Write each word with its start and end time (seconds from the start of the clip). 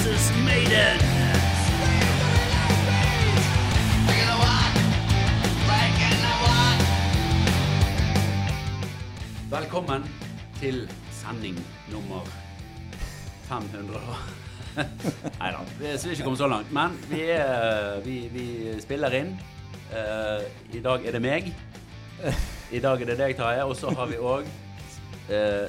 versus 0.00 0.32
Maiden. 0.44 0.98
Velkommen 9.50 10.04
til 10.60 10.90
sending 11.10 11.58
nummer 11.92 12.24
500. 13.48 14.00
Nei 15.40 15.50
da, 15.52 15.60
vi 15.80 15.98
skal 15.98 16.10
ikke 16.10 16.24
komme 16.24 16.36
så 16.36 16.48
langt. 16.48 16.72
Men 16.72 16.96
vi, 17.10 17.20
er, 17.20 18.00
vi, 18.04 18.16
vi 18.32 18.80
spiller 18.80 19.20
inn. 19.20 19.36
Uh, 19.92 20.40
I 20.72 20.80
dag 20.80 21.04
er 21.06 21.18
det 21.18 21.22
meg. 21.22 21.52
I 22.72 22.80
dag 22.80 23.02
er 23.02 23.12
det 23.12 23.18
deg, 23.20 23.36
Tarjei. 23.36 23.64
Og 23.68 23.76
så 23.76 23.92
har 23.92 24.08
vi 24.08 24.16
òg 24.16 24.48
uh, 25.28 25.66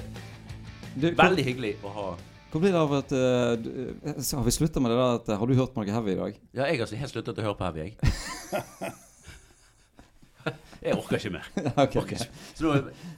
Veldig 1.01 1.43
hyggelig 1.43 1.77
å 1.87 1.91
ha 1.95 2.11
hvor 2.51 2.59
blir 2.63 2.73
det 2.75 2.79
av 2.81 2.91
at 2.97 3.13
uh, 3.15 4.31
Har 4.37 4.43
vi 4.43 4.51
slutta 4.51 4.81
med 4.83 4.91
det 4.91 4.97
der 4.99 5.13
at 5.21 5.29
eh, 5.31 5.39
Har 5.39 5.47
du 5.47 5.53
hørt 5.55 5.77
noe 5.77 5.87
heavy 5.87 6.11
i 6.11 6.19
dag? 6.19 6.39
Ja, 6.57 6.67
jeg 6.67 6.81
har 6.81 6.91
helt 7.03 7.13
sluttet 7.13 7.39
å 7.39 7.45
høre 7.45 7.55
på 7.59 7.67
Heavy, 7.69 7.85
jeg. 7.85 7.93
Jeg 10.81 10.97
orker 10.97 11.19
ikke 11.19 11.29
mer. 11.35 11.47
Okay, 11.83 11.99
Orker 12.01 12.15
ikke. 12.15 12.25
Så 12.57 12.65
nå, 12.65 12.71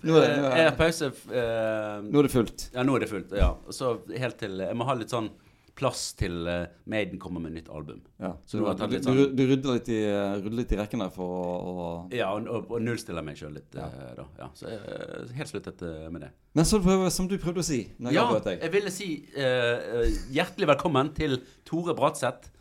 Nå 0.04 0.18
er 0.20 0.34
det- 0.58 0.74
pause 0.76 1.08
eh, 1.08 2.02
Nå 2.04 2.20
er 2.20 2.28
det 2.28 2.32
fullt. 2.34 2.66
Ja, 2.74 2.84
nå 2.84 2.98
er 2.98 3.06
det 3.06 3.08
fullt. 3.12 3.32
Ja. 3.40 3.54
Så 3.72 3.94
helt 4.12 4.36
til 4.42 4.60
Jeg 4.66 4.76
må 4.76 4.88
ha 4.90 4.98
litt 5.00 5.14
sånn 5.14 5.30
plass 5.76 6.12
til 6.20 6.36
uh, 6.46 6.68
Maiden 6.86 7.18
kommer 7.22 7.42
med 7.42 7.56
nytt 7.56 7.70
album. 7.74 8.04
Ja. 8.22 8.34
Så 8.46 8.60
jeg 8.60 8.78
du, 8.78 8.84
litt 8.94 9.04
du, 9.04 9.10
sånn- 9.10 9.36
du 9.36 9.44
rydder 9.50 9.78
litt 9.80 9.90
i, 9.90 9.98
eh, 10.06 10.36
rydder 10.38 10.58
litt 10.60 10.74
i 10.76 10.78
rekkene 10.78 11.08
for 11.16 11.34
å, 11.40 11.48
å 11.74 11.88
Ja, 12.14 12.28
og, 12.36 12.46
og, 12.46 12.70
og 12.78 12.84
nullstiller 12.86 13.26
meg 13.26 13.40
sjøl 13.40 13.56
litt 13.58 13.74
Ja. 13.80 13.88
uh, 13.90 14.12
da. 14.20 14.26
Ja, 14.44 14.50
så 14.54 14.70
jeg 14.70 14.80
uh, 14.86 15.34
helt 15.40 15.50
sluttet 15.50 15.82
med 16.14 16.28
det. 16.28 16.32
Men 16.54 16.70
så 16.70 16.78
prøver, 16.84 17.10
som 17.16 17.28
du 17.32 17.38
prøvde 17.42 17.64
å 17.64 17.68
si 17.68 17.80
jeg 17.90 18.14
Ja, 18.14 18.28
deg. 18.46 18.62
jeg 18.62 18.74
ville 18.76 18.94
si 18.94 19.10
hjertelig 20.38 20.70
velkommen 20.76 21.10
til 21.18 21.40
Tore 21.66 21.96
Bratseth. 21.98 22.52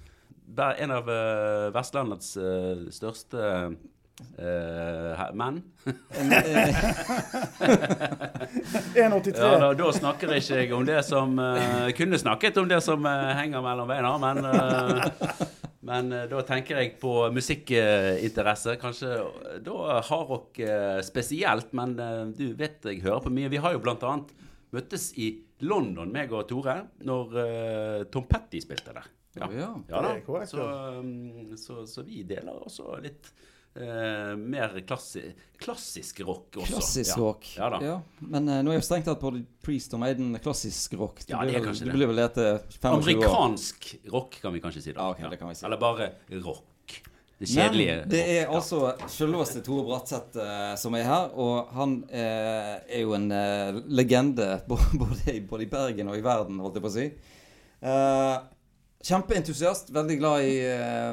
En 0.56 0.90
av 0.92 1.06
Vestlandets 1.72 2.34
største 2.96 3.44
eh, 4.38 5.12
he- 5.18 5.32
menn. 5.34 5.62
En, 6.18 6.32
eh, 6.32 6.42
1,83. 8.94 9.38
Ja, 9.38 9.58
da, 9.58 9.70
da 9.74 9.92
snakker 9.94 10.34
ikke 10.36 10.58
jeg 10.60 10.72
om 10.76 10.84
det 10.86 11.00
som 11.06 11.38
uh, 11.40 11.88
Kunne 11.96 12.20
snakket 12.20 12.58
om 12.60 12.68
det 12.70 12.80
som 12.84 13.04
uh, 13.06 13.32
henger 13.38 13.64
mellom 13.64 13.90
beina, 13.90 14.16
men 14.22 14.38
Men 15.82 16.12
da 16.30 16.40
tenker 16.46 16.78
jeg 16.78 16.92
på 17.02 17.12
musikkinteresse. 17.34 18.76
Kanskje 18.78 19.16
da 19.66 19.96
hardrock 20.06 20.60
uh, 20.62 21.00
spesielt, 21.02 21.72
men 21.74 21.96
du 22.38 22.52
vet 22.58 22.86
jeg 22.86 23.02
hører 23.02 23.24
på 23.24 23.32
mye. 23.34 23.50
Vi 23.50 23.58
har 23.58 23.74
jo 23.74 23.82
blant 23.82 24.04
annet 24.06 24.30
møttes 24.72 25.08
i 25.18 25.32
London, 25.66 26.12
meg 26.14 26.30
og 26.32 26.46
Tore, 26.48 26.76
når 27.02 27.34
Tom 28.14 28.24
Petty 28.30 28.62
spilte 28.62 28.94
der. 28.94 29.10
Ja. 29.40 29.48
ja 29.88 30.02
Det 30.12 30.22
da. 30.26 30.46
Så, 30.46 30.68
um, 31.00 31.56
så, 31.56 31.82
så 31.86 32.04
vi 32.06 32.22
deler 32.28 32.62
også 32.62 32.98
litt 33.02 33.32
eh, 33.76 34.32
mer 34.36 34.74
klassi 34.86 35.22
klassisk 35.62 36.20
rock 36.26 36.56
også. 36.58 36.72
klassisk 36.72 37.16
Ja. 37.16 37.22
rock. 37.22 37.46
Ja 37.56 37.68
da. 37.70 37.92
Men 38.20 38.48
eh, 38.48 38.62
nå 38.66 38.72
er 38.72 38.80
jo 38.80 38.84
strengt 38.86 39.06
tatt 39.06 39.20
både 39.22 39.44
Priest 39.62 39.94
og 39.94 40.00
Maiden 40.02 40.34
klassisk 40.42 40.94
rock. 40.98 41.22
Ja, 41.28 41.38
det 41.38 41.38
er 41.38 41.46
blir 41.46 41.54
vel- 41.60 41.66
kanskje 41.70 41.84
du 41.84 41.90
det. 41.90 41.94
blir 41.96 42.06
vel 42.10 42.16
det 42.16 42.24
etter 42.30 42.58
25 42.80 42.90
år. 42.90 42.98
Amerikansk 42.98 43.88
rock, 44.12 44.38
kan 44.42 44.52
vi 44.52 44.60
kanskje 44.60 44.82
si. 44.82 44.92
da. 44.92 45.00
Ja, 45.00 45.10
ok, 45.14 45.30
det 45.30 45.38
kan 45.38 45.48
vi 45.48 45.54
si. 45.54 45.64
Eller 45.66 45.76
bare 45.78 46.10
rock. 46.42 46.68
Det 47.42 47.48
kjedelige. 47.48 47.94
Men 48.00 48.08
det 48.08 48.20
er 48.22 48.46
rock, 48.46 48.52
ja. 48.52 48.58
altså 48.58 49.08
selveste 49.10 49.62
Tore 49.66 49.82
Bratseth 49.86 50.36
eh, 50.38 50.74
som 50.78 50.94
er 50.94 51.02
her. 51.08 51.30
Og 51.34 51.72
han 51.74 51.96
eh, 52.10 52.76
er 52.86 53.00
jo 53.02 53.14
en 53.14 53.30
eh, 53.32 53.80
legende 53.88 54.60
både, 54.68 55.32
i- 55.32 55.40
både 55.40 55.62
i 55.62 55.70
Bergen 55.70 56.08
og 56.12 56.18
i 56.18 56.22
verden, 56.22 56.60
holdt 56.62 56.74
jeg 56.78 56.82
på 56.84 56.90
å 56.92 56.96
si. 56.98 57.06
Eh, 57.82 58.36
kjempeentusiast. 59.02 59.90
Veldig 59.90 60.18
glad 60.18 60.44
i 60.46 60.52
eh, 60.66 61.08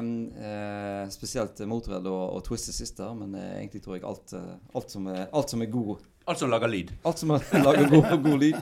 eh, 0.50 1.08
spesielt 1.12 1.58
Motorhead 1.68 2.06
og, 2.06 2.36
og 2.36 2.44
Twisted 2.46 2.74
Sister. 2.76 3.12
Men 3.18 3.34
eh, 3.34 3.56
egentlig 3.60 3.82
tror 3.84 3.98
jeg 3.98 4.06
alt, 4.08 4.34
eh, 4.36 4.52
alt, 4.74 4.94
som 4.94 5.08
er, 5.10 5.26
alt 5.32 5.52
som 5.52 5.64
er 5.66 5.72
god 5.72 6.06
Alt 6.30 6.38
som 6.38 6.50
lager 6.52 6.68
lyd. 6.70 6.90
Alt 7.08 7.18
som 7.18 7.32
lager 7.32 7.88
god, 7.90 8.10
god 8.22 8.42
lyd. 8.42 8.58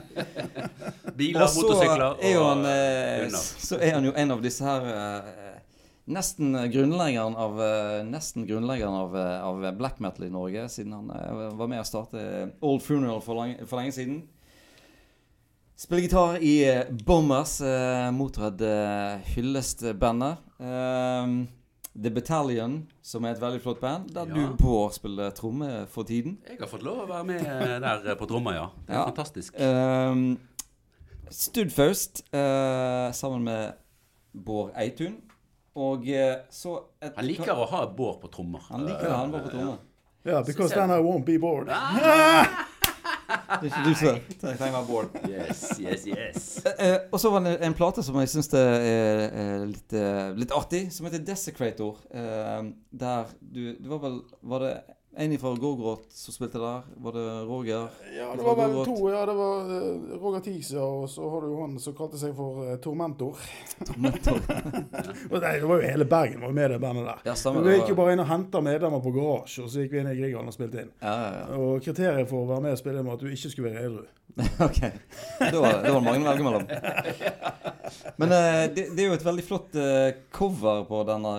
Biler, 1.19 1.43
Og 1.43 1.49
så 1.51 1.61
motorsykler 1.61 2.05
er 2.23 2.37
og 2.39 2.47
han, 2.47 2.63
eh, 2.65 3.35
så 3.35 3.77
er 3.77 3.97
han 3.97 4.07
jo 4.07 4.13
en 4.17 4.33
av 4.33 4.41
disse 4.41 4.65
her 4.65 4.87
eh, 4.89 5.35
Nesten 6.09 6.55
grunnleggeren 6.73 7.35
av 7.37 7.59
Nesten 8.07 8.47
grunnleggeren 8.49 8.95
av, 8.97 9.13
av 9.19 9.67
black 9.77 9.99
metal 10.01 10.25
i 10.25 10.31
Norge, 10.33 10.63
siden 10.73 10.95
han 10.95 11.11
var 11.59 11.69
med 11.69 11.83
å 11.83 11.85
starte 11.85 12.23
Old 12.65 12.81
Funeral 12.81 13.21
for, 13.21 13.37
lang, 13.37 13.59
for 13.69 13.77
lenge 13.77 13.93
siden. 13.93 14.23
Spiller 15.79 16.01
gitar 16.01 16.37
i 16.43 16.69
eh, 16.69 16.81
Bombers, 16.91 17.61
eh, 17.61 18.11
Motorhead 18.11 18.61
eh, 18.61 19.19
hyllestbandet. 19.35 20.37
Eh, 20.59 21.27
The 22.03 22.09
Battalion, 22.11 22.73
som 23.01 23.23
er 23.25 23.37
et 23.37 23.39
veldig 23.41 23.61
flott 23.63 23.79
band, 23.79 24.09
der 24.13 24.27
Ja. 24.27 24.33
du, 24.35 24.57
Bård, 24.59 24.91
spiller 24.93 25.31
tromme 25.31 25.87
for 25.87 26.03
tiden. 26.03 26.37
Jeg 26.49 26.57
har 26.59 26.67
fått 26.67 26.83
lov 26.83 27.05
å 27.05 27.07
være 27.07 27.23
med 27.23 27.45
der 27.85 28.11
eh, 28.11 28.17
på 28.19 28.27
tromma, 28.27 28.53
ja. 28.57 28.67
Det 28.87 28.93
er 28.93 28.99
Ja. 28.99 29.05
fantastisk. 29.07 29.55
Um, 29.59 30.37
Studfaust 31.31 32.23
uh, 32.33 33.11
sammen 33.13 33.43
med 33.43 33.71
Bård 34.33 34.71
Eitun. 34.75 35.15
Og 35.75 36.07
eh, 36.09 36.41
så 36.51 36.75
et, 37.01 37.13
Han 37.15 37.25
liker 37.25 37.55
å 37.55 37.65
ha 37.71 37.85
Bård 37.87 38.19
på 38.19 38.27
trommer. 38.27 38.67
Han 38.69 38.83
liker 38.83 39.07
å 39.07 39.15
ha 39.15 39.27
Bård 39.27 39.43
på 39.47 39.55
trommer. 39.55 39.77
Ja, 39.77 39.85
Yeah, 40.25 40.43
because 40.45 40.73
then 40.73 40.91
I 40.91 40.99
won't 40.99 41.23
be 41.23 41.37
bored. 41.37 41.69
Det 43.49 43.69
er 43.69 43.71
ikke 43.71 43.85
du 43.85 43.95
som 43.97 44.19
trenger 44.41 44.75
være 44.75 44.85
Bård. 44.87 45.15
Yes, 45.29 45.63
yes, 45.81 46.05
yes. 46.05 46.47
Eh, 46.77 46.97
og 47.11 47.19
så 47.21 47.31
var 47.33 47.43
det 47.45 47.55
en 47.65 47.75
plate 47.77 48.03
som 48.05 48.19
jeg 48.21 48.29
syns 48.29 48.51
er, 48.53 48.85
er 49.41 49.65
litt, 49.69 49.95
eh, 49.97 50.29
litt 50.37 50.53
artig, 50.55 50.83
som 50.93 51.07
heter 51.09 51.23
Desecrator. 51.25 51.97
Eh, 52.13 52.69
der 52.91 53.33
du 53.41 53.61
Det 53.79 53.89
var 53.89 54.01
vel 54.03 54.21
Var 54.41 54.65
det 54.65 54.73
en 55.15 55.39
fra 55.39 55.55
Gorgoroth 55.55 56.03
som 56.09 56.33
spilte 56.33 56.59
der? 56.61 56.81
Var 56.95 57.11
det 57.11 57.45
Roger? 57.45 57.87
Ja, 58.17 58.35
det 58.35 58.43
var 58.43 58.55
vel 58.55 58.85
to. 58.85 59.09
Ja, 59.09 59.25
det 59.25 59.33
var 59.33 59.71
eh, 59.75 60.17
Roger 60.21 60.39
Tisa, 60.39 60.79
og 60.79 61.09
så 61.09 61.29
har 61.29 61.41
du 61.41 61.47
jo 61.49 61.61
han 61.63 61.79
som 61.81 61.95
kalte 61.97 62.19
seg 62.21 62.35
for 62.37 62.67
eh, 62.67 62.77
Tormentor. 62.83 63.41
Tormentor. 63.87 64.37
Nei, 65.33 65.55
det 65.59 65.65
var 65.65 65.81
jo 65.81 65.89
hele 65.89 66.05
Bergen 66.05 66.45
var 66.45 66.53
med 66.53 66.69
i 66.69 66.73
det 66.75 66.79
bandet 66.83 67.09
der. 67.09 67.25
Ja, 67.25 67.35
stemmer. 67.35 67.65
Vi 67.65 67.79
gikk 67.79 67.91
jo 67.95 67.97
bare 67.97 68.13
inn 68.13 68.23
og 68.23 68.29
henta 68.29 68.61
medlemmer 68.63 69.01
på 69.03 69.13
garasje, 69.17 69.65
og 69.65 69.73
så 69.73 69.83
gikk 69.83 69.97
vi 69.97 70.03
inn 70.03 70.11
i 70.13 70.15
Grieghallen 70.19 70.53
og 70.53 70.55
spilte 70.55 70.85
inn. 70.85 70.93
Ja, 71.01 71.15
ja, 71.25 71.33
ja. 71.41 71.49
Og 71.57 71.83
kriteriet 71.83 72.29
for 72.29 72.45
å 72.45 72.49
være 72.53 72.67
med 72.67 72.77
og 72.77 72.81
spille 72.83 73.03
var 73.09 73.17
at 73.17 73.25
du 73.25 73.33
ikke 73.33 73.53
skulle 73.55 73.73
være 73.73 73.85
edru. 73.89 74.07
ok. 74.69 74.79
Det 75.39 75.57
var 75.57 75.79
det 75.83 75.91
var 75.91 76.03
mange 76.05 76.21
å 76.21 76.29
velge 76.29 76.45
mellom. 76.45 76.67
Men 78.21 78.33
eh, 78.37 78.63
det, 78.75 78.85
det 78.93 79.03
er 79.03 79.09
jo 79.09 79.17
et 79.17 79.25
veldig 79.25 79.47
flott 79.47 79.77
cover 80.35 80.85
på 80.85 81.01
denne 81.09 81.33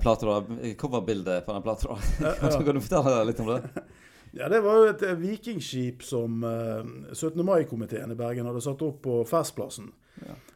plata. 0.00 0.38
Coverbildet 0.78 1.44
på 1.44 1.56
den 1.56 1.66
plata. 1.66 1.98
Kan 2.68 2.78
du 2.78 2.84
fortelle 2.84 3.07
litt 3.28 3.40
om 3.44 3.54
det? 3.54 3.62
Ja, 4.36 4.44
det 4.52 4.58
var 4.60 4.76
jo 4.76 4.88
et 4.90 5.02
eh, 5.08 5.14
vikingskip 5.16 6.02
som 6.04 6.42
eh, 6.44 7.14
17. 7.16 7.40
mai-komiteen 7.48 8.12
i 8.12 8.16
Bergen 8.18 8.44
hadde 8.46 8.60
satt 8.60 8.82
opp 8.84 8.98
på 9.06 9.14
Festplassen. 9.26 9.86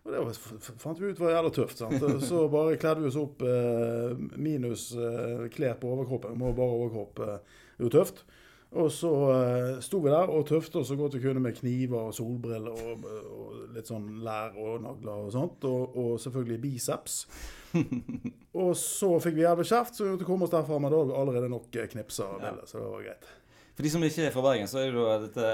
Og 0.03 0.11
det 0.13 0.21
var, 0.21 0.37
fant 0.83 1.01
vi 1.01 1.09
ut 1.15 1.23
var 1.23 1.33
jævla 1.33 1.53
tøft. 1.57 1.81
sant? 1.81 2.05
Så 2.29 2.43
bare 2.53 2.77
kledde 2.77 3.01
vi 3.01 3.09
oss 3.09 3.17
opp 3.17 3.41
eh, 3.49 4.13
minus 4.37 4.91
eh, 4.93 5.47
klær 5.55 5.79
på 5.81 5.89
overkroppen. 5.95 6.37
Må 6.39 6.53
bare 6.59 6.77
overkropp. 6.83 7.23
eh, 7.25 7.63
det 7.79 7.87
er 7.87 7.89
jo 7.89 7.95
tøft. 7.97 8.21
Og 8.73 8.89
så 8.93 9.11
uh, 9.13 9.81
sto 9.85 9.99
vi 10.01 10.13
der 10.13 10.31
og 10.33 10.47
tøfte 10.49 10.81
oss 10.81 10.89
så 10.89 10.97
godt 10.97 11.19
vi 11.19 11.23
kunne 11.27 11.43
med 11.45 11.57
kniver 11.59 12.09
og 12.09 12.15
solbriller 12.17 12.73
og, 12.73 13.05
og 13.05 13.59
litt 13.75 13.91
sånn 13.91 14.07
lær 14.25 14.57
og 14.57 14.81
nagler 14.87 15.27
og 15.27 15.33
sånt. 15.35 15.67
Og, 15.69 15.99
og 15.99 16.15
selvfølgelig 16.23 16.61
biceps. 16.63 17.19
og 18.63 18.73
så 18.81 19.13
fikk 19.25 19.37
vi 19.37 19.45
jævlig 19.45 19.69
kjeft, 19.69 19.99
så 19.99 20.07
vi 20.07 20.15
måtte 20.15 20.29
komme 20.29 20.49
oss 20.49 20.55
derfra. 20.55 20.81
Men 20.81 20.93
da 20.93 21.03
hadde 21.03 21.13
vi 21.13 21.21
allerede 21.21 21.53
nok 21.53 21.69
knipser 21.95 22.33
og 22.33 22.41
bilder, 22.41 22.69
så 22.69 22.81
det 22.81 22.91
var 22.95 23.07
greit. 23.11 23.31
For 23.73 23.87
de 23.87 23.89
som 23.89 24.03
ikke 24.05 24.27
er 24.29 24.33
fra 24.35 24.43
Bergen, 24.45 24.69
så 24.69 24.83
er 24.83 24.91
jo 24.93 25.07
dette, 25.23 25.45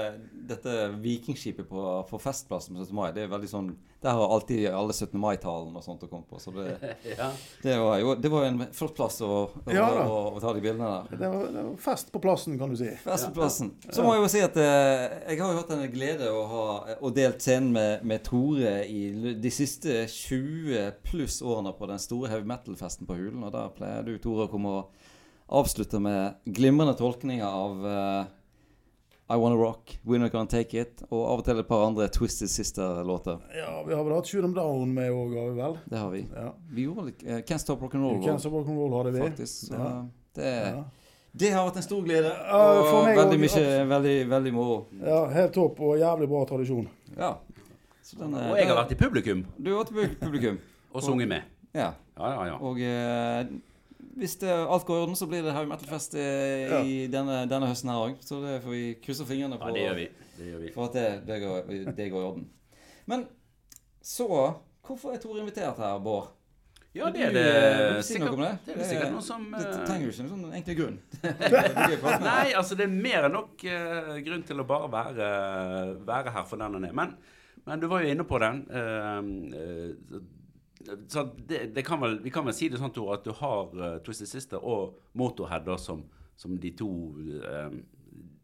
dette 0.49 0.73
vikingskipet 0.99 1.69
på, 1.69 1.83
på 2.09 2.17
Festplassen 2.19 2.75
på 2.75 2.83
17. 2.83 2.95
mai. 2.97 3.11
Det 3.15 3.23
er 3.23 3.29
veldig 3.31 3.47
sånn 3.47 3.69
Der 4.03 4.15
har 4.15 4.31
alltid 4.35 4.65
alle 4.71 4.91
17. 4.95 5.13
mai-talen 5.19 5.75
og 5.75 5.83
sånt 5.85 6.03
å 6.03 6.09
komme 6.11 6.27
på. 6.27 6.39
Så 6.39 6.51
det, 6.55 6.73
Ja. 7.13 7.29
det, 7.63 7.77
var 7.79 7.95
jo 8.01 8.15
det 8.19 8.31
var 8.31 8.43
jo 8.43 8.49
en 8.51 8.65
flott 8.75 8.95
plass 8.97 9.21
å, 9.23 9.29
å, 9.47 9.71
Ja 9.71 9.85
å, 10.03 10.17
å 10.35 10.41
ta 10.43 10.51
de 10.55 10.63
bildene 10.65 10.89
der. 11.07 11.19
Det 11.21 11.29
var, 11.31 11.45
det 11.55 11.63
var 11.69 11.77
fest 11.85 12.11
på 12.11 12.21
plassen, 12.23 12.57
kan 12.59 12.71
du 12.71 12.75
si. 12.79 12.89
Festplassen. 13.05 13.71
Så 13.87 14.03
må 14.03 14.17
jeg 14.17 14.25
jo 14.25 14.31
si 14.35 14.43
at 14.43 14.59
eh, 14.65 15.05
jeg 15.31 15.39
har 15.39 15.53
jo 15.55 15.61
hatt 15.61 15.73
en 15.77 15.85
glede 15.93 16.31
å 16.35 16.43
ha 16.51 16.65
og 16.99 17.15
delt 17.15 17.39
scenen 17.43 17.71
med, 17.75 18.03
med 18.07 18.23
Tore 18.27 18.81
i 18.83 19.33
de 19.39 19.51
siste 19.53 20.01
20 20.11 20.91
pluss 21.07 21.39
årene 21.43 21.71
på 21.79 21.87
den 21.91 22.03
store 22.03 22.31
heavy 22.35 22.47
metal-festen 22.51 23.07
på 23.07 23.15
Hulen. 23.19 23.47
Og 23.47 23.55
der 23.55 23.71
pleier 23.79 24.03
du, 24.07 24.17
Tore, 24.19 24.47
å 24.47 24.51
komme 24.51 24.75
og 24.81 25.07
avslutte 25.49 25.99
med 25.99 26.33
glimrende 26.45 26.93
tolkninger 26.97 27.45
av 27.47 27.85
uh, 27.85 28.25
I 29.29 29.37
Wanna 29.37 29.55
Rock, 29.55 29.99
We're 30.05 30.17
Not 30.21 30.31
Gonna 30.31 30.49
Take 30.49 30.81
It, 30.81 31.03
og 31.09 31.23
av 31.29 31.39
og 31.41 31.45
til 31.45 31.59
et 31.61 31.67
par 31.69 31.83
andre 31.87 32.07
Twisted 32.13 32.49
Sister-låter. 32.49 33.39
Ja, 33.57 33.83
vi 33.85 33.93
har 33.93 34.03
vel 34.03 34.13
hatt 34.15 34.29
Shoot 34.29 34.43
'em 34.45 34.53
Down 34.57 34.93
med 34.93 35.11
òg, 35.11 35.35
har 35.37 35.49
vi 35.51 35.61
vel? 35.61 35.77
Det 35.89 35.97
har 35.97 36.09
vi. 36.13 36.21
Ja. 36.35 36.47
Vi 36.73 36.85
gjorde 36.87 37.05
litt 37.11 37.23
uh, 37.27 37.39
Can't 37.45 37.61
Stop 37.61 37.81
Rock'n'Roll, 37.81 38.23
Cancer 38.25 38.49
Rock'n'Roll 38.49 38.97
hadde 38.97 39.11
vi. 39.11 39.19
faktisk. 39.27 39.67
Så 39.67 39.73
Ja. 39.73 40.05
det, 40.35 40.53
Ja. 40.75 40.83
det 41.33 41.49
har 41.53 41.65
vært 41.69 41.75
en 41.77 41.83
stor 41.83 42.01
glede. 42.03 42.31
Og 42.53 43.05
meg 43.05 43.17
veldig 43.17 43.39
også. 43.45 43.59
mye 43.59 43.87
Veldig, 43.89 44.29
veldig 44.29 44.53
moro. 44.53 44.85
ja, 45.05 45.27
helt 45.29 45.53
topp 45.53 45.79
og 45.79 45.97
jævlig 45.97 46.27
bra 46.29 46.45
tradisjon. 46.45 46.87
Ja. 47.17 47.33
Så 48.03 48.17
den, 48.17 48.33
Og 48.33 48.57
jeg 48.57 48.67
har 48.67 48.75
vært 48.83 48.91
i 48.91 48.95
publikum 48.95 49.45
Du 49.57 49.75
har 49.75 49.83
vært 49.85 50.11
i 50.11 50.15
publikum. 50.25 50.57
og 50.93 51.01
sunget 51.03 51.27
med. 51.27 51.41
Ja. 51.75 51.91
Ja, 52.17 52.29
ja, 52.33 52.45
ja. 52.45 52.55
Og 52.57 52.79
eh, 52.81 53.45
hvis 54.19 54.37
det, 54.41 54.51
alt 54.51 54.85
går 54.87 54.99
i 54.99 55.03
orden, 55.05 55.17
så 55.17 55.27
blir 55.31 55.43
det 55.45 55.53
Heavy 55.55 55.69
Metal-fest 55.71 56.15
eh, 56.19 56.73
i 56.83 56.95
denne, 57.11 57.41
denne 57.49 57.69
høsten 57.71 57.91
her 57.91 58.01
òg. 58.05 58.17
Så 58.25 58.41
det 58.43 58.57
får 58.63 58.75
vi 58.75 58.85
krysse 59.03 59.27
fingrene 59.27 59.57
Ja, 59.57 59.61
på 59.63 59.75
det 59.75 59.85
gjør 59.85 59.99
vi. 59.99 60.07
Det 60.37 60.49
gjør 60.49 60.63
vi. 60.65 60.73
for 60.75 60.89
at 60.89 60.97
det, 60.97 61.05
det, 61.27 61.39
går, 61.43 61.71
det 61.97 62.09
går 62.13 62.25
i 62.25 62.31
orden. 62.33 62.49
Men 63.09 63.29
så 64.05 64.27
Hvorfor 64.89 65.13
er 65.13 65.19
Tor 65.21 65.37
invitert 65.37 65.77
her, 65.77 65.97
Bård? 66.01 66.31
Ja, 66.97 67.11
det 67.13 67.27
er 67.27 67.33
det 67.35 67.43
du 67.45 67.99
si 68.01 68.15
sikkert. 68.15 68.31
noe 68.31 68.37
om 68.39 68.41
det? 68.41 68.53
Det 68.65 68.71
er 68.73 68.79
det, 68.79 68.85
sikkert 68.89 69.11
noe 69.13 69.21
som 69.21 69.43
Det 69.53 69.65
trenger 69.85 70.05
jo 70.07 70.13
ikke 70.13 70.23
noen 70.25 70.39
sånn 70.45 70.55
enkel 70.57 70.77
grunn. 70.79 70.95
Det. 71.21 71.99
Nei, 72.23 72.47
altså 72.57 72.77
det 72.79 72.87
er 72.87 72.95
mer 72.95 73.27
enn 73.27 73.35
nok 73.37 73.65
uh, 73.69 74.15
grunn 74.25 74.45
til 74.47 74.63
å 74.63 74.65
bare 74.71 74.89
være, 74.95 75.27
være 76.07 76.33
her 76.33 76.47
for 76.49 76.61
den 76.61 76.79
den 76.79 76.87
er. 76.89 76.95
Men, 76.97 77.13
men 77.69 77.83
du 77.83 77.85
var 77.91 78.01
jo 78.01 78.15
inne 78.15 78.25
på 78.25 78.41
den. 78.41 78.63
Uh, 78.73 79.21
eh, 79.59 80.23
så 81.07 81.23
det, 81.47 81.73
det 81.75 81.83
kan 81.85 81.99
vel, 82.01 82.19
vi 82.23 82.29
kan 82.31 82.45
vel 82.47 82.53
si 82.55 82.69
det 82.69 82.79
sånn, 82.79 82.93
Tor, 82.95 83.13
at 83.17 83.23
du 83.27 83.31
har 83.35 83.73
uh, 83.75 83.97
Twisted 84.05 84.27
Sister 84.31 84.63
og 84.63 84.95
Motorhead 85.19 85.65
da, 85.67 85.75
som, 85.77 86.03
som 86.39 86.55
de 86.57 86.71
to 86.71 86.87
um, 86.87 87.81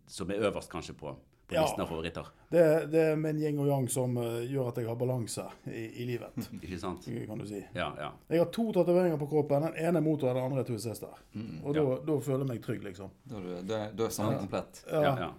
som 0.07 0.29
er 0.29 0.43
øverst 0.49 0.69
kanskje 0.69 0.93
på, 0.99 1.13
på 1.47 1.53
Ja. 1.55 1.61
listen 1.61 1.81
av 1.81 1.87
favoritter. 1.87 2.25
Det, 2.51 2.61
det 2.91 3.01
er 3.11 3.15
min 3.21 3.37
yin 3.39 3.59
og 3.61 3.67
yang 3.69 3.87
som 3.89 4.17
uh, 4.17 4.41
gjør 4.43 4.67
at 4.71 4.77
jeg 4.81 4.87
har 4.89 4.95
balanse 4.99 5.45
i, 5.69 5.85
i 6.01 6.05
livet, 6.09 6.35
Ikke 6.63 6.79
sant? 6.81 7.05
kan 7.27 7.37
du 7.41 7.45
si. 7.47 7.61
Ja, 7.77 7.91
ja. 8.01 8.09
Jeg 8.29 8.41
har 8.43 8.51
to 8.53 8.67
tatoveringer 8.73 9.17
på 9.21 9.27
kroppen. 9.31 9.67
Den 9.69 9.77
ene 9.77 10.01
er 10.01 10.05
Motorhead, 10.05 10.35
den 10.39 10.43
andre 10.49 10.63
er 10.65 10.69
Twisted 10.69 10.91
Sister. 10.95 11.13
Og 11.63 11.71
da, 11.77 11.81
Ja. 11.85 11.99
da 12.09 12.17
føler 12.19 12.43
jeg 12.45 12.51
meg 12.51 12.63
trygg, 12.65 12.83
liksom. 12.89 13.13
Da 13.29 13.37
er 13.37 13.45
du- 13.45 13.67
da 13.69 13.79
er- 13.85 14.33
er 14.33 14.39
komplett. 14.41 14.83
ja, 14.91 15.15
ja. 15.27 15.31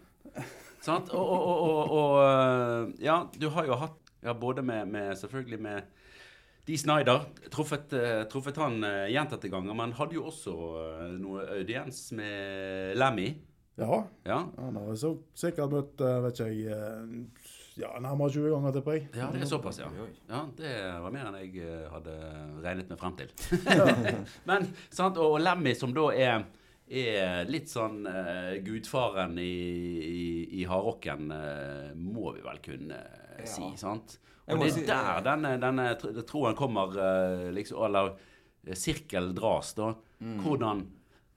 Sant? 0.86 1.08
Og, 1.10 1.28
og, 1.28 1.46
og, 1.46 1.90
og, 1.90 1.90
og 1.90 2.92
Ja, 3.02 3.26
du 3.40 3.48
har 3.50 3.66
jo 3.66 3.74
hatt 3.74 4.12
ja, 4.22 4.32
både 4.34 4.62
med, 4.62 4.86
med 4.88 5.16
Selvfølgelig 5.18 5.60
med 5.60 5.82
Dee 6.66 6.78
Snyder. 6.80 7.28
Truffet, 7.52 7.92
eh, 7.94 8.22
truffet 8.30 8.56
han 8.58 8.80
uh, 8.82 9.04
gjentatte 9.06 9.50
ganger, 9.52 9.76
men 9.78 9.94
hadde 9.94 10.18
jo 10.18 10.24
også 10.32 10.54
eh, 10.82 11.04
noe 11.20 11.44
audiens 11.60 12.00
med 12.18 12.96
Lemmy. 12.98 13.28
Ja. 13.76 14.08
Ja. 14.24 14.48
Han 14.56 14.76
har 14.76 14.96
så 14.96 15.12
sikkert 15.36 15.72
møtt, 15.72 16.00
eh, 16.00 16.18
vet 16.24 16.38
ikke 16.40 16.48
jeg, 16.48 16.72
eh, 16.72 17.46
ja, 17.76 17.90
nærmere 18.00 18.32
20 18.32 18.54
ganger, 18.54 18.72
tipper 18.72 18.96
jeg. 18.96 19.08
ja, 19.14 19.28
det 19.32 19.42
er 19.44 19.50
såpass, 19.50 19.78
ja. 19.78 19.90
Ja, 20.30 20.46
Det 20.56 20.70
var 21.02 21.12
mer 21.12 21.28
enn 21.28 21.36
jeg 21.42 21.58
eh, 21.60 21.84
hadde 21.92 22.14
regnet 22.64 22.88
meg 22.88 22.98
frem 22.98 23.16
til. 23.20 23.34
Men, 24.48 24.70
sant, 24.88 25.20
Og 25.20 25.36
Lemmy, 25.40 25.74
som 25.76 25.92
da 25.92 26.08
er, 26.14 26.46
er 26.88 27.44
litt 27.50 27.68
sånn 27.68 28.06
uh, 28.08 28.56
gudfaren 28.64 29.36
i, 29.42 29.52
i, 30.06 30.26
i 30.62 30.64
hardrocken, 30.64 31.28
uh, 31.28 31.92
må 32.00 32.32
vi 32.32 32.46
vel 32.46 32.62
kunne 32.64 33.02
uh, 33.02 33.44
si, 33.44 33.68
sant? 33.76 34.16
Og 34.46 34.62
det 34.62 34.70
er 34.72 34.86
der 34.86 35.24
denne, 35.26 35.54
denne 35.58 35.86
troen 36.28 36.54
kommer, 36.58 36.94
eh, 37.02 37.48
liksom, 37.56 37.82
eller 37.88 38.12
eh, 38.66 38.76
sirkel 38.78 39.32
dras, 39.34 39.72
da. 39.78 39.92
Mm. 40.22 40.36
Hvordan 40.40 40.78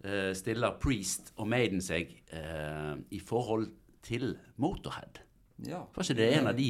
uh, 0.06 0.30
stiller 0.38 0.78
Priest 0.80 1.34
og 1.36 1.50
Maiden 1.52 1.82
seg 1.84 2.14
uh, 2.32 2.94
i 3.12 3.20
forhold 3.20 3.66
til 4.06 4.38
Motorhead? 4.56 5.20
Ja. 5.68 5.82
Var 5.96 6.06
ikke 6.06 6.16
det 6.22 6.30
en 6.38 6.48
av 6.48 6.56
de 6.56 6.70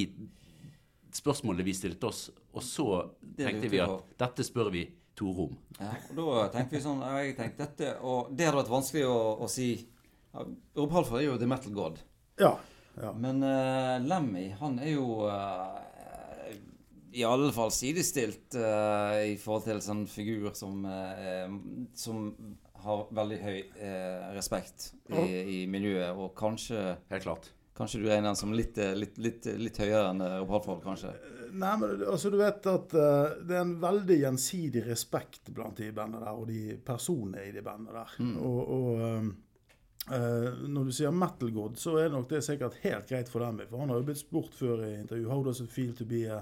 spørsmålene 1.13 1.68
vi 1.68 1.75
stilte 1.77 2.09
oss, 2.09 2.24
og 2.50 2.65
så 2.65 2.88
tenkte 3.38 3.69
vi 3.69 3.83
at 3.83 4.15
dette 4.18 4.45
spør 4.47 4.71
vi 4.74 4.88
Tore 5.19 5.50
om. 5.50 5.56
Ja, 5.75 5.92
og 6.15 6.19
da 6.31 6.47
tenkte 6.53 6.77
vi 6.77 6.83
sånn 6.83 7.01
jeg 7.03 7.33
tenkte 7.35 7.65
dette, 7.65 7.89
Og 8.07 8.30
det 8.31 8.45
hadde 8.47 8.62
vært 8.62 8.71
vanskelig 8.71 9.01
å, 9.09 9.18
å 9.44 9.50
si 9.51 9.74
Rob 10.31 10.94
Halford 10.94 11.19
er 11.19 11.25
jo 11.25 11.38
the 11.42 11.50
metal 11.50 11.74
god. 11.75 12.00
Ja. 12.39 12.53
ja. 12.95 13.12
Men 13.18 13.44
uh, 13.44 13.97
Lemmy, 14.06 14.50
han 14.62 14.77
er 14.80 14.94
jo 14.94 15.25
eh, 15.27 15.80
i 17.13 17.23
alle 17.25 17.51
fall 17.53 17.71
sidestilt 17.73 18.56
uh, 18.57 19.17
i 19.25 19.38
forhold 19.39 19.67
til 19.67 19.81
sånn 19.83 20.03
figur 20.09 20.51
som, 20.57 20.83
uh, 20.85 21.47
som 21.97 22.27
har 22.83 23.07
veldig 23.15 23.39
høy 23.44 23.57
uh, 23.79 24.29
respekt 24.35 24.91
i, 25.09 25.23
i 25.61 25.63
miljøet, 25.71 26.13
og 26.15 26.35
kanskje 26.38 27.00
Helt 27.09 27.25
klart. 27.25 27.50
Kanskje 27.79 28.01
du 28.01 28.09
regner 28.09 28.27
den 28.27 28.35
som 28.35 28.51
litt, 28.51 28.75
litt, 28.75 29.17
litt, 29.23 29.45
litt 29.56 29.77
høyere 29.79 30.09
enn 30.09 30.23
Rob 30.41 30.50
Halford, 30.51 30.81
kanskje? 30.83 31.13
Nei, 31.56 31.75
men 31.79 32.01
altså, 32.03 32.27
du 32.27 32.35
vet 32.41 32.65
at 32.67 32.91
det 32.91 33.56
er 33.56 33.61
en 33.61 33.77
veldig 33.79 34.17
gjensidig 34.19 34.83
respekt 34.83 35.47
blant 35.56 35.79
de 35.79 35.88
bandene 35.95 36.25
der, 36.25 36.41
og 36.41 36.50
de 36.51 36.75
personene 36.83 37.45
i 37.47 37.53
de 37.56 37.63
bandene 37.63 37.95
der. 37.95 38.17
Og, 38.44 38.73
og 38.75 39.29
Uh, 40.09 40.15
eh, 40.15 40.53
når 40.67 40.89
du 40.89 40.95
sier 40.95 41.13
metal 41.13 41.51
god, 41.53 41.77
så 41.77 41.97
er 42.01 42.09
nok 42.13 42.29
det 42.31 42.41
sikkert 42.45 42.79
helt 42.83 43.09
greit 43.09 43.29
for 43.29 43.44
dem. 43.45 43.61
For 43.69 43.81
han 43.81 43.91
har 43.94 44.00
jo 44.00 44.07
blitt 44.07 44.21
spurt 44.21 44.56
før 44.57 44.83
i 44.88 44.95
intervju 45.03 45.29
How 45.29 45.44
does 45.45 45.61
it 45.61 45.71
feel 45.71 45.94
to 45.97 46.07
be 46.07 46.25
a 46.25 46.41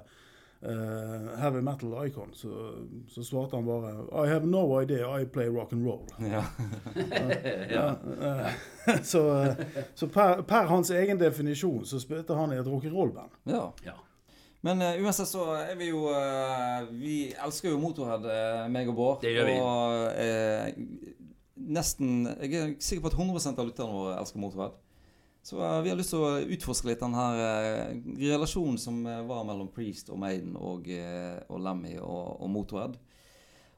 eh, 0.62 1.27
heavy 1.42 1.62
metal 1.62 1.94
icon? 2.07 2.30
Så, 2.33 2.50
så 3.09 3.24
svarte 3.24 3.56
han 3.56 3.65
bare 3.65 3.92
I 4.25 4.27
have 4.30 4.45
no 4.45 4.81
idea, 4.81 5.09
I 5.21 5.25
play 5.25 5.48
rock 5.50 5.74
and 5.74 5.86
roll. 5.86 6.06
Ja. 6.31 6.44
Ja, 7.69 7.88
Uh, 8.18 8.50
så 9.04 9.21
eh, 9.44 9.56
so 9.95 10.07
per, 10.07 10.42
per 10.48 10.65
hans 10.71 10.89
egen 10.92 11.19
definisjon 11.19 11.86
så 11.86 12.00
spilte 12.00 12.33
han 12.36 12.54
i 12.54 12.57
et 12.59 12.68
rock'n'roll-band. 12.68 13.30
ja. 13.45 13.71
Ja. 13.86 13.94
Men 14.65 14.81
eh, 14.81 14.98
uansett 15.04 15.30
så 15.30 15.44
er 15.54 15.75
vi 15.77 15.92
jo 15.92 16.07
Vi 16.98 17.18
elsker 17.45 17.69
jo 17.69 17.77
Motorhead, 17.80 18.25
uh, 18.25 18.63
meg 18.74 18.89
og 18.89 18.95
Bård. 18.98 19.21
Det 19.21 19.36
gjør 19.36 19.45
vi. 19.45 19.53
Og 19.62 20.07
eh, 20.18 20.71
nesten 21.77 22.25
Jeg 22.42 22.57
er 22.57 22.74
sikker 22.80 23.06
på 23.06 23.12
at 23.13 23.19
100% 23.21 23.62
av 23.62 23.69
lytterne 23.69 23.94
våre 23.94 24.18
elsker 24.19 24.42
Motorhead. 24.42 24.75
Så 25.47 25.57
uh, 25.63 25.81
vi 25.81 25.89
har 25.89 25.95
lyst 25.95 26.11
til 26.11 26.25
å 26.27 26.41
utforske 26.44 26.89
litt 26.89 26.99
den 26.99 27.13
her 27.15 27.38
uh, 27.39 27.91
relasjonen 28.19 28.75
som 28.81 28.97
eh, 29.07 29.21
var 29.29 29.45
mellom 29.47 29.69
Priest 29.71 30.09
og 30.11 30.19
Maiden 30.19 30.57
og, 30.59 30.89
og 31.47 31.61
Lemmy 31.63 31.94
og, 32.01 32.41
og 32.44 32.51
Motorhead. 32.51 32.97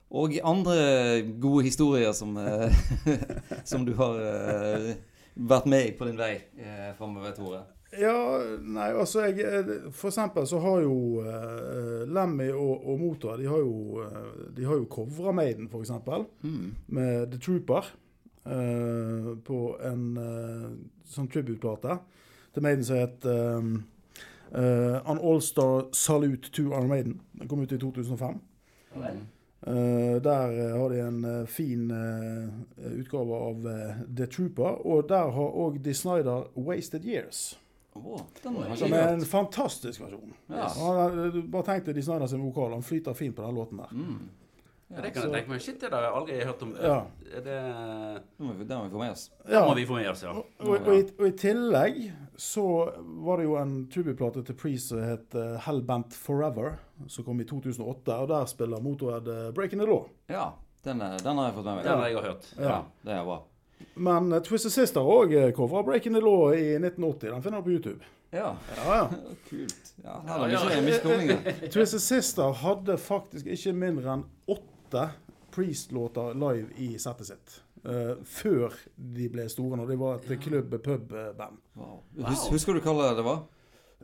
Og 0.09 0.33
andre 0.41 0.79
gode 1.37 1.67
historier 1.67 2.15
som, 2.17 2.33
som 3.69 3.85
du 3.85 3.93
har 3.99 4.17
vært 5.37 5.69
med 5.69 5.91
i 5.91 5.93
på 5.93 6.09
din 6.09 6.17
vei 6.17 6.31
uh, 6.57 6.89
framover, 6.97 7.37
Tore. 7.37 7.61
Ja, 8.01 8.17
nei, 8.65 8.89
altså 8.89 9.27
jeg, 9.29 9.45
For 9.97 10.09
eksempel 10.09 10.49
så 10.49 10.57
har 10.65 10.81
jo 10.87 11.21
uh, 11.21 12.01
Lemmy 12.09 12.49
og, 12.49 12.83
og 12.85 12.99
Motor 13.01 13.37
De 13.41 13.47
har 13.49 13.61
jo, 13.61 14.01
uh, 14.01 14.49
de 14.57 14.65
har 14.65 14.81
jo 14.81 14.89
covra 14.89 15.37
Maiden, 15.37 15.69
for 15.69 15.85
eksempel. 15.85 16.25
Med 16.41 17.29
The 17.29 17.45
Trooper. 17.45 17.93
Eh, 18.45 19.31
på 19.45 19.59
en 19.83 20.05
uh, 20.17 20.69
sånn 21.09 21.27
tribute-plate 21.31 21.99
til 22.53 22.65
Maiden 22.65 22.85
som 22.85 22.99
het 23.01 23.25
uh, 23.25 25.01
An 25.05 25.19
All-Star 25.19 25.89
Salute 25.93 26.49
to 26.51 26.71
Iron 26.71 26.89
Maiden. 26.89 27.19
Den 27.37 27.47
kom 27.47 27.61
ut 27.61 27.71
i 27.71 27.77
2005. 27.77 28.39
Uh, 29.67 30.21
der 30.23 30.51
eh, 30.55 30.79
har 30.79 30.89
de 30.89 30.99
en 31.03 31.25
uh, 31.25 31.45
fin 31.45 31.91
uh, 31.91 32.47
utgave 32.99 33.35
av 33.35 33.67
eh, 33.67 33.97
The 34.17 34.25
Trooper. 34.25 34.79
Og 34.87 35.09
der 35.09 35.31
har 35.35 35.57
òg 35.65 35.81
De 35.83 35.93
Snyder 35.93 36.47
'Wasted 36.55 37.03
Years'. 37.03 37.57
Jeg 37.95 38.77
Som 38.77 38.93
er 38.93 39.13
en 39.13 39.25
fantastisk 39.25 40.01
versjon. 40.01 40.33
Ja. 40.49 40.67
Han, 40.67 41.19
eh, 41.25 41.51
bare 41.51 41.63
tenk 41.63 41.85
deg 41.85 41.95
De 41.95 42.01
Snyder 42.01 42.27
sin 42.27 42.41
vokal. 42.41 42.71
Han 42.71 42.83
flyter 42.83 43.13
fint 43.13 43.35
på 43.35 43.43
den 43.43 43.55
låten 43.55 43.77
der. 43.77 43.91
Mm. 43.91 44.29
Ja, 44.89 45.01
det 45.05 45.11
kan 45.13 45.21
jeg 45.27 45.31
tenke 45.35 45.51
meg. 45.53 45.61
Shit, 45.61 45.75
det 45.83 45.89
har 45.93 46.01
jeg 46.07 46.13
aldri 46.17 46.37
hørt 46.49 46.61
om. 46.65 46.71
Ja. 46.81 46.95
Er 47.29 47.43
det 47.45 47.57
Det 48.37 48.45
må 48.45 48.53
vi, 48.57 48.65
det 48.65 48.77
må 48.77 48.83
vi 48.87 48.93
få 48.95 49.01
med 49.03 49.11
oss. 49.13 49.25
Ja. 49.45 49.59
må 49.67 49.75
vi 49.77 49.83
få 49.85 49.99
med 49.99 50.07
oss, 50.09 50.23
ja. 50.25 50.31
Og, 50.33 50.47
og, 50.65 50.71
og, 50.79 50.95
i, 50.97 51.03
og 51.19 51.27
i 51.27 51.33
tillegg 51.37 51.99
så 52.41 52.63
var 53.27 53.37
det 53.37 53.45
jo 53.45 53.57
en 53.59 53.75
tribute-plate 53.93 54.41
til 54.47 54.57
Priest 54.57 54.89
som 54.89 55.03
het 55.03 55.35
eh, 55.37 55.59
Hellbent 55.67 56.15
Forever, 56.17 56.79
som 57.07 57.27
kom 57.27 57.41
i 57.43 57.45
2008. 57.45 58.15
Og 58.17 58.27
der 58.33 58.49
spiller 58.49 58.81
Motorhead 58.81 59.27
eh, 59.29 59.51
'Breaking 59.53 59.83
the 59.83 59.87
Law'. 59.91 60.07
Ja, 60.33 60.47
den, 60.87 61.01
er- 61.05 61.21
den 61.21 61.37
har 61.37 61.51
jeg 61.51 61.57
fått 61.59 61.65
med 61.69 61.75
meg. 61.75 61.83
Den 61.85 61.99
har 61.99 62.07
jeg 62.09 62.23
hørt. 62.25 62.49
Ja. 62.57 62.69
Ja. 62.69 62.79
Det 63.05 63.13
er 63.19 63.23
bra. 63.29 63.39
Men 63.95 64.33
uh, 64.33 64.39
Twisted 64.43 64.71
Sister 64.73 65.01
òg 65.05 65.35
covra 65.55 65.83
'Breaking 65.85 66.15
the 66.17 66.21
Law' 66.25 66.49
i 66.57 66.73
1980. 66.79 67.29
Den 67.35 67.43
finner 67.45 67.61
du 67.61 67.63
på 67.69 67.75
YouTube. 67.77 68.01
Ja, 68.31 68.55
Ja, 68.77 68.95
ja. 68.95 69.05
kult. 69.49 69.93
Ja, 70.03 70.17
her 70.25 70.43
er 70.49 70.81
mye, 70.81 70.99
mye. 71.27 71.69
Twisted 71.73 72.01
Sister 72.01 72.51
hadde 72.63 72.97
faktisk 72.97 73.45
ikke 73.45 73.73
mindre 73.73 74.13
enn 74.17 74.25
åtte 74.47 74.65
Priest-låter 75.51 76.33
live 76.33 76.67
i 76.77 76.97
settet 76.99 77.27
sitt. 77.27 77.61
Uh, 77.85 78.19
før 78.27 78.75
de 78.95 79.29
ble 79.31 79.45
store, 79.49 79.77
når 79.79 79.87
de 79.87 79.97
var 79.99 80.19
et 80.19 80.41
klubb-pub-band. 80.43 81.61
Wow. 81.75 82.01
Wow. 82.17 82.35
husker 82.51 82.75
du 82.75 82.83
hva 82.83 83.13
det 83.15 83.25
var? 83.25 83.45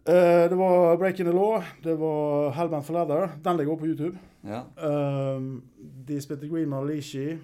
Uh, 0.05 0.45
det 0.49 0.57
var 0.57 0.97
'Breaking 0.97 1.27
the 1.29 1.35
Law', 1.35 1.63
det 1.83 1.95
var 1.99 2.51
'Hellband 2.51 2.83
for 2.83 2.93
Leather'. 2.93 3.29
Den 3.43 3.57
ligger 3.57 3.73
også 3.73 3.79
på 3.79 3.87
YouTube. 3.87 4.17
Ja. 4.43 4.61
Uh, 4.77 5.61
de 6.07 6.21
spilte 6.21 6.47
Green 6.47 6.69
Malishi. 6.69 7.37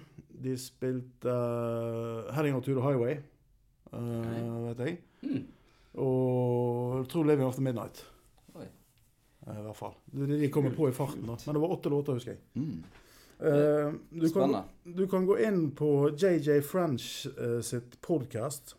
De 0.44 0.56
spilte 0.58 1.28
uh, 1.28 2.34
'Heading 2.34 2.62
to 2.62 2.72
the 2.72 2.80
Highway', 2.80 3.16
uh, 3.92 4.68
vet 4.68 4.78
jeg. 4.78 4.98
Mm. 5.22 5.46
Og 5.94 6.98
jeg 6.98 7.08
tror 7.08 7.24
'Living 7.24 7.46
After 7.46 7.62
Midnight'. 7.62 8.12
I 9.42 9.62
hvert 9.62 9.76
fall. 9.76 9.94
De, 10.12 10.26
de 10.38 10.48
kommer 10.54 10.70
på 10.74 10.88
i 10.88 10.92
farten. 10.94 11.26
da. 11.26 11.36
Men 11.46 11.56
det 11.56 11.62
var 11.62 11.72
åtte 11.74 11.90
låter, 11.90 12.12
husker 12.12 12.30
jeg. 12.36 12.40
Mm. 12.54 12.84
Eh, 13.42 13.92
du, 14.10 14.30
kan, 14.30 14.56
du 14.84 15.06
kan 15.08 15.26
gå 15.26 15.38
inn 15.38 15.70
på 15.74 16.10
JJ 16.16 16.60
French 16.62 17.26
uh, 17.38 17.60
sitt 17.60 18.00
podkast. 18.00 18.76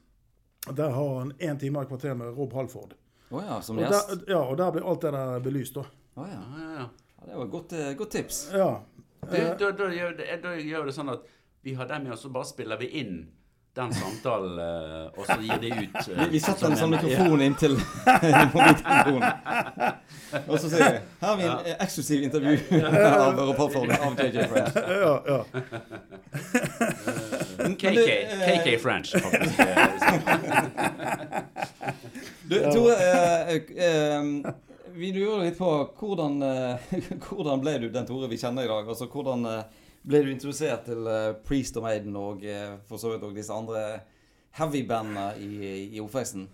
Der 0.71 0.89
har 0.89 1.19
han 1.19 1.33
én 1.33 1.59
time 1.59 1.79
og 1.79 1.83
et 1.83 1.91
kvarter 1.91 2.15
med 2.15 2.37
Rob 2.37 2.53
Halford. 2.53 2.93
Oh, 3.29 3.43
ja, 3.43 3.61
som 3.61 3.77
Og 3.77 3.83
gjest. 3.83 4.09
der, 4.09 4.33
ja, 4.35 4.39
og 4.39 4.57
der 4.57 4.71
blir 4.71 4.85
alt 4.87 5.01
det 5.01 5.11
der 5.13 5.39
belyst, 5.43 5.75
da. 5.75 5.83
Oh, 6.15 6.27
ja. 6.29 6.41
Ja, 6.59 6.69
ja. 6.79 6.87
Det 7.25 7.35
var 7.35 7.45
et 7.45 7.51
godt, 7.51 7.73
eh, 7.73 7.93
godt 7.97 8.11
tips. 8.11 8.39
Ja. 8.53 8.69
Du, 9.23 9.37
da, 9.59 9.71
da, 9.71 9.89
gjør 9.91 10.17
det, 10.17 10.27
da 10.43 10.55
gjør 10.59 10.87
det 10.87 10.95
sånn 10.95 11.11
at 11.11 11.27
vi 11.63 11.73
har 11.79 11.87
dem 11.87 12.03
med, 12.03 12.15
og 12.15 12.19
så 12.19 12.31
bare 12.31 12.47
spiller 12.47 12.79
vi 12.79 12.89
inn 12.99 13.17
den 13.75 13.93
samtalen, 13.93 14.59
eh, 14.59 15.19
og 15.19 15.25
så 15.25 15.37
gir 15.41 15.57
det 15.61 15.69
ut 15.73 15.95
eh, 16.07 16.17
Vi, 16.19 16.25
vi 16.35 16.39
setter 16.43 16.67
en 16.69 16.75
sånn 16.77 16.91
mikrofon 16.93 17.41
inntil 17.41 17.73
mobiltelefonen. 18.53 19.31
Og 20.47 20.59
så 20.61 20.69
sier 20.69 20.83
vi 20.83 20.99
Her 21.23 21.27
har 21.27 21.37
vi 21.39 21.43
en 21.47 21.71
ja. 21.71 21.77
eksklusiv 21.85 22.23
intervju 22.27 22.53
av 23.09 23.41
rapportfolket 23.49 23.97
av 24.05 24.11
JJ 24.21 24.45
French. 24.51 24.73
ja, 24.77 25.13
ja. 25.33 25.39
KK, 27.73 27.83
du, 27.89 28.03
eh, 28.05 28.61
KK 28.61 28.77
French, 28.83 29.09
faktisk. 29.17 29.59
eh, 29.59 29.65
Du, 32.49 32.57
Tore, 32.59 32.93
eh, 32.93 33.53
eh, 33.87 34.21
vi 34.93 35.11
lurer 35.15 35.45
litt 35.47 35.57
på 35.57 35.69
hvordan, 35.97 36.41
eh, 36.45 36.75
hvordan 37.25 37.61
ble 37.63 37.77
du 37.81 37.87
den 37.93 38.05
Tore 38.05 38.27
vi 38.29 38.37
kjenner 38.37 38.67
i 38.67 38.69
dag? 38.69 38.85
Altså 38.91 39.07
hvordan 39.09 39.45
eh, 39.49 39.63
ble 40.03 40.23
du 40.23 40.31
introdusert 40.33 40.85
til 40.89 41.07
eh, 41.07 41.31
Priest 41.47 41.77
og 41.79 41.85
Maiden 41.87 42.15
og 42.19 42.43
eh, 42.45 42.75
for 42.87 43.01
så 43.01 43.13
vidt 43.13 43.23
også 43.23 43.37
disse 43.37 43.55
andre 43.55 43.83
heavy-bandene 44.59 45.27
i, 45.41 45.53
i 45.95 46.01
oppveksten? 46.03 46.47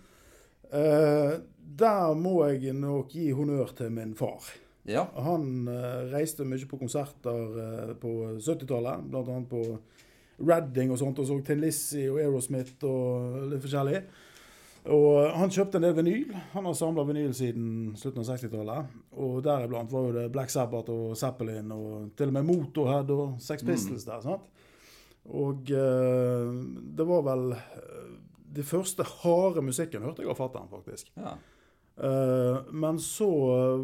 Uh, 0.70 1.40
der 1.58 2.12
må 2.14 2.36
jeg 2.46 2.72
nok 2.78 3.10
gi 3.10 3.32
honnør 3.34 3.72
til 3.76 3.90
min 3.92 4.14
far. 4.14 4.46
Ja. 4.86 5.08
Han 5.18 5.66
uh, 5.66 6.06
reiste 6.12 6.46
mye 6.46 6.68
på 6.70 6.78
konserter 6.78 7.56
uh, 7.58 7.94
på 7.98 8.12
70-tallet, 8.38 9.08
bl.a. 9.10 9.40
på 9.50 9.64
Redding 10.40 10.94
og 10.94 11.00
sånt, 11.02 11.18
og 11.20 11.26
så 11.28 11.40
Tin 11.44 11.60
Lizzie 11.60 12.08
og 12.12 12.20
Aerosmith 12.22 12.86
og 12.86 13.50
litt 13.50 13.66
forskjellig. 13.66 14.04
Og 14.88 15.34
han 15.36 15.52
kjøpte 15.52 15.76
en 15.76 15.84
del 15.84 15.96
vinyl. 15.98 16.30
Han 16.54 16.64
har 16.64 16.76
samla 16.78 17.04
vinyl 17.04 17.34
siden 17.36 17.92
slutten 18.00 18.22
av 18.22 18.30
60-tallet. 18.30 18.94
Og 19.20 19.42
deriblant 19.44 19.92
var 19.92 20.06
jo 20.06 20.14
det 20.16 20.30
Black 20.32 20.50
Sabbath 20.50 20.88
og 20.94 21.12
Zeppelin 21.20 21.68
og 21.74 22.14
til 22.16 22.32
og 22.32 22.36
med 22.38 22.48
Motorhead 22.48 23.12
og 23.12 23.36
Sex 23.44 23.64
Pistols 23.66 24.08
der. 24.08 24.24
sant? 24.24 24.48
Og 25.28 25.68
eh, 25.76 26.52
det 26.96 27.04
var 27.06 27.26
vel 27.26 27.52
eh, 27.52 28.06
Det 28.56 28.64
første 28.66 29.04
harde 29.20 29.62
musikken 29.62 30.02
hørte 30.02 30.24
jeg 30.24 30.32
av 30.32 30.38
fatter'n, 30.40 30.70
faktisk. 30.72 31.12
ja. 31.20 31.36
Eh, 32.00 32.58
men 32.72 32.96
så 32.98 33.28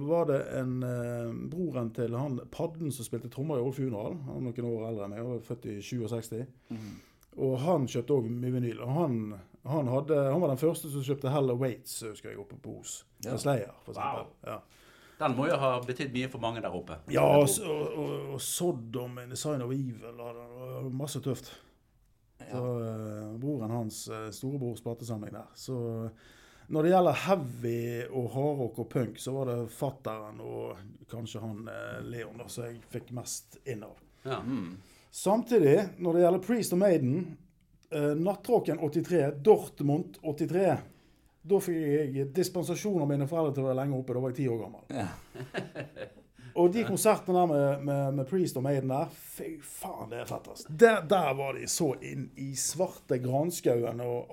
var 0.09 0.25
det 0.31 0.38
en 0.57 0.79
eh, 0.83 1.35
broren 1.53 1.91
til 1.93 2.15
han 2.17 2.38
Padden 2.50 2.88
som 2.95 3.05
spilte 3.05 3.29
trommer 3.29 3.59
i 3.61 3.65
Old 3.67 3.76
Funeral. 3.76 4.17
Han 4.31 4.38
er 4.38 4.57
noen 4.57 4.71
år 4.71 4.87
eldre 4.88 5.05
enn 5.05 5.12
meg, 5.12 5.26
var 5.26 5.43
født 5.45 5.67
i 5.69 5.76
67. 5.85 6.47
Mm. 6.73 6.95
Og 7.45 7.59
han 7.61 7.85
kjøpte 7.85 8.17
òg 8.17 8.31
mye 8.33 8.55
vinyl. 8.55 8.81
Og 8.87 8.95
han, 8.97 9.19
han, 9.68 9.90
hadde, 9.90 10.16
han 10.30 10.40
var 10.42 10.52
den 10.52 10.61
første 10.61 10.90
som 10.92 11.04
kjøpte 11.04 11.32
Hell 11.32 11.52
Waits, 11.58 12.00
husker 12.06 12.32
jeg, 12.32 12.40
oppe 12.42 12.58
på 12.62 12.78
Os. 12.80 12.99
Ja. 13.25 13.32
Ja. 13.32 13.38
Slayer, 13.42 13.76
for 13.85 13.96
Wow. 13.96 14.02
eksempel. 14.02 14.52
Ja. 14.52 14.61
Den 15.16 15.37
må 15.37 15.46
jo 15.49 15.56
ha 15.56 15.70
betydd 15.80 16.12
mye 16.12 16.28
for 16.28 16.42
mange 16.44 16.61
der 16.61 16.75
oppe. 16.76 16.99
Ja, 17.08 17.25
og, 17.25 17.49
og, 17.64 18.00
og, 18.35 18.40
Sodom, 18.44 19.16
In 19.23 19.32
the 19.32 19.38
Sign 19.40 19.64
of 19.64 19.73
Evil 19.73 20.04
og 20.04 20.18
det 20.18 20.49
var 20.58 20.90
masse 20.92 21.23
tøft. 21.25 21.54
Så 22.37 22.61
uh, 22.61 23.37
broren 23.40 23.73
hans, 23.73 24.02
uh, 24.12 24.26
storebrors 24.30 24.82
platesamling 24.85 25.32
der. 25.32 25.49
Så 25.56 25.78
når 26.68 26.82
det 26.82 26.90
gjelder 26.90 27.20
heavy 27.23 27.80
og 28.11 28.28
hardrock 28.35 28.78
og 28.82 28.88
punk, 28.90 29.18
så 29.23 29.32
var 29.37 29.50
det 29.50 29.56
fatteren 29.70 30.40
og 30.42 30.80
kanskje 31.11 31.42
han 31.42 31.68
eh, 31.70 31.99
Leon 32.11 32.40
da, 32.40 32.49
som 32.50 32.66
jeg 32.66 32.80
fikk 32.90 33.12
mest 33.14 33.61
inn 33.70 33.85
av. 33.87 34.00
Ja. 34.26 34.40
Mm. 34.42 34.73
Samtidig, 35.14 35.76
når 36.02 36.16
det 36.16 36.25
gjelder 36.25 36.42
Priest 36.42 36.75
og 36.75 36.80
Maiden, 36.82 37.20
eh, 37.23 37.46
Nattrocken 38.19 38.78
83, 38.83 39.33
Dortmund 39.47 40.19
83 40.23 40.76
Da 41.47 41.59
fikk 41.62 41.76
jeg 41.78 42.28
dispensasjon 42.35 43.02
av 43.05 43.09
mine 43.12 43.28
foreldre 43.31 43.55
til 43.55 43.62
å 43.62 43.69
være 43.71 43.78
lenge 43.85 44.00
oppe. 44.00 44.14
Da 44.16 44.23
var 44.25 44.33
jeg 44.35 44.40
ti 44.40 44.49
år 44.50 44.62
gammel. 44.64 44.83
Ja. 44.90 45.09
Og 46.57 46.71
de 46.73 46.87
konsertene 46.88 47.37
der 47.37 47.49
med, 47.50 47.83
med, 47.85 48.14
med 48.16 48.28
Priest 48.31 48.57
og 48.57 48.62
Maiden 48.64 48.88
der, 48.88 49.11
fy 49.12 49.59
faen, 49.61 50.07
det 50.09 50.23
er 50.23 50.28
fett, 50.31 50.47
altså. 50.49 50.71
Der, 50.81 51.02
der 51.05 51.35
var 51.37 51.52
de 51.59 51.66
så 51.69 51.90
inn 52.00 52.31
i 52.40 52.47
svarte 52.57 53.19
granskauen 53.21 54.00
og 54.00 54.33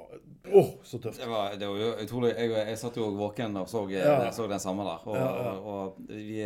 Åh, 0.53 0.69
så 0.87 0.99
tøft. 1.03 1.19
Det 1.19 1.27
var, 1.27 1.53
det 1.59 1.67
var 1.67 1.77
jo 1.79 1.89
utrolig. 2.03 2.31
Jeg, 2.35 2.49
jeg 2.71 2.79
satt 2.79 2.97
jo 2.99 3.09
våken 3.15 3.53
og 3.61 3.67
så, 3.71 3.83
Ja. 3.91 4.31
så 4.35 4.47
den 4.51 4.59
samme 4.63 4.83
der. 4.87 5.03
Og, 5.07 5.15
Ja, 5.19 5.27
ja. 5.27 5.51
og, 5.51 5.67
og 5.67 6.09
vi, 6.15 6.39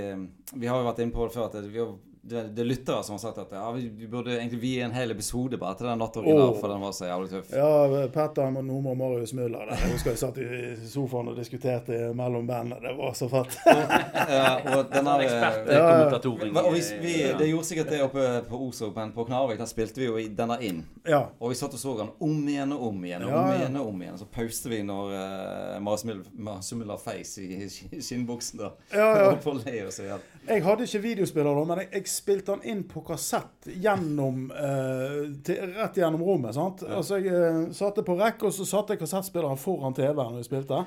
vi 0.54 0.68
har 0.70 0.82
jo 0.82 0.86
vært 0.90 1.02
inne 1.06 1.14
på 1.16 1.26
det 1.30 1.34
før 1.38 1.48
at 1.48 1.56
vi 1.66 1.80
har, 1.82 1.94
det, 2.30 2.44
det 2.56 2.64
er 2.64 2.70
lyttere 2.70 3.04
som 3.08 3.18
har 3.18 3.24
sagt 3.24 3.42
at 3.42 3.56
ja, 3.58 3.66
vi, 3.76 4.08
burde 4.08 4.36
egentlig 4.38 4.60
vie 4.62 4.86
en 4.86 4.96
hel 4.96 5.12
episode 5.16 5.60
bare 5.60 5.78
til 5.80 5.90
den 5.90 6.02
natt 6.02 6.18
Åh. 6.22 6.28
der, 6.28 6.54
for 6.62 6.74
den 6.74 6.86
var 6.86 6.96
så 6.96 7.10
jævlig 7.10 7.32
tøff. 7.34 7.52
Ja, 7.56 8.06
Petter 8.14 8.48
og 8.48 8.64
Nome 8.66 8.94
og 8.94 9.02
Marius 9.02 9.34
Müller 9.38 9.66
der. 9.66 9.76
Jeg 9.82 9.94
husker 9.96 10.14
jeg 10.14 10.22
satt 10.22 10.42
i 10.44 10.90
sofaen 10.92 11.32
og 11.34 11.40
diskuterte 11.40 12.00
mellom 12.18 12.48
bandene. 12.48 12.80
Det 12.84 12.96
var 12.98 13.18
så 13.18 13.30
fett. 13.32 13.58
Ja, 13.68 14.58
og 14.78 14.92
den 14.92 15.08
Sånn 15.08 15.22
ja. 15.24 15.28
ekspertkommentatoring. 15.28 16.58
Og 16.62 16.74
vi, 16.76 16.82
vi, 17.02 17.14
det 17.40 17.50
gjorde 17.50 17.68
sikkert 17.68 17.92
det 17.94 18.02
oppe 18.06 18.26
på 18.50 18.60
Oslo, 18.68 18.90
men 18.96 19.14
på 19.16 19.26
Knarvik 19.28 19.60
der 19.62 19.70
spilte 19.70 20.02
vi 20.02 20.10
jo 20.10 20.18
denne 20.38 20.58
inn. 20.66 20.84
Ja. 21.08 21.24
Og 21.40 21.54
vi 21.54 21.60
satt 21.60 21.76
og 21.78 21.82
så 21.82 21.96
den 22.00 22.12
om 22.24 22.38
igjen 22.48 22.74
og 22.76 22.88
om 22.90 23.06
igjen 23.08 23.26
og 23.28 23.36
om 23.38 23.52
igjen. 23.54 23.80
og 23.80 23.92
om 23.92 24.04
igjen 24.04 24.20
Så 24.20 24.28
pauste 24.34 24.72
vi 24.72 24.82
når 24.86 25.14
uh, 25.16 25.78
Marsumilla 25.84 26.98
feis 27.02 27.38
i 27.42 27.48
sk- 27.72 28.02
skinnbuksen 28.04 28.62
da. 28.64 28.74
Ja, 28.92 29.10
ja. 29.32 30.20
Jeg 30.48 30.64
hadde 30.64 30.86
ikke 30.88 31.02
videospiller 31.04 31.58
da, 31.58 31.64
men 31.68 31.82
jeg, 31.82 31.90
jeg 31.92 32.08
spilte 32.18 32.56
han 32.56 32.64
inn 32.68 32.84
på 32.90 33.04
kassett 33.06 33.70
gjennom 33.70 34.50
eh, 34.52 35.22
til, 35.46 35.76
rett 35.78 36.00
gjennom 36.02 36.24
rommet. 36.26 36.56
sant? 36.58 36.84
Altså 36.84 37.22
Jeg 37.22 37.34
eh, 37.34 37.62
satte 37.78 38.06
på 38.06 38.18
rekk, 38.20 38.48
og 38.50 38.56
så 38.56 38.68
satte 38.68 38.96
jeg 38.96 39.04
kassettspilleren 39.04 39.62
foran 39.62 39.96
TV-en 39.98 40.36
når 40.36 40.42
jeg 40.42 40.50
spilte. 40.50 40.84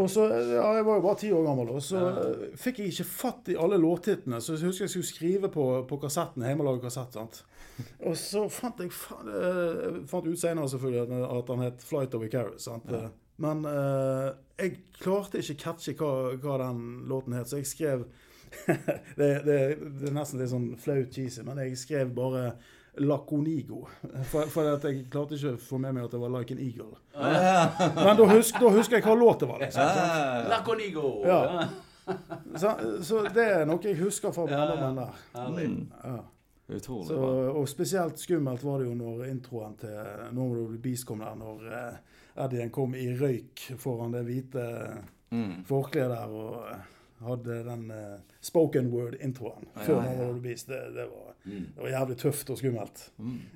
Og 0.00 0.08
så, 0.08 0.24
ja, 0.24 0.68
Jeg 0.78 0.84
var 0.88 0.96
jo 0.96 1.04
bare 1.04 1.20
ti 1.20 1.32
år 1.36 1.42
gammel, 1.44 1.72
og 1.76 1.82
så 1.84 2.00
ja. 2.00 2.28
fikk 2.56 2.80
jeg 2.80 2.94
ikke 2.94 3.08
fatt 3.08 3.50
i 3.52 3.58
alle 3.60 3.76
låttitlene. 3.80 4.40
Så 4.40 4.56
jeg 4.56 4.70
husker 4.70 4.86
jeg 4.86 4.94
skulle 4.94 5.10
skrive 5.10 5.50
på, 5.52 5.66
på 5.88 5.98
kassetten, 6.00 6.46
hjemmelaget 6.48 6.86
kassett. 6.86 7.18
sant? 7.18 7.42
Og 8.06 8.16
så 8.20 8.46
fant 8.52 8.80
jeg 8.80 8.92
eh, 8.92 9.98
fant 10.08 10.28
ut 10.28 10.38
senere 10.38 10.68
selvfølgelig 10.68 11.26
at, 11.28 11.52
han 11.52 11.66
het 11.66 11.84
Flight 11.84 12.14
of 12.16 12.24
Icarus. 12.24 12.68
sant? 12.68 12.88
Men 13.42 13.64
eh, 13.68 14.28
jeg 14.60 14.76
klarte 15.00 15.40
ikke 15.40 15.60
catche 15.64 15.96
hva, 15.98 16.12
hva 16.40 16.58
den 16.62 16.82
låten 17.10 17.36
het, 17.36 17.50
så 17.50 17.60
jeg 17.60 17.70
skrev 17.70 18.04
det, 19.18 19.28
det, 19.46 19.56
det 19.80 20.08
er 20.10 20.14
nesten 20.16 20.40
litt 20.42 20.50
sånn 20.52 20.70
flaut 20.80 21.10
cheesy, 21.14 21.42
men 21.46 21.58
jeg 21.64 21.76
skrev 21.80 22.10
bare 22.16 22.52
Laconigo. 23.00 23.86
For, 24.28 24.50
for 24.52 24.68
at 24.74 24.82
jeg 24.84 25.06
klarte 25.12 25.38
ikke 25.38 25.54
å 25.56 25.60
få 25.64 25.78
med 25.80 25.94
meg 25.96 26.04
at 26.04 26.12
det 26.12 26.20
var 26.20 26.32
Like 26.34 26.52
an 26.52 26.60
Eagle. 26.60 26.98
Men 27.16 28.18
da, 28.18 28.26
husk, 28.34 28.58
da 28.60 28.68
husker 28.74 28.98
jeg 28.98 29.06
hva 29.06 29.14
låt 29.16 29.40
det 29.40 29.48
var. 29.48 29.62
liksom. 29.64 29.88
Ja. 29.96 30.44
Laconigo! 30.52 31.06
Ja. 31.32 31.68
Så, 32.58 32.70
så 33.06 33.20
det 33.30 33.42
er 33.46 33.60
noe 33.70 33.78
jeg 33.86 33.94
husker 34.00 34.32
fra 34.34 34.42
barndommen 34.50 34.96
der. 34.98 35.20
Herlig. 35.36 35.66
Ja. 36.02 36.16
Utrolig 36.74 37.06
Så, 37.12 37.18
og 37.60 37.68
spesielt 37.70 38.18
skummelt 38.18 38.64
var 38.66 38.80
det 38.82 38.88
jo 38.88 38.96
når 38.98 39.22
introen 39.30 39.76
til 39.78 39.94
Nå 40.34 40.46
må 40.48 40.56
du 40.56 40.64
bli 40.72 40.80
Beast 40.88 41.06
kom 41.08 41.22
der, 41.22 41.36
når 41.38 41.62
eh, 41.70 42.00
Eddien 42.44 42.70
kom 42.74 42.94
i 42.98 43.06
røyk 43.18 43.68
foran 43.82 44.14
det 44.18 44.24
hvite 44.28 44.66
Mm. 45.32 45.62
forkleet 45.64 46.10
der 46.12 46.28
og 46.36 46.66
hadde 47.24 47.54
den 47.64 47.86
eh, 47.88 48.31
spoken 48.42 48.88
word-introen 48.90 49.68
Ja, 49.76 49.82
før 49.86 50.00
ja, 50.02 50.12
ja. 50.18 50.32
Det, 50.42 50.56
det, 50.96 51.04
var, 51.10 51.28
Mm. 51.44 51.66
det 51.74 51.82
var 51.82 51.88
jævlig 51.90 52.16
tøft 52.18 52.50
og 52.50 52.58
skummelt. 52.58 53.10
Mm. 53.18 53.40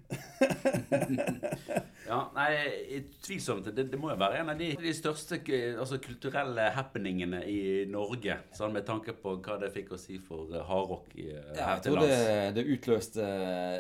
Ja, 2.06 2.20
nei, 2.36 3.00
tvilsomt. 3.24 3.66
Det, 3.74 3.88
det 3.90 3.98
må 3.98 4.12
jo 4.12 4.16
være 4.20 4.38
en 4.38 4.52
av 4.52 4.58
de, 4.60 4.68
de 4.78 4.92
største 4.94 5.40
altså, 5.74 5.96
kulturelle 5.98 6.68
happeningene 6.76 7.40
i 7.50 7.56
Norge. 7.90 8.36
Sånn 8.54 8.70
med 8.76 8.86
tanke 8.86 9.10
på 9.18 9.32
hva 9.42 9.56
det 9.58 9.72
fikk 9.74 9.90
å 9.96 9.98
si 9.98 10.20
for 10.22 10.46
eh, 10.54 10.62
hardrock 10.68 11.10
i, 11.18 11.26
eh, 11.34 11.48
Ja, 11.56 11.72
her 11.72 11.80
jeg 11.80 11.84
til 11.88 11.96
lands. 11.98 12.12
det, 12.12 12.20
lands. 12.30 12.54
det 12.60 12.64
utløste 12.76 13.26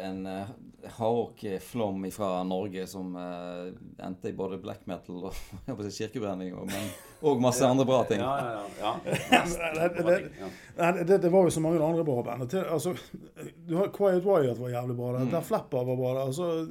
en 0.08 0.26
hardrock-flom 0.96 2.02
fra 2.14 2.32
Norge 2.46 2.84
som 2.90 3.14
uh, 3.18 3.70
endte 4.02 4.30
i 4.30 4.34
både 4.36 4.58
black 4.62 4.84
metal 4.90 5.24
og 5.30 5.34
jeg 5.70 5.94
kirkebrenning 5.96 6.52
og, 6.54 6.66
men, 6.70 6.84
og 7.26 7.40
masse 7.42 7.66
andre 7.66 7.86
bra 7.88 8.02
ting. 8.10 8.20
Ja, 8.22 8.34
ja, 8.42 8.50
ja. 8.82 8.92
ja. 9.30 9.42
Det- 11.04 11.18
det, 11.22 11.28
var 11.32 11.42
jo 11.44 11.50
så 11.50 11.60
mange 11.60 11.80
andre 11.84 12.04
bra 12.04 12.22
band. 12.22 12.54
Altså, 12.54 12.94
du 13.68 13.76
har 13.76 13.88
Quiet 13.96 14.24
Wyatt 14.24 14.58
var 14.58 14.68
jævlig 14.68 14.96
bra. 14.96 15.12
Der. 15.18 15.30
Der 15.30 15.40
Flapper 15.40 15.84
var 15.84 15.96
bra. 15.96 16.14
Altså, 16.26 16.66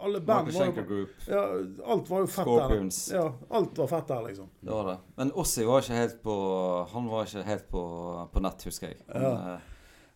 alle 0.00 0.20
band 0.20 0.52
var 0.52 0.66
jo 0.66 0.84
Group. 0.88 1.08
ja, 1.28 1.42
Alt 1.92 2.10
var 2.10 2.18
jo 2.18 2.26
fett 2.26 2.46
Scorpions. 2.46 3.06
der. 3.06 3.16
Ja, 3.16 3.32
alt 3.50 3.78
var 3.78 3.86
fett 3.86 4.08
der, 4.08 4.22
liksom. 4.28 4.46
Det 4.60 4.70
var 4.70 4.86
det. 4.90 4.96
Men 5.16 5.32
Ossi 5.34 5.64
var 5.64 5.80
ikke 5.80 5.94
helt 5.98 6.22
på 6.22 6.36
Han 6.92 7.08
var 7.08 7.24
ikke 7.24 7.42
helt 7.46 7.68
på, 7.70 7.82
på 8.32 8.40
nett, 8.40 8.64
husker 8.64 8.88
jeg. 8.88 8.96
Men, 9.14 9.22
Ja. 9.22 9.58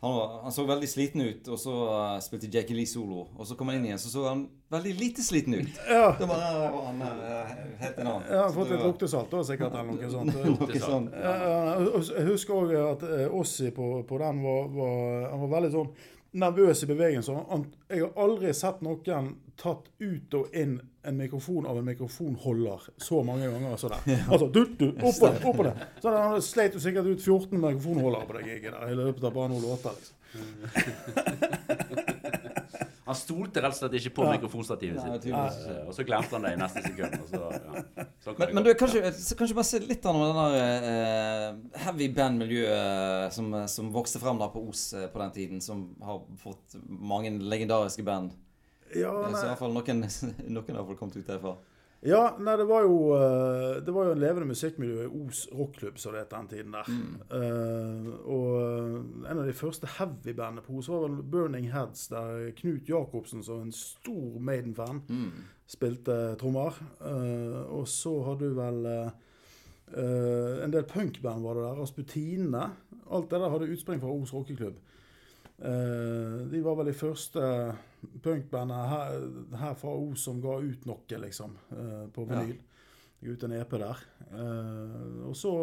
Eh, 0.04 0.08
han, 0.08 0.16
var, 0.16 0.42
han 0.42 0.52
så 0.52 0.64
veldig 0.68 0.88
sliten 0.88 1.20
ut, 1.24 1.48
og 1.48 1.58
så 1.60 1.74
uh, 1.88 2.20
spilte 2.22 2.50
Jackie 2.52 2.76
Lee 2.76 2.86
solo. 2.86 3.26
Og 3.38 3.48
så 3.48 3.56
kom 3.56 3.70
han 3.72 3.78
inn 3.78 3.88
igjen, 3.88 4.00
så 4.02 4.12
så 4.12 4.26
han 4.28 4.44
veldig 4.74 4.94
lite 5.00 5.24
sliten 5.24 5.56
ut. 5.56 5.80
Ja. 5.88 6.10
Da 6.18 6.28
bare 6.28 6.50
var 6.74 6.86
han 6.90 7.02
uh, 7.02 7.54
helt 7.80 7.98
en 7.98 8.06
annen. 8.06 8.26
Ja, 8.28 8.40
han 8.42 8.48
har 8.48 8.56
fått 8.56 8.72
litt 8.74 8.84
luktesalt 8.84 9.32
da, 9.32 9.42
sikkert, 9.48 9.78
eller 9.80 9.96
noe 9.96 10.10
sånt. 10.12 10.40
Noe 10.60 10.80
sånt. 10.82 11.14
Ja, 11.16 11.34
ja, 11.42 12.02
Jeg 12.18 12.26
husker 12.28 12.58
òg 12.58 12.74
at 12.80 13.06
eh, 13.08 13.26
Ossi 13.34 13.70
på, 13.74 13.90
på 14.08 14.20
den 14.20 14.42
var, 14.44 14.68
var 14.74 15.30
Han 15.32 15.46
var 15.46 15.54
veldig 15.58 15.72
sånn 15.74 15.94
nervøs 16.34 16.82
i 16.82 16.90
bevegelser. 16.90 17.44
Jeg 17.90 18.02
har 18.04 18.18
aldri 18.24 18.52
sett 18.56 18.82
noen 18.84 19.34
tatt 19.60 19.88
ut 20.02 20.36
og 20.38 20.56
inn 20.56 20.80
en 21.04 21.16
mikrofon 21.20 21.66
av 21.68 21.78
en 21.78 21.84
mikrofonholder 21.88 22.86
så 22.96 23.22
mange 23.26 23.48
ganger 23.52 23.76
Så 23.80 23.88
der. 23.92 23.98
Altså, 24.32 24.48
du, 24.48 24.64
du, 24.78 24.86
opp 24.96 25.18
på 25.20 25.26
det, 25.28 25.44
opp 25.44 25.56
på 25.60 25.66
det. 25.68 25.74
Så 26.02 26.14
han 26.16 26.42
sleit 26.42 26.74
jo 26.76 26.80
sikkert 26.84 27.06
ut 27.12 27.20
14 27.22 27.60
mikrofonholdere 27.60 28.26
på 28.28 28.38
det 28.38 28.44
giget 28.48 28.72
der 28.72 28.92
i 28.92 28.98
løpet 28.98 29.24
av 29.28 29.34
bare 29.36 29.52
noen 29.52 29.64
låter. 29.68 29.90
liksom. 30.00 30.16
Han 33.04 33.16
stolte 33.20 33.60
rett 33.60 33.74
og 33.74 33.76
slett 33.76 33.94
ikke 33.98 34.14
på 34.16 34.24
Ja. 34.24 34.30
mikrofonstativet 34.38 35.02
sitt. 35.02 35.26
Ja, 35.28 35.42
Og 35.86 35.92
så 35.92 36.04
glemte 36.08 36.38
han 36.38 36.42
det 36.46 36.52
i 36.54 36.56
neste 36.56 36.82
sekund. 36.86 37.12
Og 37.20 37.28
så, 37.28 37.40
ja. 37.52 38.04
Men, 38.38 38.54
men 38.56 38.64
du, 38.64 38.70
kanskje, 38.80 39.02
kanskje 39.36 39.54
bare 39.58 39.68
se 39.68 39.78
litt 39.84 40.06
om 40.08 40.16
det 40.22 40.30
der 40.38 40.86
uh, 40.88 41.58
heavy 41.84 42.08
band-miljøet 42.16 43.34
som, 43.36 43.52
som 43.68 43.90
vokste 43.92 44.22
frem 44.22 44.40
da 44.40 44.48
på 44.48 44.62
Os 44.70 44.86
eh, 44.96 45.04
på 45.12 45.20
den 45.20 45.34
tiden, 45.36 45.60
som 45.60 45.84
har 46.00 46.22
fått 46.40 46.78
mange 46.88 47.34
legendariske 47.44 48.02
band. 48.08 48.32
Ja, 48.94 49.12
så 49.12 49.28
i 49.28 49.32
nei, 49.32 49.44
hvert 49.50 49.62
fall 49.62 49.74
noen, 49.76 50.04
noen 50.56 50.76
har 50.78 50.98
kommet 50.98 51.16
ut 51.16 51.26
derfra. 51.28 51.54
ja, 52.04 52.36
nei 52.38 52.54
det 52.60 52.66
var 52.68 52.84
jo 52.84 52.96
eh, 53.16 53.78
Det 53.80 53.92
var 53.96 54.06
jo 54.06 54.12
en 54.12 54.20
levende 54.20 54.50
musikkmiljø 54.50 55.06
i 55.06 55.10
Os 55.24 55.46
rockklubb, 55.52 55.98
som 55.98 56.12
det 56.12 56.24
het 56.24 56.34
den 56.34 56.48
tiden 56.52 56.76
der. 56.76 56.90
Eh, 57.38 58.08
og 58.28 58.48
eh, 58.60 59.30
en 59.30 59.40
av 59.40 59.44
de 59.48 59.56
første 59.56 59.88
heavy-bandene 59.98 60.64
på 60.66 60.78
Os 60.78 60.90
var 60.92 61.06
vel 61.06 61.22
Burning 61.22 61.70
Heads, 61.72 62.08
der 62.12 62.50
Knut 62.60 62.88
Jacobsen, 62.88 63.42
som 63.42 63.64
en 63.64 63.72
stor 63.72 64.38
Maiden-fan, 64.40 65.02
spilte 65.66 66.36
trommer. 66.40 66.76
Uh, 67.00 67.64
og 67.80 67.88
så 67.88 68.18
hadde 68.26 68.50
du 68.50 68.58
vel 68.58 68.84
eh, 68.92 70.64
en 70.64 70.72
del 70.74 70.84
punkband 70.88 71.44
var 71.44 71.56
det 71.56 71.64
der. 71.64 71.80
Rasputinene. 71.80 72.66
Alt 73.10 73.30
det 73.30 73.40
der 73.40 73.52
hadde 73.52 73.70
utspring 73.72 74.00
fra 74.02 74.12
Os 74.12 74.34
rockeklubb. 74.34 74.76
Eh, 75.58 76.46
de 76.50 76.60
var 76.60 76.76
vel 76.76 76.90
de 76.90 76.96
første 76.98 77.42
punkbandene 78.24 78.86
her, 78.90 79.26
her 79.60 79.74
fra 79.78 79.94
O 79.94 80.14
som 80.18 80.40
ga 80.42 80.58
ut 80.60 80.86
noe, 80.88 81.20
liksom, 81.24 81.56
eh, 81.72 82.06
på 82.14 82.26
vinyl. 82.28 82.56
Ja. 82.56 82.70
ut 83.24 83.42
en 83.46 83.52
EP 83.56 83.70
der. 83.80 84.00
Eh, 84.32 85.28
og 85.28 85.36
så 85.36 85.54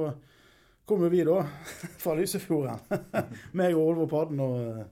kom 0.85 1.03
jo 1.05 1.11
vi, 1.13 1.23
da, 1.27 1.41
fra 2.03 2.15
Lysefjorden. 2.17 2.79
Meg 3.59 3.75
og 3.75 3.91
Olvor 3.91 4.09
Padden 4.09 4.39
og 4.41 4.85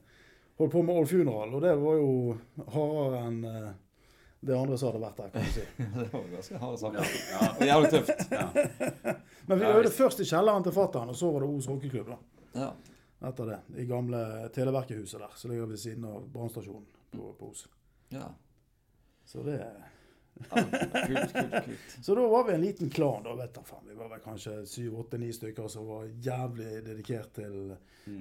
holdt 0.59 0.73
på 0.75 0.83
med 0.83 0.95
All 0.95 1.07
Funeral. 1.09 1.55
Og 1.55 1.63
det 1.63 1.75
var 1.79 2.01
jo 2.01 2.11
hardere 2.75 3.23
enn 3.29 3.39
det 4.39 4.55
andre 4.55 4.77
som 4.77 4.91
hadde 4.91 5.01
vært 5.03 5.17
der, 5.19 5.31
kan 5.33 5.47
du 5.47 5.51
si. 5.51 5.63
det 5.97 6.05
var 6.13 6.29
ganske 6.35 6.61
harde 6.61 6.77
saker. 6.79 7.09
ja, 7.31 7.39
ja. 7.47 7.71
jævlig 7.71 7.89
tøft. 7.95 8.21
ja. 8.31 9.15
Men 9.49 9.59
vi 9.59 9.65
øvde 9.65 9.89
ja, 9.89 9.95
først 9.95 10.21
i 10.23 10.27
kjelleren 10.29 10.63
til 10.63 10.75
fatter'n, 10.75 11.11
og 11.11 11.17
så 11.17 11.31
var 11.33 11.43
det 11.43 11.49
Os 11.55 11.67
rockeklubb. 11.71 12.13
da. 12.13 12.19
Ja. 12.59 12.69
Etter 13.19 13.45
det. 13.45 13.59
I 13.81 13.85
gamle 13.85 14.49
Televerket-huset 14.55 15.19
der, 15.19 15.33
som 15.35 15.51
ligger 15.51 15.65
ved 15.65 15.79
siden 15.79 16.05
av 16.07 16.29
brannstasjonen 16.31 16.85
på, 17.11 17.33
på 17.39 17.49
Os. 17.51 17.67
ja. 18.15 18.29
Så 19.29 19.43
det 19.45 19.59
ja. 19.59 19.89
Kult, 20.49 21.33
kult, 21.33 21.65
kult. 21.65 21.79
Så 22.05 22.15
da 22.15 22.27
var 22.27 22.43
vi 22.47 22.53
en 22.53 22.61
liten 22.61 22.89
klan, 22.89 23.23
da, 23.23 23.35
vet 23.35 23.53
du, 23.53 23.59
faen. 23.63 23.83
Vi 23.87 23.95
var 23.97 24.09
vel 24.09 24.21
kanskje 24.23 24.65
syv, 24.65 24.99
åtte, 24.99 25.17
ni 25.19 25.33
stykker 25.33 25.67
som 25.67 25.85
var 25.85 26.05
jævlig 26.23 26.79
dedikert 26.85 27.33
til 27.35 27.73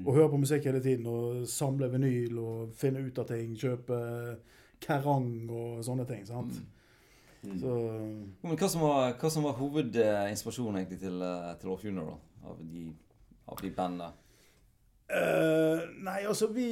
å 0.04 0.14
høre 0.16 0.28
på 0.32 0.40
musikk 0.42 0.66
hele 0.68 0.82
tiden. 0.84 1.06
Og 1.06 1.46
samle 1.48 1.88
vinyl 1.92 2.40
og 2.42 2.74
finne 2.76 3.04
ut 3.06 3.22
av 3.22 3.28
ting. 3.30 3.54
Kjøpe 3.56 4.00
kerrang 4.84 5.30
og 5.46 5.84
sånne 5.86 6.06
ting. 6.10 6.26
sant? 6.26 6.58
Så 7.40 7.74
Men 8.42 8.58
hva 8.58 8.68
som 8.68 8.82
var, 8.82 9.12
hva 9.14 9.30
som 9.30 9.46
var 9.46 9.56
hovedinspirasjonen 9.60 10.80
egentlig 10.82 11.00
til, 11.06 11.22
eh, 11.22 11.52
til 11.60 11.70
All 11.70 11.78
Funeral? 11.78 12.18
Av 12.44 12.58
de, 12.58 12.88
av 13.46 13.62
de 13.62 13.70
bandene? 13.70 14.12
Eh, 15.08 15.84
nei, 16.04 16.18
altså 16.28 16.50
vi 16.52 16.68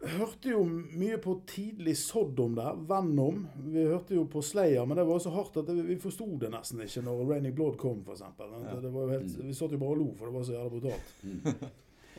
hørte 0.00 0.52
jo 0.52 0.62
mye 0.64 1.18
på 1.20 1.34
tidlig 1.48 1.96
Sodom 1.98 2.54
der. 2.56 2.78
Venom. 2.88 3.42
Vi 3.66 3.84
hørte 3.84 4.14
jo 4.14 4.24
på 4.30 4.42
Slayer, 4.46 4.86
men 4.86 4.96
det 4.96 5.06
var 5.08 5.18
så 5.22 5.32
hardt 5.34 5.58
at 5.60 5.68
det, 5.68 5.82
vi 5.88 5.98
forsto 6.00 6.28
det 6.40 6.52
nesten 6.54 6.84
ikke 6.84 7.02
når 7.04 7.24
Raining 7.32 7.56
Blood 7.56 7.76
kom, 7.80 8.04
f.eks. 8.06 8.22
Ja. 8.22 8.78
Det 8.80 8.92
var 8.94 9.08
jo 9.08 9.16
helt, 9.16 9.36
vi 9.42 9.56
satt 9.56 9.74
jo 9.74 9.82
bare 9.82 9.96
og 9.96 10.02
lo, 10.04 10.10
for 10.18 10.30
det 10.30 10.36
var 10.38 10.46
så 10.46 10.56
jævla 10.56 10.70
brutalt. 10.76 11.66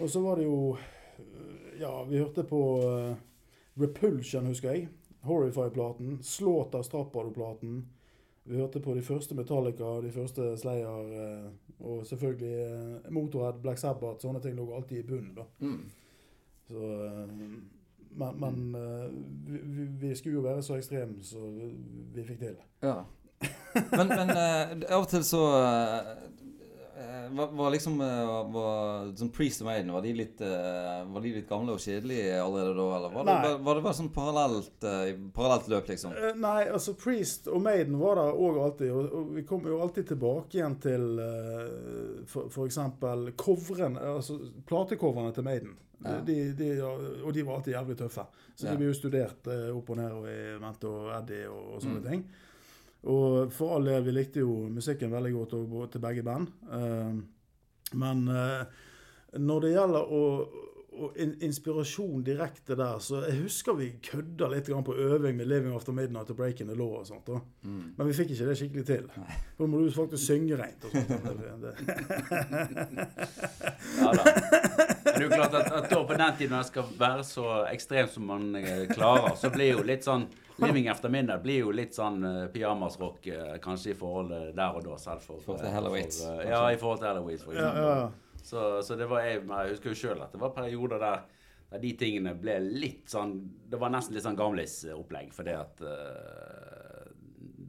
og 0.02 0.12
så 0.12 0.24
var 0.26 0.42
det 0.42 0.50
jo 0.50 0.60
eh, 0.76 1.58
Ja, 1.82 1.96
vi 2.06 2.20
hørte 2.20 2.44
på 2.46 2.62
uh, 2.84 3.16
Repulsion, 3.80 4.52
husker 4.52 4.76
jeg. 4.76 4.90
Horrify-platen. 5.26 6.20
Slaughter 6.26 6.84
Strappado-platen. 6.86 7.86
Vi 8.44 8.58
hørte 8.58 8.82
på 8.84 8.94
de 8.98 9.02
første 9.06 9.36
Metallica, 9.38 9.96
de 10.02 10.12
første 10.12 10.58
Slayer, 10.58 11.10
eh, 11.14 11.50
og 11.84 12.06
selvfølgelig 12.06 12.54
eh, 13.06 13.12
Motorhead, 13.14 13.62
Black 13.62 13.80
Sabbath. 13.80 14.22
Sånne 14.22 14.42
ting 14.42 14.56
lå 14.58 14.68
alltid 14.76 14.98
i 15.02 15.08
bunnen. 15.08 15.36
da. 15.36 15.46
Mm. 15.60 15.82
Så, 16.68 16.92
eh, 17.06 17.34
men 18.12 18.40
men 18.40 18.76
eh, 18.76 19.08
vi, 19.48 19.60
vi, 19.64 19.88
vi 20.08 20.16
skulle 20.16 20.36
jo 20.36 20.46
være 20.46 20.64
så 20.64 20.78
ekstreme 20.78 21.24
som 21.24 21.58
vi, 22.16 22.24
fikk 22.24 22.40
til. 22.40 22.56
Ja. 22.84 23.02
Men, 23.98 24.08
men 24.08 24.30
av 24.92 25.06
og 25.06 25.08
til 25.08 25.24
så 25.24 25.40
var, 27.38 27.48
var 27.58 27.72
liksom 27.74 28.02
eh, 28.02 28.32
var, 28.54 29.08
sånn 29.20 29.30
Priest 29.36 29.62
og 29.64 29.68
Maiden, 29.70 29.92
var 29.96 30.02
de, 30.06 30.14
litt, 30.18 30.42
eh, 30.42 31.02
var 31.14 31.22
de 31.26 31.34
litt 31.38 31.48
gamle 31.50 31.76
og 31.76 31.80
kjedelige 31.84 32.38
allerede 32.44 32.76
da? 32.78 32.88
Eller 32.98 33.14
var 33.16 33.28
det, 33.30 33.52
var, 33.66 33.76
det 33.80 33.86
bare 33.86 33.98
sånn 34.00 34.12
parallelt, 34.16 34.88
eh, 34.88 35.12
parallelt 35.36 35.70
løp, 35.72 35.88
liksom? 35.94 36.16
Eh, 36.18 36.36
Nei, 36.42 36.66
altså 36.72 36.94
Priest 37.00 37.48
og 37.52 37.62
Maiden 37.66 38.00
var 38.02 38.20
der 38.22 38.34
òg 38.36 38.60
alltid. 38.66 38.92
Og, 38.92 39.32
vi 39.38 39.46
kom 39.48 39.66
jo 39.70 39.80
alltid 39.86 40.08
tilbake 40.14 40.60
igjen 40.60 40.76
til 40.84 41.22
f.eks. 42.28 42.78
coveren, 43.38 43.98
altså 43.98 44.38
platecoverne 44.68 45.34
til 45.36 45.44
Maiden. 45.48 45.76
Ja. 46.02 46.16
De, 46.26 46.36
de, 46.58 46.70
og 46.82 47.34
de 47.36 47.44
var 47.46 47.60
alltid 47.60 47.76
jævlig 47.76 47.98
tøffe. 48.00 48.24
Så 48.58 48.66
Ja. 48.66 48.72
de 48.72 48.78
ble 48.82 48.88
jo 48.90 48.94
studert 48.98 49.48
eh, 49.48 49.68
opp 49.76 49.90
og 49.94 49.98
ned 49.98 50.12
og 50.18 50.26
i 50.30 50.40
Mente 50.62 50.90
og 50.90 51.12
Eddie 51.20 51.46
og, 51.50 51.76
og 51.76 51.82
sånne 51.84 52.02
Mm. 52.02 52.08
ting. 52.10 52.24
Og 53.10 53.54
for 53.54 53.78
all 53.78 53.88
del, 53.90 54.04
vi 54.06 54.14
likte 54.14 54.44
jo 54.44 54.68
musikken 54.70 55.14
veldig 55.14 55.32
godt 55.34 55.54
og, 55.58 55.78
og 55.80 55.92
til 55.94 56.04
begge 56.04 56.26
band. 56.26 56.52
Eh, 56.70 57.14
men 58.02 58.28
eh, 58.30 58.62
når 59.42 59.64
det 59.64 59.72
gjelder 59.72 60.12
å, 60.14 60.22
in, 61.24 61.34
inspirasjon 61.48 62.22
direkte 62.28 62.76
der, 62.78 63.00
så 63.02 63.24
jeg 63.26 63.42
husker 63.42 63.78
vi 63.80 63.90
kødda 64.06 64.52
litt 64.52 64.70
grann 64.70 64.86
på 64.86 64.94
øving 64.94 65.40
med 65.40 65.50
'Living 65.50 65.74
After 65.76 65.96
Midnight' 65.98 66.30
og 66.30 66.38
'Breaking 66.38 66.70
the 66.70 66.78
Law' 66.78 67.00
og 67.00 67.08
sånt. 67.08 67.26
da. 67.28 67.40
Mm. 67.64 67.94
Men 67.98 68.08
vi 68.08 68.14
fikk 68.14 68.36
ikke 68.36 68.50
det 68.52 68.58
skikkelig 68.60 68.86
til. 68.86 69.10
For 69.58 69.66
da 69.66 69.72
må 69.72 69.82
du 69.82 69.92
faktisk 69.92 70.26
synge 70.26 70.62
rent. 70.62 70.86
og 70.86 70.92
sånt. 70.92 71.10
Det, 71.10 71.52
det. 71.66 71.74
Ja 74.02 74.12
da. 74.14 74.24
Men 75.04 75.14
det 75.14 75.24
er 75.24 75.24
jo 75.26 75.30
klart 75.36 75.56
at, 75.58 75.72
at 75.74 75.90
da 75.90 76.04
på 76.06 76.14
den 76.14 76.38
tiden 76.38 76.54
når 76.54 76.64
det 76.64 76.68
skal 76.70 76.94
være 77.00 77.24
så 77.28 77.46
ekstremt 77.72 78.14
som 78.14 78.24
man 78.30 78.56
eh, 78.56 78.86
klarer, 78.92 79.36
så 79.36 79.50
blir 79.54 79.74
jo 79.76 79.84
litt 79.86 80.06
sånn 80.08 80.28
Living 80.58 80.88
After 80.92 81.10
Midnight 81.10 81.44
blir 81.44 81.60
jo 81.64 81.72
litt 81.76 81.96
sånn 81.96 82.24
uh, 82.26 82.48
pyjamasrock 82.54 83.28
eh, 83.28 83.54
kanskje 83.64 83.94
i 83.94 83.98
forhold 83.98 84.34
eh, 84.36 84.50
der 84.58 84.78
og 84.78 84.84
da, 84.86 84.98
selv 85.02 85.24
for 85.26 85.40
forhold 85.44 85.62
til 85.64 85.70
eh, 85.70 85.76
Halloween, 85.76 86.12
for, 86.12 86.42
eh. 86.42 86.50
Ja, 86.50 86.64
i 86.72 86.80
forhold 86.82 87.00
til 87.00 87.08
Halloween, 87.12 87.40
for 87.42 87.56
eksempel. 87.56 87.84
ja, 87.84 87.96
ja. 88.02 88.38
Så, 88.44 88.82
så 88.82 88.96
det 88.98 89.06
var 89.06 89.22
jeg, 89.22 89.44
jeg 89.46 89.76
husker 89.76 89.94
jo 89.94 90.00
sjøl 90.00 90.22
at 90.26 90.34
det 90.34 90.42
var 90.42 90.54
perioder 90.56 91.02
der, 91.02 91.20
der 91.72 91.82
de 91.84 91.92
tingene 91.94 92.34
ble 92.42 92.56
litt 92.66 93.12
sånn 93.12 93.36
Det 93.70 93.78
var 93.80 93.92
nesten 93.94 94.18
litt 94.18 94.26
sånn 94.26 94.40
gamlis-opplegg, 94.40 95.30
fordi 95.36 95.54
at 95.54 95.84
eh, 95.86 97.12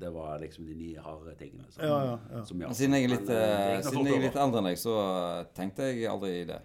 det 0.02 0.10
var 0.10 0.38
liksom 0.42 0.66
de 0.66 0.74
nye, 0.74 1.00
harde 1.00 1.34
tingene 1.38 1.68
som, 1.70 1.84
Ja, 1.84 1.98
ja, 2.04 2.18
ja. 2.32 2.44
som 2.44 2.58
Men 2.58 2.74
Siden 2.74 2.96
jeg 2.96 3.06
er 3.06 3.12
litt, 3.14 3.28
eh, 3.30 3.42
eh, 3.42 3.76
nå 3.78 3.90
siden 3.90 4.08
jeg 4.10 4.18
er 4.18 4.24
litt 4.26 4.38
eldre 4.44 4.62
enn 4.62 4.68
deg, 4.72 4.80
så 4.80 4.96
eh, 5.02 5.42
tenkte 5.54 5.90
jeg 5.92 6.08
aldri 6.10 6.32
i 6.40 6.46
det. 6.48 6.58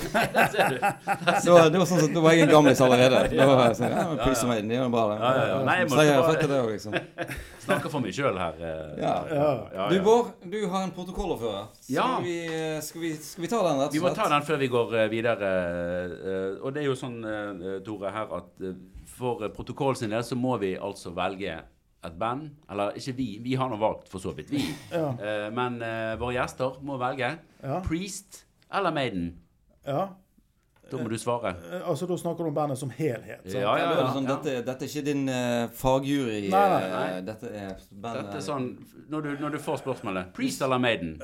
Der 0.00 0.46
ser 0.50 0.68
du. 0.72 0.76
Så 1.44 1.56
det 1.70 1.78
var 1.80 1.86
sånn 1.86 2.00
at 2.06 2.14
Da 2.14 2.20
var 2.24 2.32
jeg 2.34 2.46
en 2.46 2.52
gamlis 2.54 2.80
allerede. 2.82 3.18
Da 3.40 3.46
var 3.46 3.66
jeg 3.68 3.76
sånn, 3.78 3.92
ja, 3.92 4.04
men 4.10 4.18
Priest 4.22 4.44
og 4.46 4.50
Maiden, 4.50 4.70
de 4.72 4.76
gjør 4.78 4.90
bare 4.94 5.16
Ja, 5.20 5.30
ja, 5.36 5.44
ja. 5.50 5.58
Nei, 5.68 5.76
jeg 5.80 5.90
bare- 5.90 6.48
det 6.50 6.60
liksom. 6.72 6.96
Snakker 7.66 7.92
for 7.92 8.00
meg 8.04 8.14
sjøl 8.16 8.38
her. 8.40 8.54
eh, 8.58 9.02
Ja. 9.02 9.14
Ja. 9.74 9.88
Du, 9.92 9.98
Bård, 10.06 10.30
du 10.50 10.58
har 10.72 10.82
en 10.86 10.94
protokoll 10.96 11.34
å 11.36 11.38
føre. 11.40 11.64
Skal, 11.80 11.94
Ja. 11.94 12.08
vi, 12.24 12.36
eh, 12.46 12.80
skal, 12.80 13.00
vi, 13.04 13.12
skal 13.14 13.42
vi 13.44 13.48
ta 13.52 13.60
den, 13.68 13.80
rett 13.84 13.92
Vi 13.92 13.98
og 14.00 14.04
må 14.08 14.14
slett? 14.14 14.22
ta 14.24 14.28
den 14.32 14.42
før 14.48 14.58
vi 14.64 14.68
går 14.68 14.94
eh, 15.04 15.08
videre. 15.12 15.50
eh, 15.50 16.64
Og 16.64 16.72
det 16.74 16.82
er 16.82 16.86
jo 16.88 16.96
sånn, 16.98 17.18
eh, 17.24 17.80
Tore, 17.84 18.10
her 18.10 18.26
at 18.40 18.64
eh, 18.64 18.74
for 19.06 19.44
eh, 19.44 19.48
protokoll 19.54 19.94
sin 19.96 20.10
del 20.10 20.22
så 20.26 20.34
må 20.36 20.58
vi 20.58 20.76
altså 20.76 21.12
velge 21.14 21.60
et 22.02 22.18
band. 22.18 22.50
Eller 22.70 22.92
ikke 22.96 23.12
vi, 23.16 23.28
vi 23.44 23.54
har 23.54 23.68
nå 23.68 23.76
valgt 23.78 24.08
for 24.08 24.18
så 24.18 24.32
vidt, 24.34 24.48
vi. 24.50 24.64
Ja. 24.90 25.10
Eh, 25.20 25.50
Men 25.52 25.80
eh, 25.82 26.16
våre 26.16 26.34
gjester 26.40 26.80
må 26.82 26.96
velge 26.98 27.36
Ja. 27.62 27.80
Priest 27.84 28.44
eller 28.72 28.90
Maiden. 28.96 29.34
Ja. 29.90 30.08
Da 30.90 30.98
må 30.98 31.10
du 31.10 31.18
svare. 31.22 31.52
Eh, 31.70 31.88
Altså, 31.88 32.06
Da 32.06 32.16
snakker 32.18 32.44
du 32.44 32.48
om 32.50 32.54
bandet 32.54 32.78
som 32.78 32.90
helhet. 32.90 33.42
sant? 33.44 33.54
Ja, 33.54 33.76
Ja, 33.78 33.78
ja, 33.78 33.90
er 34.00 34.14
sånn, 34.14 34.26
dette, 34.26 34.54
dette 34.66 34.84
er 34.84 34.88
ikke 34.88 35.04
din 35.06 35.28
uh, 35.28 35.68
fagjury. 35.70 36.48
Nei, 36.50 36.62
nei, 36.72 36.80
eh, 36.82 36.94
nei. 36.96 37.20
Dette 37.28 37.46
er 37.50 37.76
bandet 37.92 38.24
Dette 38.24 38.40
er 38.40 38.46
sånn 38.46 38.66
når 39.10 39.22
du, 39.22 39.30
når 39.44 39.54
du 39.54 39.58
får 39.62 39.82
spørsmålet 39.84 40.32
Priest 40.34 40.62
eller 40.62 40.82
Maiden? 40.82 41.14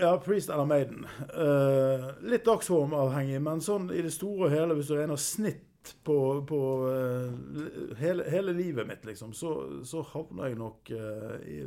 Ja, 0.00 0.16
Priest 0.22 0.50
eller 0.50 0.66
Maiden. 0.66 1.06
Uh, 1.30 2.10
litt 2.26 2.46
dagsformavhengig, 2.46 3.40
men 3.42 3.62
sånn 3.62 3.90
i 3.94 4.02
det 4.02 4.12
store 4.14 4.48
og 4.48 4.54
hele, 4.54 4.74
hvis 4.78 4.90
du 4.90 4.96
regner 4.98 5.20
snitt 5.20 5.94
på, 6.04 6.18
på 6.48 6.60
uh, 6.88 7.94
hele, 8.00 8.24
hele 8.30 8.54
livet 8.56 8.86
mitt, 8.88 9.04
liksom, 9.04 9.34
så, 9.36 9.82
så 9.84 10.02
havner 10.14 10.48
jeg 10.50 10.58
nok 10.58 10.90
eh, 10.90 11.34
i, 11.44 11.58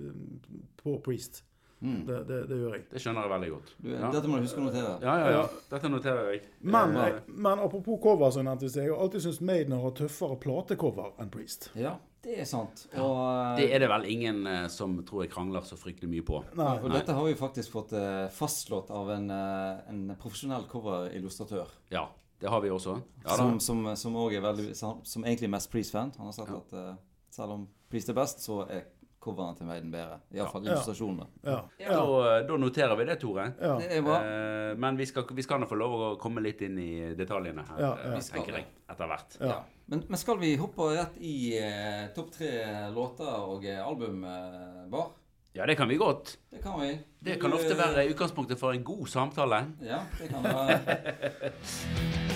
på 0.82 0.98
Priest. 1.06 1.44
Det, 1.80 2.24
det, 2.28 2.38
det 2.50 2.58
gjør 2.58 2.72
jeg. 2.74 2.84
Det 2.90 3.02
skjønner 3.04 3.22
jeg 3.28 3.32
veldig 3.36 3.50
godt. 3.54 3.72
Du, 3.78 3.90
Ja. 3.92 4.08
Dette 4.16 4.28
må 4.32 4.38
du 4.40 4.46
huske 4.48 4.58
å 4.62 4.66
notere. 4.66 4.94
Ja, 5.04 5.13
ja, 5.22 5.28
ja. 5.36 5.42
Dette 5.70 5.90
noterer 5.94 6.32
jeg. 6.34 6.40
Men, 6.66 6.96
jeg, 6.98 7.20
men 7.28 7.60
apropos 7.62 8.00
cover, 8.02 8.32
som 8.34 8.42
jeg 8.42 8.48
nevnte 8.50 8.66
i 8.66 8.70
sted, 8.74 8.88
jeg 8.88 8.96
har 8.96 9.04
alltid 9.06 9.22
syntes 9.28 9.42
Maiden 9.46 9.76
har 9.84 9.94
tøffere 10.00 10.38
platecover 10.42 11.12
enn 11.22 11.30
Priest. 11.34 11.70
Ja, 11.78 11.94
det 12.26 12.40
er 12.42 12.50
sant. 12.50 12.88
Og, 12.98 13.22
Det 13.60 13.70
er 13.76 13.84
det 13.86 13.90
vel 13.94 14.08
ingen 14.10 14.42
eh, 14.50 14.66
som 14.74 14.98
tror 15.06 15.24
jeg 15.28 15.32
krangler 15.36 15.62
så 15.70 15.78
fryktelig 15.78 16.10
mye 16.16 16.26
på. 16.26 16.42
Nei, 16.58 16.74
og 16.82 16.90
dette 16.96 17.13
har 17.13 17.30
vi 17.30 17.38
faktisk 17.38 17.72
fått 17.78 17.94
eh, 17.94 18.26
fastslått 18.34 18.90
av 18.90 19.13
en, 19.13 19.30
eh, 19.30 19.84
en 19.94 20.02
profesjonell 20.20 20.66
coverillustratør. 20.74 21.70
Ja, 21.94 22.08
det 22.42 22.50
har 22.50 22.62
vi 22.66 22.74
også. 22.74 22.98
Ja, 23.24 23.38
som, 23.38 23.60
som, 23.62 23.86
som, 23.96 24.18
også 24.18 24.38
er 24.42 24.42
veldig, 24.50 24.72
som, 24.78 25.24
egentlig 25.24 25.46
er 25.52 25.56
mest 25.60 25.72
Priest-fan. 25.72 26.12
Han 26.18 26.32
har 26.32 26.34
sagt 26.42 26.50
Ja. 26.52 26.58
at 26.66 26.74
eh, 26.74 26.96
selv 27.38 27.54
om 27.54 27.68
Priest 27.90 28.10
er 28.10 28.18
best, 28.18 28.42
så 28.44 28.63
er 28.66 28.90
coveren 29.28 29.56
til 29.60 29.68
Maiden 29.70 29.92
bedre. 29.94 30.18
Iallfall 30.34 30.66
Ja. 30.66 30.72
illustrasjonene. 30.74 31.28
ja. 31.44 31.58
Ja, 31.84 31.92
ja, 31.92 32.00
da, 32.00 32.42
da 32.48 32.58
noterer 32.63 32.96
vi 32.98 33.06
det, 33.12 33.20
Tore. 33.22 33.50
ja. 33.62 33.76
Det 33.84 33.92
er 34.00 34.02
bra. 34.08 34.18
Eh, 34.24 34.74
men 34.80 34.98
vi 34.98 35.06
skal, 35.12 35.28
vi 35.38 35.44
skal 35.46 35.60
nå 35.62 35.68
få 35.70 35.78
lov 35.78 35.96
å 36.00 36.10
komme 36.22 36.42
litt 36.46 36.62
inn 36.66 36.80
i 36.80 37.13
detaljene 37.20 37.68
her, 37.70 37.84
Ja, 37.84 37.92
eh, 38.16 38.20
tenker 38.34 38.58
jeg, 38.62 38.66
etter 38.90 39.08
hvert. 39.12 39.38
Ja. 39.44 39.60
Men, 39.88 40.02
men 40.10 40.18
skal 40.20 40.38
vi 40.42 40.56
hoppe 40.60 40.90
rett 40.98 41.16
i 41.24 41.36
eh, 41.60 42.08
topp 42.16 42.32
tre 42.36 42.50
låter 42.96 43.30
og 43.40 43.63
eh, 43.66 43.80
album, 43.86 44.24
eh, 44.28 44.84
Bar? 44.92 45.13
Ja, 45.56 45.66
det 45.66 45.78
kan 45.80 45.88
vi 45.90 45.96
godt. 45.98 46.36
Det 46.52 46.60
kan 46.62 46.76
vi. 46.80 46.92
Det 47.24 47.40
kan 47.42 47.54
ofte 47.56 47.74
være 47.80 48.04
utgangspunktet 48.12 48.60
for 48.60 48.76
en 48.76 48.84
god 48.86 49.08
samtale. 49.10 49.63
Ja, 49.82 50.04
det 50.20 50.28
kan 50.30 50.44
det 50.44 50.54
være. 50.54 51.54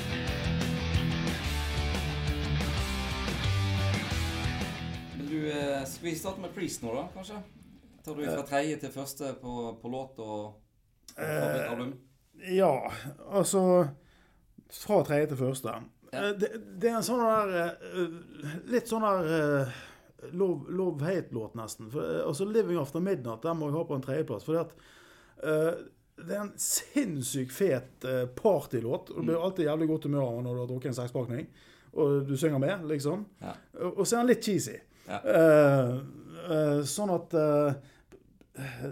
eh, 5.52 5.84
skal 5.88 6.08
vi 6.10 6.16
starte 6.16 6.42
med 6.44 6.54
Priest 6.56 6.84
nå, 6.84 6.94
da, 6.96 7.08
kanskje? 7.16 7.40
Tar 8.06 8.18
du 8.18 8.24
fra 8.26 8.44
tredje 8.50 8.80
til 8.82 8.92
første 8.96 9.34
på, 9.42 9.56
på 9.82 9.92
låt 9.94 10.20
og 10.24 10.54
favorittalbum? 11.16 11.92
ja, 12.56 12.74
altså 13.30 13.62
Fra 14.72 15.02
tredje 15.06 15.28
til 15.34 15.38
første. 15.38 15.70
Ja. 15.70 15.82
Eh, 16.14 16.32
Det, 16.40 16.50
det 16.82 16.90
er 16.90 16.98
en 16.98 17.06
sånn 17.06 17.22
der 17.22 17.56
eh, 17.62 18.20
Litt 18.72 18.90
sånn 18.90 19.04
der 19.06 19.32
eh, 19.38 19.80
love, 20.34 20.72
love 20.72 21.06
hate-låt, 21.06 21.56
nesten. 21.60 21.90
For, 21.94 22.02
eh, 22.04 22.26
altså 22.28 22.46
'Living 22.46 22.80
After 22.82 23.00
Midnight' 23.04 23.44
den 23.46 23.58
må 23.60 23.70
jeg 23.70 23.78
ha 23.78 23.84
på 23.90 23.96
en 24.00 24.06
tredjeplass. 24.06 24.46
Fordi 24.48 24.60
at 24.64 24.74
eh, 25.44 25.84
det 26.22 26.36
er 26.36 26.42
en 26.44 26.54
sinnssykt 26.58 27.54
fet 27.56 28.06
eh, 28.06 28.26
partylåt. 28.38 29.10
og 29.10 29.22
Du 29.22 29.28
blir 29.30 29.42
alltid 29.42 29.66
jævlig 29.66 29.88
godt 29.88 30.04
humør 30.10 30.42
når 30.42 30.54
du 30.54 30.60
har 30.64 30.68
drukket 30.70 30.92
en 30.92 31.00
sekspakning. 31.04 31.48
Og 31.94 32.28
du 32.28 32.38
synger 32.38 32.58
med, 32.62 32.86
liksom. 32.88 33.26
Ja. 33.42 33.54
Og, 33.82 33.98
og 34.00 34.08
så 34.08 34.16
er 34.18 34.22
den 34.24 34.32
litt 34.34 34.46
cheesy. 34.46 34.78
Ja. 35.12 35.22
Uh, 35.26 36.22
eh, 36.52 36.80
sånn 36.88 37.12
at 37.14 37.36
eh, 37.38 37.74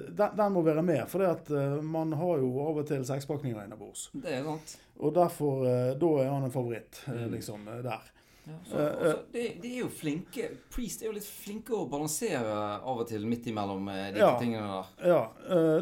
den, 0.09 0.37
den 0.37 0.53
må 0.53 0.63
være 0.65 0.83
med. 0.85 1.03
For 1.11 1.25
at, 1.27 1.49
man 1.83 2.13
har 2.15 2.39
jo 2.41 2.53
av 2.63 2.79
og 2.83 2.87
til 2.89 3.03
sekspakninger 3.07 3.65
innabords. 3.65 4.07
Det 4.13 4.39
er 4.39 4.45
sant. 4.47 4.77
Og 4.99 5.13
derfor 5.15 5.67
Da 5.99 6.07
er 6.23 6.31
han 6.31 6.47
en 6.47 6.53
favoritt, 6.53 7.03
eh, 7.11 7.27
liksom, 7.31 7.67
der. 7.83 8.07
Ja, 8.49 8.55
så, 8.65 8.77
også, 8.81 9.17
de, 9.33 9.41
de 9.61 9.71
er 9.75 9.81
jo 9.83 9.89
flinke 9.93 10.47
Priest 10.73 11.03
er 11.03 11.11
jo 11.11 11.11
litt 11.13 11.27
flinke 11.27 11.75
å 11.75 11.83
balansere 11.91 12.55
av 12.79 13.03
og 13.03 13.05
til 13.11 13.27
midt 13.29 13.45
imellom 13.51 13.83
de 13.91 14.23
Ja. 14.23 14.31
tingene 14.39 14.63
der. 14.71 14.87
Ja. 15.11 15.19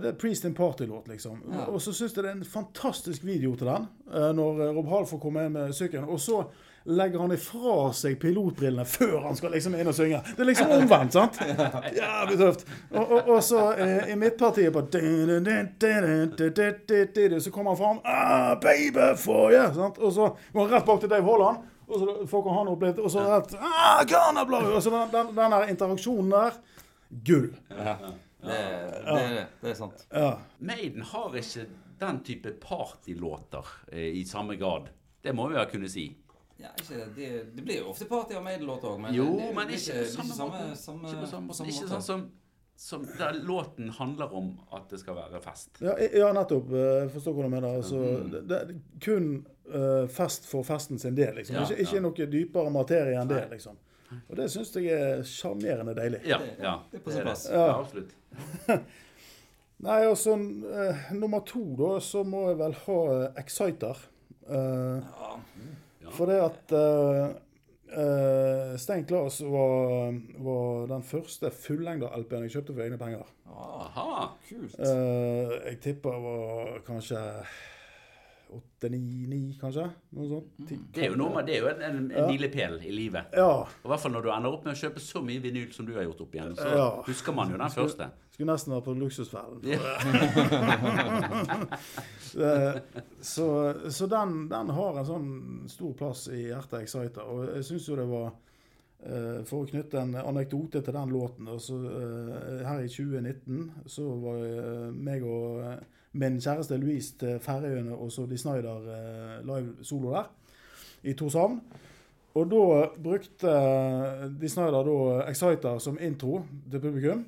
det 0.02 0.10
er 0.10 0.18
Priest 0.20 0.50
in 0.50 0.58
Party-låt, 0.58 1.08
liksom. 1.08 1.46
Ja. 1.54 1.70
Og 1.70 1.80
så 1.80 1.94
syns 1.96 2.18
jeg 2.18 2.26
det 2.26 2.34
er 2.34 2.40
en 2.42 2.44
fantastisk 2.44 3.24
video 3.24 3.56
til 3.56 3.72
den, 3.72 3.88
når 4.36 4.74
Rob 4.74 4.90
Hall 4.92 5.08
får 5.08 5.22
komme 5.22 5.46
inn 5.48 5.56
med 5.56 5.78
sykkelen. 5.78 6.10
Og 6.12 6.20
så 6.20 6.42
legger 6.88 7.20
han 7.20 7.32
ifra 7.36 7.94
seg 7.96 8.16
pilotbrillene 8.22 8.86
før 8.88 9.18
han 9.26 9.36
skal 9.36 9.52
liksom 9.56 9.76
inn 9.76 9.90
og 9.92 9.96
synge. 9.96 10.22
Det 10.24 10.44
er 10.44 10.48
liksom 10.48 10.72
omvendt, 10.72 11.16
sant? 11.18 11.40
Jævlig 12.00 12.38
tøft. 12.40 12.68
Og, 12.94 13.02
og, 13.04 13.32
og 13.36 13.42
så 13.44 13.64
eh, 13.76 14.12
i 14.14 14.16
midtpartiet 14.20 14.72
på 14.74 14.86
Så 17.44 17.52
kommer 17.52 17.76
han 17.76 17.80
fram 17.80 18.00
ah, 18.04 18.56
'Baby 18.62 19.18
for 19.20 19.52
you!' 19.52 19.74
Sant? 19.76 19.98
Og 19.98 20.14
så 20.14 20.30
går 20.54 20.62
han 20.62 20.74
rett 20.74 20.86
bak 20.86 21.00
til 21.02 21.10
Dave 21.10 21.24
Holland. 21.28 21.58
Og 21.88 22.00
så 22.00 22.28
får 22.28 22.54
han 22.54 22.68
opp 22.68 22.82
litt, 22.84 23.00
og 23.00 23.12
så 23.12 23.20
rett 23.24 23.56
ah, 23.60 24.04
Og 24.76 24.84
så 24.84 24.90
den, 24.90 25.12
den, 25.12 25.36
den 25.36 25.52
der 25.52 25.68
interaksjonen 25.72 26.32
der 26.32 26.52
Gull. 27.10 27.52
Det, 27.68 28.56
det, 29.06 29.24
det, 29.36 29.46
det 29.62 29.70
er 29.72 29.76
sant. 29.76 30.08
Ja. 30.12 30.38
Maiden 30.60 31.02
har 31.02 31.36
ikke 31.36 31.66
den 32.00 32.24
type 32.24 32.52
partylåter 32.62 33.66
eh, 33.92 34.20
i 34.20 34.24
samme 34.26 34.56
grad. 34.56 34.90
Det 35.24 35.34
må 35.36 35.48
vi 35.50 35.58
ha 35.58 35.66
kunnet 35.66 35.92
si. 35.92 36.12
Ja, 36.60 36.72
ikke, 36.82 37.06
det, 37.16 37.28
det 37.56 37.64
blir 37.64 37.78
jo 37.84 37.90
ofte 37.92 38.06
party 38.10 38.34
av 38.36 38.44
Maiden-låter 38.44 38.90
òg, 38.90 39.00
men 39.04 39.14
Jo, 39.14 39.26
det 39.38 39.52
men 39.56 39.70
ikke, 39.70 39.94
ikke 39.94 40.06
på 40.06 40.12
samme 40.16 40.34
samme, 40.34 40.60
måte. 40.66 40.78
samme, 40.82 41.08
Ikke 41.12 41.22
på 41.22 41.32
samme 41.32 41.48
måte. 41.52 41.68
Ikke 41.70 41.84
måte. 41.86 41.92
sånn 41.94 42.06
som, 42.08 42.24
som 42.78 43.06
der 43.20 43.38
låten 43.46 43.90
handler 43.98 44.34
om 44.34 44.50
at 44.74 44.90
det 44.90 45.00
skal 45.02 45.16
være 45.20 45.42
fest. 45.42 45.78
Ja, 45.82 45.94
ja, 46.02 46.32
nettopp. 46.34 46.72
eh, 46.74 47.04
Jeg 47.04 47.12
forstår 47.14 47.34
hva 47.38 47.44
du 47.46 47.50
mener. 47.54 47.78
Altså, 47.78 48.02
det, 48.34 48.42
det 48.50 48.58
er 48.64 48.74
kun 49.06 49.30
uh, 49.74 50.08
fest 50.10 50.46
for 50.50 50.64
festen 50.66 50.98
sin 51.02 51.16
del. 51.18 51.36
Liksom. 51.36 51.56
Ja, 51.56 51.64
ikke, 51.70 51.82
ikke 51.86 51.96
ja. 51.96 52.02
noe 52.08 52.28
dypere 52.38 52.74
materie 52.74 53.18
enn 53.22 53.30
det. 53.30 53.44
Liksom. 53.54 53.78
Og 54.30 54.36
det 54.40 54.46
syns 54.54 54.74
jeg 54.78 54.94
er 54.98 55.22
sjarmerende 55.28 55.94
deilig. 55.98 56.22
Ja, 56.26 56.38
Det- 56.40 56.58
ja. 56.64 56.76
det 56.92 57.00
er 57.02 57.04
på 57.04 57.12
sin 57.12 57.22
plass. 57.26 57.48
Ja, 57.52 57.66
Ja. 57.68 57.80
absolutt. 57.82 58.14
Nei, 59.86 60.00
altså 60.10 60.34
uh, 60.34 61.02
Nummer 61.14 61.44
to, 61.46 61.62
da, 61.78 62.00
så 62.02 62.24
må 62.26 62.48
jeg 62.50 62.58
vel 62.64 62.74
ha 62.86 62.96
uh, 63.12 63.28
Exciter. 63.44 64.00
Uh, 64.50 65.02
Ja. 65.04 65.36
For 66.18 66.26
det 66.30 66.38
at 66.42 66.72
uh, 66.74 67.28
Stein 68.82 69.06
Claes 69.08 69.38
var, 69.46 70.16
var 70.44 70.88
den 70.90 71.04
første 71.06 71.52
fullengda 71.54 72.10
LP-en 72.18 72.44
jeg 72.48 72.56
kjøpte 72.58 72.74
for 72.76 72.84
egne 72.88 72.98
penger. 73.02 73.26
Ah, 73.48 73.86
Aha. 73.86 74.26
kult. 74.50 74.74
Uh, 74.82 75.54
jeg 75.68 75.78
tipper 75.86 76.16
var 76.26 76.82
kanskje 76.88 77.20
åtte-ni-ni, 78.54 79.58
kanskje? 79.62 79.86
Noe 80.16 80.28
sånt. 80.30 80.60
Mm. 80.60 80.66
Det 80.94 81.02
er 81.04 81.08
jo, 81.12 81.16
noe, 81.20 81.44
det 81.48 81.54
er 81.56 81.60
jo 81.64 81.68
en, 81.72 81.82
en, 81.82 81.98
en 82.12 82.18
Ja. 82.18 82.28
milepæl 82.32 82.78
i 82.86 82.92
livet. 82.92 83.24
Ja. 83.36 83.50
Og 83.66 83.86
I 83.86 83.88
hvert 83.92 84.00
fall 84.04 84.12
når 84.16 84.22
du 84.24 84.30
ender 84.32 84.52
opp 84.54 84.66
med 84.66 84.74
å 84.74 84.78
kjøpe 84.80 85.00
så 85.04 85.22
mye 85.26 85.42
vinyl 85.44 85.72
som 85.76 85.86
du 85.86 85.94
har 85.96 86.04
gjort 86.08 86.22
opp 86.22 86.36
igjen. 86.36 86.56
Så 86.56 86.68
Ja. 86.76 86.88
husker 87.08 87.34
man 87.34 87.52
jo 87.52 87.58
den 87.58 87.70
første. 87.76 88.10
Skulle 88.32 88.52
nesten 88.54 88.74
vært 88.76 88.86
på 88.86 88.94
Luksusfellen. 88.98 89.62
Eh, 92.38 92.76
så 93.22 93.74
så 93.90 94.06
den, 94.08 94.50
den 94.50 94.70
har 94.70 94.98
en 95.00 95.06
sånn 95.08 95.30
stor 95.72 95.94
plass 95.98 96.28
i 96.30 96.44
hjertet 96.52 96.82
Exciter. 96.84 97.24
Og 97.26 97.48
jeg 97.56 97.64
syns 97.66 97.88
jo 97.90 97.96
det 97.98 98.06
var 98.10 98.32
For 99.46 99.62
å 99.62 99.68
knytte 99.70 100.00
en 100.02 100.16
anekdote 100.18 100.82
til 100.82 100.96
den 100.96 101.12
låten 101.14 101.50
så, 101.62 101.76
eh, 101.86 102.64
Her 102.66 102.82
i 102.82 102.90
2019 102.90 103.86
så 103.86 104.08
var 104.24 104.40
eh, 104.42 104.88
meg 104.92 105.24
og 105.24 105.62
eh, 105.62 105.84
min 106.18 106.40
kjæreste 106.42 106.80
Louise 106.82 107.14
til 107.20 107.38
Færøyene 107.40 107.94
og 107.94 108.12
så 108.12 108.26
De 108.26 108.38
Snyder 108.38 108.90
eh, 108.96 109.36
live 109.46 109.86
solo 109.86 110.16
der. 110.16 110.32
I 111.04 111.14
Torshavn. 111.14 111.62
Og 112.38 112.50
da 112.52 112.64
brukte 113.04 113.54
eh, 113.54 114.28
De 114.42 114.50
Snyder 114.50 114.90
da 114.90 114.98
Exciter 115.30 115.80
som 115.80 116.00
intro 116.02 116.42
til 116.72 116.82
publikum. 116.82 117.26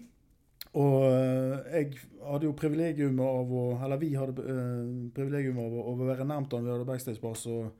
Og 0.74 1.06
eh, 1.06 1.70
jeg 1.74 1.94
hadde 2.26 2.46
jo 2.46 2.58
privilegium 2.58 3.22
av 3.26 3.54
å 3.54 3.64
Eller 3.86 4.02
vi 4.02 4.12
hadde 4.18 4.42
eh, 4.42 4.92
privilegium 5.16 5.62
av 5.64 5.80
å 5.82 5.96
være 6.02 6.28
nærmt 6.30 6.54
han. 6.54 6.66
Vi 6.66 6.74
hadde 6.74 6.90
backstagepass 6.90 7.46
og, 7.54 7.72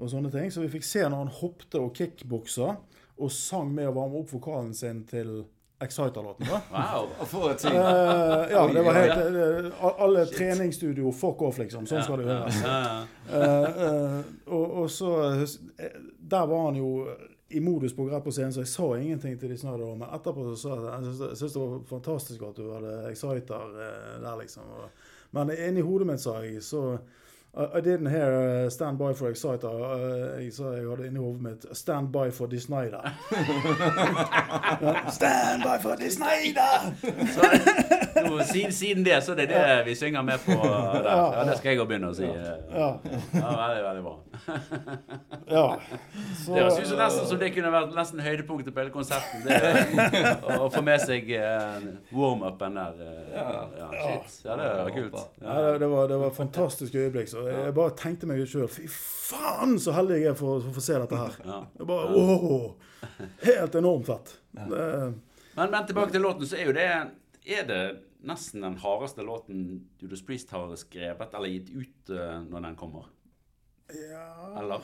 og 0.00 0.12
sånne 0.12 0.32
ting. 0.32 0.52
Så 0.52 0.64
vi 0.64 0.72
fikk 0.72 0.88
se 0.88 1.04
når 1.04 1.24
han 1.24 1.34
hoppte 1.40 1.80
og 1.84 1.96
kickboksa 1.96 2.74
og 3.16 3.32
sang 3.32 3.70
med 3.74 3.88
å 3.88 3.94
varme 3.96 4.20
opp 4.20 4.32
vokalen 4.34 4.74
sin 4.76 5.04
til 5.08 5.44
Exciter-låten. 5.80 6.46
Wow. 6.72 7.08
For 7.30 7.50
et 7.50 7.60
ting. 7.60 7.76
Eh, 7.76 8.50
ja, 8.50 8.62
det 8.72 8.82
var 8.82 8.96
helt 8.96 9.36
uh, 9.36 10.00
Alle 10.00 10.24
treningsstudio, 10.26 11.12
fuck 11.12 11.42
off, 11.44 11.58
liksom. 11.60 11.84
Sånn 11.88 12.04
skal 12.04 12.22
det 12.22 12.30
høres. 12.30 12.60
Uh, 12.64 12.76
ja. 13.36 13.90
Og, 14.46 14.64
og 14.82 14.86
så 14.90 15.10
Der 16.16 16.46
var 16.48 16.70
han 16.70 16.78
jo 16.80 16.92
i 17.52 17.60
modus 17.60 17.92
på 17.94 18.08
grep 18.08 18.24
på 18.24 18.32
scenen, 18.34 18.54
så 18.56 18.64
jeg 18.64 18.72
sa 18.72 18.86
ingenting 18.96 19.36
til 19.38 19.52
de 19.52 19.58
snødde. 19.60 19.90
Men 20.00 20.08
etterpå 20.16 20.48
så 20.48 20.56
sa 20.62 20.78
jeg 20.80 21.12
jeg 21.12 21.36
syns 21.42 21.58
det 21.58 21.60
var 21.60 21.84
fantastisk 21.92 22.48
at 22.48 22.56
du 22.56 22.72
hadde 22.72 22.96
Exciter 23.12 23.76
der, 24.24 24.32
liksom. 24.40 24.72
Men 25.36 25.52
inni 25.52 25.84
hodet 25.84 26.08
mitt, 26.08 26.24
sa 26.24 26.40
jeg, 26.40 26.64
så 26.64 26.96
I, 27.56 27.78
I 27.78 27.80
didn't 27.80 28.06
hear 28.10 28.64
uh, 28.66 28.70
'Stand 28.70 28.98
by 28.98 29.12
for 29.14 29.30
Exciter'. 29.30 29.64
Uh, 29.64 30.44
jeg 30.44 30.52
sa 30.52 30.62
jeg 30.76 30.88
hadde 30.90 31.06
inni 31.06 31.18
hodet 31.18 31.42
mitt 31.42 31.66
'Stand 31.76 32.08
by 32.12 32.30
for 32.32 32.46
De 32.46 32.56
Snyder'. 32.60 33.10
Stand 35.18 35.62
by 35.62 35.78
for 35.82 35.94
De 35.96 36.10
Snyder! 36.10 36.92
Så, 37.34 38.52
siden, 38.52 38.72
siden 38.72 39.04
det, 39.04 39.22
så 39.24 39.32
er 39.32 39.36
det 39.36 39.48
det 39.48 39.82
vi 39.86 39.94
synger 39.94 40.22
med 40.22 40.38
på 40.44 40.52
der. 41.04 41.38
Ja, 41.38 41.44
det 41.50 41.58
skal 41.58 41.70
jeg 41.70 41.80
òg 41.82 41.88
begynne 41.90 42.10
å 42.10 42.14
si. 42.16 42.24
Ja. 42.28 42.90
Ja, 43.34 43.50
veldig, 43.60 43.82
veldig 43.86 44.02
bra. 44.06 44.14
ja. 45.56 45.64
Så, 46.44 46.52
Det 46.54 46.62
høres 46.62 46.78
ut 46.80 46.86
som 46.90 46.98
nesten 47.00 47.28
som 47.30 47.38
det 47.40 47.50
kunne 47.56 47.72
vært 47.74 47.94
nesten 47.96 48.20
høydepunktet 48.24 48.74
på 48.76 48.80
hele 48.84 48.94
konserten. 48.94 49.44
Det, 49.46 49.60
å, 50.44 50.58
å 50.66 50.70
få 50.72 50.82
med 50.86 51.00
seg 51.04 51.30
eh, 51.36 51.88
warm-upen 52.16 52.76
der. 52.80 53.00
eh, 53.04 53.36
ja, 53.36 53.88
shit. 54.02 54.40
Ja, 54.48 54.56
det 54.60 54.70
var 54.82 54.92
kult. 54.96 55.18
Ja, 55.40 55.46
Ja. 55.46 55.58
det, 55.72 55.78
det, 55.84 55.90
var, 55.92 56.08
det 56.12 56.20
var 56.24 56.30
fantastisk 56.36 56.94
øyeblikk. 56.94 57.28
Så 57.32 57.45
jeg 57.50 57.74
bare 57.76 57.94
tenkte 57.98 58.28
meg 58.28 58.42
sjøl 58.48 58.68
Fy 58.70 58.86
faen, 58.90 59.76
så 59.82 59.94
heldig 59.96 60.18
jeg 60.20 60.30
er 60.32 60.38
for 60.38 60.58
å 60.60 60.74
få 60.76 60.82
se 60.84 60.98
dette 61.02 61.20
her. 61.20 61.38
Det 61.76 61.86
bare, 61.88 62.10
åh, 62.16 62.74
helt 63.44 63.78
enormt 63.80 64.06
fett. 64.08 64.34
Det, 64.56 64.82
Men, 65.56 65.70
men 65.72 65.86
tilbake 65.88 66.12
til 66.12 66.24
låten, 66.26 66.48
så 66.48 66.58
er 66.58 66.68
jo 66.70 66.76
det 66.76 66.88
Er 67.46 67.66
det 67.68 67.82
nesten 68.26 68.64
den 68.64 68.78
hardeste 68.82 69.22
låten 69.22 69.60
Judas 70.00 70.22
Priest 70.26 70.50
har 70.50 70.72
skrevet 70.80 71.34
eller 71.36 71.52
gitt 71.52 71.70
ut 71.70 72.10
eh, 72.10 72.40
når 72.48 72.64
den 72.68 72.78
kommer. 72.80 73.06
Ja. 73.94 74.60
Eller? 74.60 74.80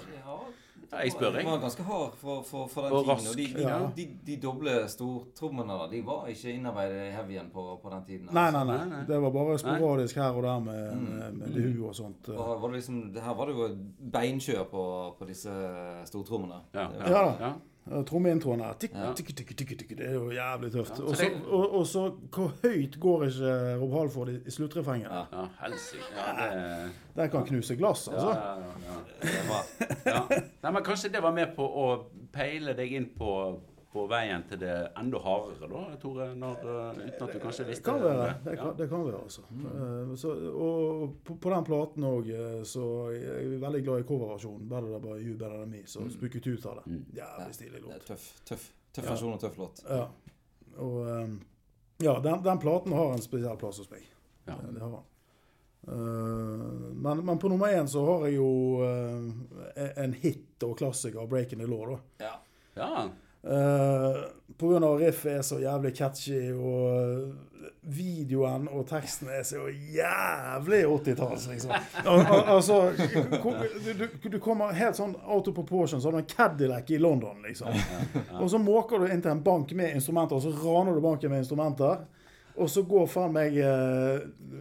Ja, 0.93 0.99
jeg 1.03 1.13
spør, 1.13 1.31
jeg. 1.33 1.45
Den 1.45 1.51
var 1.51 1.59
ganske 1.63 1.83
hard 1.83 2.13
for, 2.21 2.43
for, 2.43 2.67
for 2.69 2.83
den 2.83 2.93
Og 2.93 3.05
tiden. 3.05 3.11
rask. 3.15 3.31
Og 3.31 3.37
de, 3.39 3.47
de, 3.57 3.63
Ja. 3.63 3.79
de, 3.97 4.05
de 4.27 4.37
doble 4.43 4.75
stortrommene 4.93 5.79
de 5.91 6.03
var 6.07 6.27
ikke 6.29 6.53
innarbeidet 6.53 7.07
i 7.09 7.11
heavyen 7.17 7.49
på, 7.53 7.65
på 7.83 7.91
den 7.91 8.05
tiden. 8.07 8.29
Altså. 8.29 8.35
nei, 8.35 8.51
Nei, 8.53 8.65
nei. 8.77 8.89
nei. 8.91 9.01
Det 9.09 9.23
var 9.23 9.31
bare 9.31 9.59
sporadisk 9.59 10.17
her 10.17 10.31
og 10.37 10.43
der 10.43 10.59
med, 10.61 10.93
Mm. 10.93 11.09
med, 11.19 11.33
med 11.33 11.55
dehu 11.57 11.89
og 11.89 11.95
sånt. 11.97 12.29
Og 12.29 12.61
var 12.63 12.69
det 12.69 12.77
liksom, 12.77 13.01
her 13.25 13.35
var 13.35 13.47
det 13.47 13.57
jo 13.57 13.69
beinkjør 14.13 14.65
på, 14.71 14.85
på 15.19 15.25
disse 15.33 15.51
stortrommene. 16.05 16.61
Ja. 16.75 16.89
Ja. 17.09 17.25
Ja. 17.41 17.53
Trommeintroen 18.07 18.61
her. 18.63 18.77
Tikk, 18.79 18.93
tikk, 19.19 19.33
tikk, 19.37 19.49
tikk, 19.59 19.73
tikk, 19.81 19.89
det 19.99 20.07
er 20.07 20.13
jo 20.15 20.29
jævlig 20.31 20.69
tøft. 20.73 21.01
Ja, 21.03 21.15
så 21.15 21.25
det- 21.25 21.47
og, 21.51 21.87
så 21.87 22.05
hvor 22.31 22.53
høyt 22.63 22.95
går 23.01 23.25
ikke 23.27 23.55
Rob 23.81 23.93
Halford 23.97 24.29
i, 24.31 24.37
i 24.47 24.51
sluttrefrenget? 24.55 25.11
Ja. 25.11 25.25
ja. 25.33 25.49
Ja, 25.63 25.69
det 26.39 26.93
Den 27.17 27.31
kan 27.31 27.45
knuse 27.47 27.77
glass, 27.77 28.07
ja, 28.09 28.15
altså. 28.15 28.29
ja, 28.29 28.55
ja, 28.55 29.01
Det 29.23 29.43
var, 29.49 29.67
ja. 30.07 30.23
Nei, 30.63 30.73
men 30.73 30.83
kanskje 30.87 31.11
det 31.13 31.23
var 31.23 31.35
med 31.35 31.57
på 31.57 31.67
å 31.67 31.89
peile 32.33 32.73
deg 32.79 32.93
inn 32.97 33.11
på, 33.19 33.35
på 33.93 34.07
veien 34.09 34.43
til 34.49 34.59
det 34.63 34.75
enda 34.97 35.19
hardere, 35.21 35.69
da, 35.69 35.97
Tore? 36.01 36.31
Når, 36.35 36.63
eh, 36.65 37.01
uten 37.07 37.27
at 37.27 37.33
du 37.35 37.39
kanskje 37.43 37.65
Det 37.67 37.69
visste 37.75 37.85
kan 37.91 38.01
være. 38.01 38.29
Det 38.45 38.51
Det 38.51 38.59
kan, 38.59 38.77
det 38.77 38.89
kan 38.89 39.05
være, 39.05 39.21
altså. 39.23 39.43
Mm. 39.51 40.17
så, 40.17 40.33
og 40.55 41.17
på, 41.25 41.37
på 41.45 41.51
den 41.53 41.65
platen 41.69 42.03
òg, 42.09 42.31
så 42.65 42.87
er 43.13 43.19
jeg 43.21 43.61
veldig 43.61 43.83
glad 43.85 44.01
i 44.01 44.09
coverversjonen. 44.09 44.69
'Better 44.69 44.99
Than 44.99 45.21
You, 45.21 45.37
Better 45.37 45.59
Than 45.59 45.71
Me', 45.71 45.85
så 45.87 46.07
spukket 46.11 46.47
ut 46.47 46.67
av 46.67 46.81
det. 46.81 46.87
Mm. 46.87 47.05
Jævlig 47.21 47.55
stilig 47.55 47.73
det 47.73 47.83
er 47.83 47.87
låt. 47.89 48.07
tøff, 48.07 48.27
tøff, 48.49 48.69
tøff 48.95 49.05
Ja. 49.05 49.11
versjon 49.11 49.33
og 49.33 49.41
tøff 49.41 49.59
låt. 49.59 49.85
Ja. 49.91 50.07
Og 50.79 51.09
eh, 51.09 51.29
ja, 52.03 52.19
den, 52.21 52.43
den 52.43 52.59
platen 52.59 52.93
har 52.93 53.13
en 53.13 53.21
spesiell 53.23 53.57
plass 53.61 53.79
hos 53.79 53.91
meg. 53.91 54.03
Ja. 54.47 54.53
Eh, 54.55 54.73
Det 54.73 54.81
har 54.81 54.89
han. 54.91 55.05
Eh, 55.89 56.93
men, 56.95 57.25
men 57.27 57.39
på 57.39 57.49
nummer 57.49 57.67
én 57.69 57.87
så 57.89 58.05
har 58.07 58.27
jeg 58.29 58.37
jo 58.37 58.83
eh, 58.87 60.05
en 60.05 60.13
hit 60.13 60.63
og 60.63 60.79
klassiker, 60.79 61.27
'Breaking 61.27 61.59
the 61.61 61.67
Law'. 61.67 61.91
da. 61.91 61.99
Ja. 62.25 62.35
ja. 62.77 63.09
Uh, 63.43 64.23
på 64.57 64.69
grunn 64.69 64.85
av 64.87 65.01
riffet 65.01 65.39
er 65.39 65.43
så 65.47 65.59
jævlig 65.59 65.91
catchy, 65.97 66.53
og 66.55 67.33
videoen 67.83 68.69
og 68.71 68.85
teksten 68.87 69.31
er 69.35 69.43
så 69.47 69.65
jævlig 69.67 70.85
80-talls, 70.87 71.49
liksom. 71.51 71.73
Al 72.05 72.21
al 72.21 72.45
altså, 72.55 72.77
du, 72.95 74.05
du, 74.05 74.29
du 74.31 74.39
kommer 74.43 74.75
helt 74.77 74.99
sånn 74.99 75.17
out 75.27 75.51
of 75.51 75.57
proportion, 75.57 76.03
som 76.03 76.15
en 76.15 76.29
Cadillac 76.29 76.91
i 76.95 77.01
London, 77.03 77.43
liksom. 77.43 77.75
Og 78.39 78.51
så 78.53 78.61
måker 78.63 79.03
du 79.03 79.11
inn 79.11 79.25
til 79.25 79.35
en 79.35 79.43
bank 79.43 79.75
med 79.79 79.97
instrumenter, 79.97 80.39
og 80.39 80.45
så 80.47 80.55
raner 80.63 80.95
du 80.95 81.03
banken 81.03 81.35
med 81.35 81.43
instrumenter. 81.43 82.05
Og 82.57 82.69
så 82.71 82.83
går 82.85 83.07
faen 83.09 83.33
meg 83.33 83.55
uh, 83.65 84.21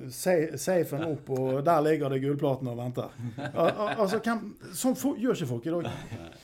safen 0.09 1.03
opp, 1.05 1.29
og 1.35 1.59
der 1.65 1.81
ligger 1.83 2.13
det 2.13 2.21
gullplaten 2.23 2.69
og 2.71 2.77
venter. 2.79 3.11
Al 3.51 3.67
al 3.67 3.89
altså, 3.97 4.19
hvem, 4.23 4.45
Sånn 4.75 4.95
gjør 5.19 5.35
ikke 5.35 5.49
folk 5.49 5.67
i 5.67 5.73
dag. 5.73 5.89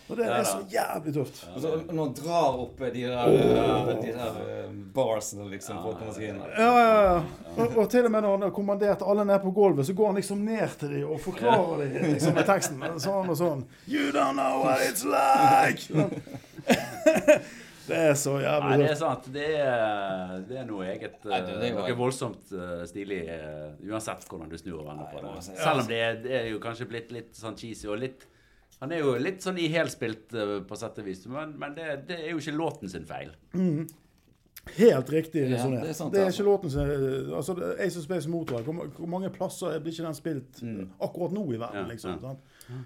Og 0.08 0.20
det 0.20 0.28
er 0.28 0.44
så 0.48 0.60
jævlig 0.72 1.14
tøft. 1.16 1.40
Ja, 1.48 1.62
så 1.64 1.74
når 1.88 2.02
han 2.02 2.14
drar 2.20 2.60
opp 2.64 2.84
de 2.84 3.04
der, 3.06 3.32
eh, 3.32 3.92
de 4.02 4.14
der 4.16 4.40
eh, 4.44 4.74
barsene, 4.96 5.48
liksom, 5.52 5.80
for 5.84 5.96
å 5.96 6.00
komme 6.00 6.16
seg 6.16 6.30
inn. 6.30 6.42
Ja, 6.58 6.72
ja, 6.80 6.98
ja. 7.08 7.20
Og, 7.56 7.78
og 7.84 7.90
til 7.92 8.08
og 8.08 8.14
med 8.14 8.26
når 8.26 8.36
han 8.38 8.48
har 8.48 8.56
kommandert 8.56 9.06
alle 9.08 9.28
ned 9.28 9.40
på 9.44 9.54
gulvet, 9.56 9.88
så 9.88 9.96
går 9.98 10.12
han 10.12 10.20
liksom 10.22 10.44
ned 10.48 10.80
til 10.80 10.96
dem 10.98 11.14
og 11.14 11.22
forklarer 11.24 11.86
dem 11.86 12.12
liksom, 12.14 12.36
med 12.38 12.48
teksten. 12.50 12.84
Sånn 13.04 13.32
og 13.32 13.40
sånn. 13.40 13.64
You 13.88 14.12
don't 14.16 14.36
know 14.36 14.64
what 14.64 14.84
it's 14.84 15.08
like! 15.08 15.88
Det 17.88 17.98
er 17.98 18.14
så 18.20 18.34
Nei, 18.42 18.78
det 18.82 18.90
er 18.92 18.96
sant. 19.00 19.28
Det 19.34 19.46
er, 19.64 20.40
det 20.50 20.58
er 20.62 20.66
noe 20.70 20.86
eget 20.92 21.18
eh, 21.26 21.30
Nei, 21.32 21.42
det- 21.42 21.60
det 21.62 21.70
er 21.70 21.74
jo- 21.74 21.84
Noe 21.88 21.96
voldsomt 22.00 22.52
eh, 22.54 22.82
stilig 22.90 23.22
eh, 23.34 23.70
uansett 23.90 24.26
hvordan 24.28 24.50
du 24.52 24.58
snur 24.58 24.80
og 24.82 24.88
vender 24.90 25.08
på 25.14 25.22
det. 25.24 25.44
Selv 25.50 25.84
om 25.84 25.88
det 25.88 26.02
er, 26.02 26.18
det 26.24 26.32
er 26.42 26.50
jo 26.52 26.60
kanskje 26.64 26.88
blitt 26.90 27.12
litt 27.16 27.34
sånn 27.40 27.56
cheesy 27.58 27.88
og 27.88 28.00
litt 28.04 28.26
Han 28.80 28.92
er 28.94 29.00
jo 29.02 29.16
litt 29.18 29.42
sånn 29.42 29.58
ihelspilt 29.58 30.34
uh, 30.38 30.60
på 30.70 30.78
sett 30.78 31.00
og 31.02 31.06
vis, 31.08 31.24
men, 31.26 31.56
men 31.58 31.74
det, 31.74 31.86
det 32.08 32.20
er 32.20 32.28
jo 32.30 32.38
ikke 32.38 32.54
låten 32.54 32.88
sin 32.92 33.08
feil. 33.10 33.32
Helt 34.78 35.10
riktig 35.10 35.48
Ja, 35.50 35.64
det 35.66 35.96
det 36.12 36.20
er 36.22 36.30
ikke 36.30 36.44
låten 36.46 36.70
sin 36.70 37.34
altså, 37.34 37.56
Ace 37.80 37.98
of 37.98 38.04
Space 38.04 38.30
Motorway, 38.30 38.64
hvor, 38.68 38.90
hvor 38.98 39.08
mange 39.10 39.30
plasser 39.34 39.80
blir 39.80 39.94
ikke 39.96 40.06
den 40.06 40.18
spilt 40.18 40.60
akkurat 41.02 41.32
nå 41.34 41.46
i 41.54 41.58
verden, 41.58 41.86
Ja, 41.86 41.88
liksom? 41.88 42.20
ja. 42.22 42.36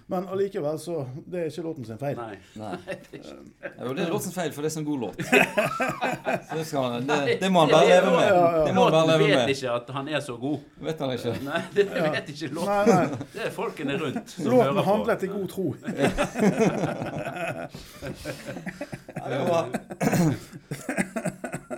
Men 0.08 0.28
allikevel, 0.30 0.78
så 0.80 1.08
Det 1.26 1.40
er 1.42 1.46
ikke 1.50 1.62
låten 1.66 1.86
sin 1.88 1.98
feil. 1.98 2.16
Nei. 2.18 2.36
Nei. 2.60 2.76
det 2.86 2.92
er 2.92 2.96
ikke- 3.18 3.38
Ja, 3.82 3.94
det 3.94 4.04
er 4.04 4.10
låtens 4.12 4.34
feil, 4.36 4.52
for 4.54 4.62
det 4.62 4.76
er 4.76 4.80
en 4.80 4.86
god 4.86 5.00
låt. 5.00 5.16
Så 5.22 5.26
det, 6.58 6.66
skal 6.68 7.02
det, 7.08 7.40
det 7.42 7.50
må 7.52 7.60
han 7.64 7.70
bare 7.72 7.88
leve 7.90 8.12
med. 8.12 8.30
Det 8.68 8.74
må 8.76 8.84
han 8.84 8.92
bare 8.92 9.08
Låten 9.08 9.22
med. 9.22 9.28
vet 9.48 9.56
ikke 9.56 9.72
at 9.74 9.90
han 9.96 10.08
er 10.08 10.20
så 10.22 10.36
god. 10.38 10.60
Vet 10.86 11.00
han 11.02 11.12
ikke. 11.16 11.34
Nei, 11.48 11.62
det 11.76 11.88
vet 11.96 12.30
ikke 12.36 12.48
låten. 12.54 12.88
Nei. 12.92 13.08
Det 13.34 13.42
er 13.48 13.52
folkene 13.56 13.98
rundt 14.02 14.30
som 14.36 14.46
Låten 14.46 14.62
hører 14.62 14.74
på. 14.78 14.82
handlet 14.92 15.24
i 15.24 15.28
god 15.32 15.48
tro. 15.50 15.76
Ja, 19.16 19.30
det 19.30 19.40
var 19.50 19.66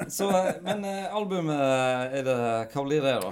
Så, 0.10 0.30
eh, 0.30 0.54
men 0.62 0.86
eh, 0.86 1.16
albumet, 1.16 1.60
er 2.14 2.24
det, 2.28 2.36
hva 2.74 2.84
blir 2.86 3.02
det, 3.06 3.14
da? 3.24 3.32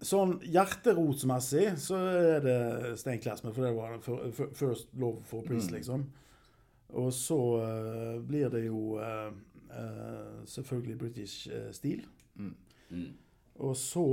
Sånn 0.00 0.36
hjerterotsmessig 0.46 1.72
så 1.82 1.96
er 2.06 2.40
det 2.44 2.58
Stein 3.00 3.18
Klesmer, 3.18 3.52
for 3.52 3.66
det 3.66 3.74
var 3.74 3.96
den 3.96 4.02
fir- 4.04 4.28
fir- 4.36 4.52
first 4.54 4.92
love 4.94 5.24
for 5.26 5.42
Prince, 5.42 5.70
liksom. 5.74 6.04
Og 6.94 7.10
så 7.12 7.38
uh, 7.60 8.20
blir 8.24 8.48
det 8.54 8.62
jo 8.68 8.94
uh, 8.96 9.32
uh, 9.72 10.44
selvfølgelig 10.46 10.98
British 10.98 11.48
stil. 11.72 12.04
Mm. 12.38 12.54
Og 13.58 13.74
så 13.76 14.04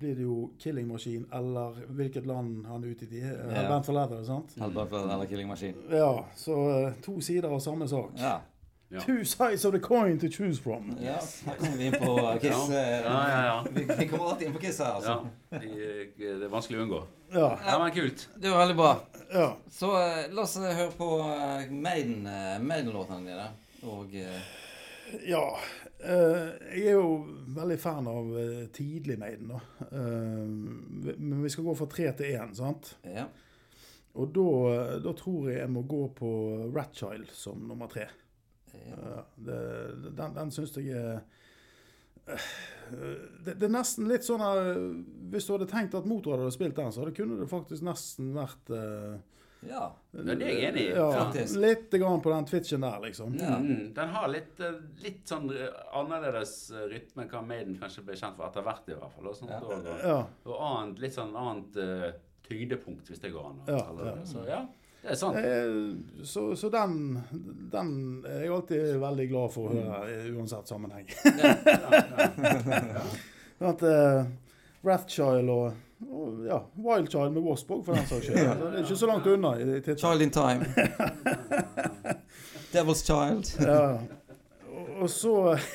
blir 0.00 0.14
det 0.16 0.24
jo 0.24 0.50
Killing 0.58 0.88
Machine, 0.88 1.26
eller 1.36 1.76
hvilket 1.92 2.24
land 2.26 2.64
han 2.66 2.82
er 2.84 2.94
ute 2.96 3.04
i. 3.12 3.20
Uh, 3.20 3.52
Ja. 3.52 3.68
Band 3.68 3.84
for 3.84 3.92
Leather, 3.92 4.24
sant? 4.24 4.54
Helbert 4.58 4.92
eller 5.02 5.26
Killing 5.28 5.48
Machine? 5.48 5.76
Ja, 5.92 6.24
så 6.34 6.56
to 7.04 7.18
sider 7.20 7.52
av 7.52 7.60
samme 7.60 7.86
sak. 7.88 8.16
Ja. 8.18 8.38
Ja. 8.88 9.00
Two 9.00 9.24
sides 9.24 9.64
of 9.64 9.72
the 9.72 9.80
coin 9.80 10.18
to 10.20 10.28
choose 10.30 10.60
from. 10.62 10.96
ja. 11.02 11.16
Her 11.46 11.56
kommer 11.58 11.76
vi 11.76 11.86
inn 11.86 11.92
på 11.98 12.12
uh, 12.20 12.34
Kiss. 12.38 12.68
Ja. 12.70 12.80
eh, 12.80 13.00
Ja, 13.04 13.28
ja, 13.28 13.44
ja. 13.46 13.66
Vi, 13.98 14.08
kommer 14.08 14.30
alltid 14.30 14.46
inn 14.48 14.54
på 14.54 14.60
Kiss 14.60 14.78
her, 14.78 14.92
altså. 14.94 15.26
de, 15.50 15.70
det 16.18 16.28
er 16.44 16.52
vanskelig 16.52 16.78
å 16.78 16.84
unngå. 16.84 17.00
Ja. 17.34 17.48
Ja, 17.66 17.78
men 17.82 17.94
kult. 17.96 18.28
Det 18.36 18.50
var 18.52 18.60
veldig 18.62 18.76
bra. 18.78 18.92
ja. 19.32 19.48
Så 19.72 19.90
eh, 19.98 20.28
la 20.36 20.42
oss 20.44 20.56
eh, 20.60 20.68
høre 20.78 20.92
på 20.98 21.08
uh, 21.24 21.64
Maiden, 21.72 22.26
eh, 22.30 22.58
Maiden-låtene 22.62 23.24
dine. 23.26 23.48
Og 23.90 24.14
eh, 24.14 24.52
Ja. 25.28 25.42
eh, 25.98 26.52
jeg 26.76 26.86
er 26.92 26.98
jo 27.00 27.08
veldig 27.56 27.78
fan 27.82 28.06
av 28.08 28.30
eh, 28.40 28.66
tidlig 28.76 29.18
Maiden, 29.18 29.50
da. 29.56 29.62
Eh, 29.90 31.16
men 31.18 31.42
vi 31.42 31.50
skal 31.50 31.64
gå 31.66 31.74
fra 31.80 31.86
tre 31.90 32.12
til 32.20 32.36
én, 32.36 32.54
sant? 32.54 32.94
ja. 33.08 33.26
Og 34.14 34.28
da, 34.30 34.42
da 35.02 35.10
tror 35.18 35.48
jeg 35.50 35.56
jeg 35.58 35.70
må 35.74 35.80
gå 35.90 36.04
på 36.14 36.28
Ratchild 36.70 37.32
som 37.34 37.64
nummer 37.66 37.88
tre. 37.90 38.04
Ja. 38.90 39.24
Det, 39.36 39.58
den 40.18 40.34
den 40.36 40.50
syns 40.54 40.74
jeg 40.78 40.94
er 40.96 41.20
eh, 42.26 42.48
det, 43.44 43.54
det 43.54 43.66
er 43.68 43.72
nesten 43.72 44.08
litt 44.08 44.24
sånn 44.26 44.42
at 44.44 44.76
Hvis 45.32 45.46
du 45.46 45.54
hadde 45.54 45.68
tenkt 45.70 45.96
at 45.96 46.08
Motorrad 46.08 46.44
hadde 46.44 46.54
spilt 46.56 46.76
den, 46.76 46.92
så 46.92 47.02
hadde 47.04 47.14
kunne 47.16 47.38
det 47.40 47.48
faktisk 47.50 47.84
nesten 47.84 48.32
vært 48.36 48.72
uh, 48.72 49.14
Ja. 49.64 49.86
Ja, 50.12 50.20
det 50.20 50.34
er 50.44 50.50
jeg 50.52 50.64
enig 50.68 50.82
i. 50.82 50.90
Ja, 50.92 51.06
Faktisk. 51.24 51.56
litt 51.62 51.94
grann 51.96 52.20
på 52.20 52.28
den 52.32 52.44
twitchen 52.48 52.84
der, 52.84 52.98
liksom. 53.00 53.36
Ja. 53.40 53.54
Mm, 53.56 53.94
den 53.96 54.10
har 54.12 54.28
litt, 54.28 54.60
eh, 54.60 54.74
litt 55.00 55.22
sånn 55.30 55.48
eh, 55.50 55.70
annerledes 55.96 56.52
rytme 56.92 57.24
enn 57.24 57.30
hva 57.32 57.40
Maiden 57.48 57.78
kanskje 57.80 58.04
ble 58.04 58.18
kjent 58.20 58.36
for 58.36 58.44
etter 58.50 58.66
hvert, 58.66 58.90
i 58.92 58.98
hvert 58.98 59.14
fall. 59.16 59.30
Og, 59.30 59.38
sånt, 59.38 59.54
Ja. 59.54 59.62
og, 59.64 59.88
og, 59.88 60.52
og 60.52 60.60
annet, 60.68 61.00
litt 61.06 61.16
sånn 61.16 61.32
annet 61.40 61.80
uh, 61.80 62.10
tyngdepunkt, 62.44 63.08
hvis 63.08 63.24
det 63.24 63.32
går 63.32 63.48
an 63.48 63.62
Ja, 63.72 63.80
ja. 64.04 64.14
Så 64.28 64.44
ja, 64.50 64.60
det 65.04 65.10
er 65.12 65.18
sant. 65.20 65.36
Eh, 65.36 66.24
Så, 66.24 66.42
så 66.56 66.70
den, 66.72 66.94
den 67.72 67.90
er 68.26 68.40
jeg 68.46 68.52
alltid 68.56 68.94
veldig 69.02 69.26
glad 69.30 69.52
for 69.52 69.68
å 69.68 69.74
høre, 69.76 70.20
uansett 70.38 70.68
sammenheng. 70.72 71.06
At 73.64 73.82
uh, 73.86 74.24
Rathchild 74.84 75.48
og, 75.52 75.72
og 76.10 76.42
ja, 76.48 76.58
Wildchild 76.84 77.32
med 77.36 77.44
Wasp 77.46 77.70
òg, 77.72 77.84
for 77.86 77.96
den 77.96 78.08
saks 78.10 78.26
skyld. 78.26 78.40
Det 78.40 78.72
er 78.72 78.82
ikke 78.82 78.98
så 79.00 79.08
langt 79.08 79.28
unna. 79.30 79.54
i. 79.60 79.80
Child 79.94 80.24
in 80.26 80.32
Time. 80.34 80.66
Devil's 82.74 83.04
Child. 83.06 83.54
Ja. 83.62 83.80
Og- 83.94 84.10
Og 85.04 85.08
så, 85.10 85.30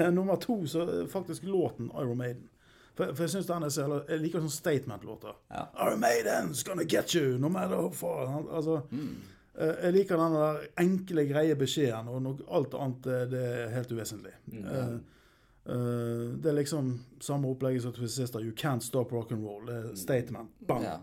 ja, 0.00 0.10
nummer 0.10 0.36
to, 0.40 0.66
så 0.66 1.06
faktisk 1.12 1.42
låten 1.44 1.90
Iron 2.00 2.16
Maiden. 2.18 2.46
For, 2.96 3.12
for 3.12 3.26
jeg 3.26 3.30
synes 3.30 3.46
den 3.46 3.62
er 3.66 3.72
så 3.72 3.84
eller, 3.84 4.04
Jeg 4.08 4.22
liker 4.24 4.40
sånne 4.40 4.56
statement-låter. 4.56 5.34
Ja. 5.52 5.64
Iron 5.84 6.00
Maiden's 6.00 6.62
gonna 6.64 6.84
get 6.88 7.12
you, 7.14 7.36
no 7.38 7.48
matter 7.52 7.76
how 7.76 7.90
far. 7.92 8.30
Altså, 8.50 8.80
mm. 8.90 9.16
Jeg 9.56 9.92
liker 9.92 10.20
den 10.20 10.34
der 10.36 10.64
enkle, 10.80 11.24
greie 11.28 11.56
beskjeden, 11.56 12.08
og 12.12 12.22
noe, 12.24 12.46
alt 12.52 12.74
annet 12.76 13.06
eh, 13.08 13.22
det 13.32 13.42
er 13.44 13.70
helt 13.72 13.92
uvesentlig. 13.92 14.32
Eh, 14.52 14.96
uh, 15.72 16.34
det 16.36 16.50
er 16.50 16.58
liksom 16.58 16.90
samme 17.24 17.48
opplegget 17.48 17.82
som 17.86 17.94
til 17.96 18.10
sist. 18.12 18.36
You 18.36 18.52
can't 18.52 18.84
stop 18.84 19.12
rock 19.12 19.32
and 19.32 19.44
roll. 19.44 19.64
Det 19.68 19.76
er 19.76 19.94
statement. 19.96 20.52
Bang! 20.68 20.84
Ja. 20.84 20.98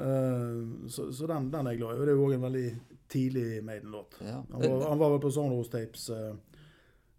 Uh, 0.00 0.88
så 0.88 1.10
så 1.12 1.28
den, 1.28 1.50
den 1.52 1.66
er 1.66 1.76
jeg 1.76 1.82
glad 1.82 1.96
i. 1.96 2.00
Og 2.00 2.06
det 2.06 2.12
er 2.14 2.16
jo 2.16 2.28
òg 2.28 2.34
en 2.36 2.46
veldig 2.48 2.66
tidlig 3.08 3.64
Maiden-låt. 3.64 4.18
Ja. 4.20 4.42
Han, 4.52 4.98
var- 4.98 5.10
vel 5.10 5.20
på 5.20 5.30
Sonos 5.30 5.68
Tapes 5.68 6.08
eh, 6.10 6.34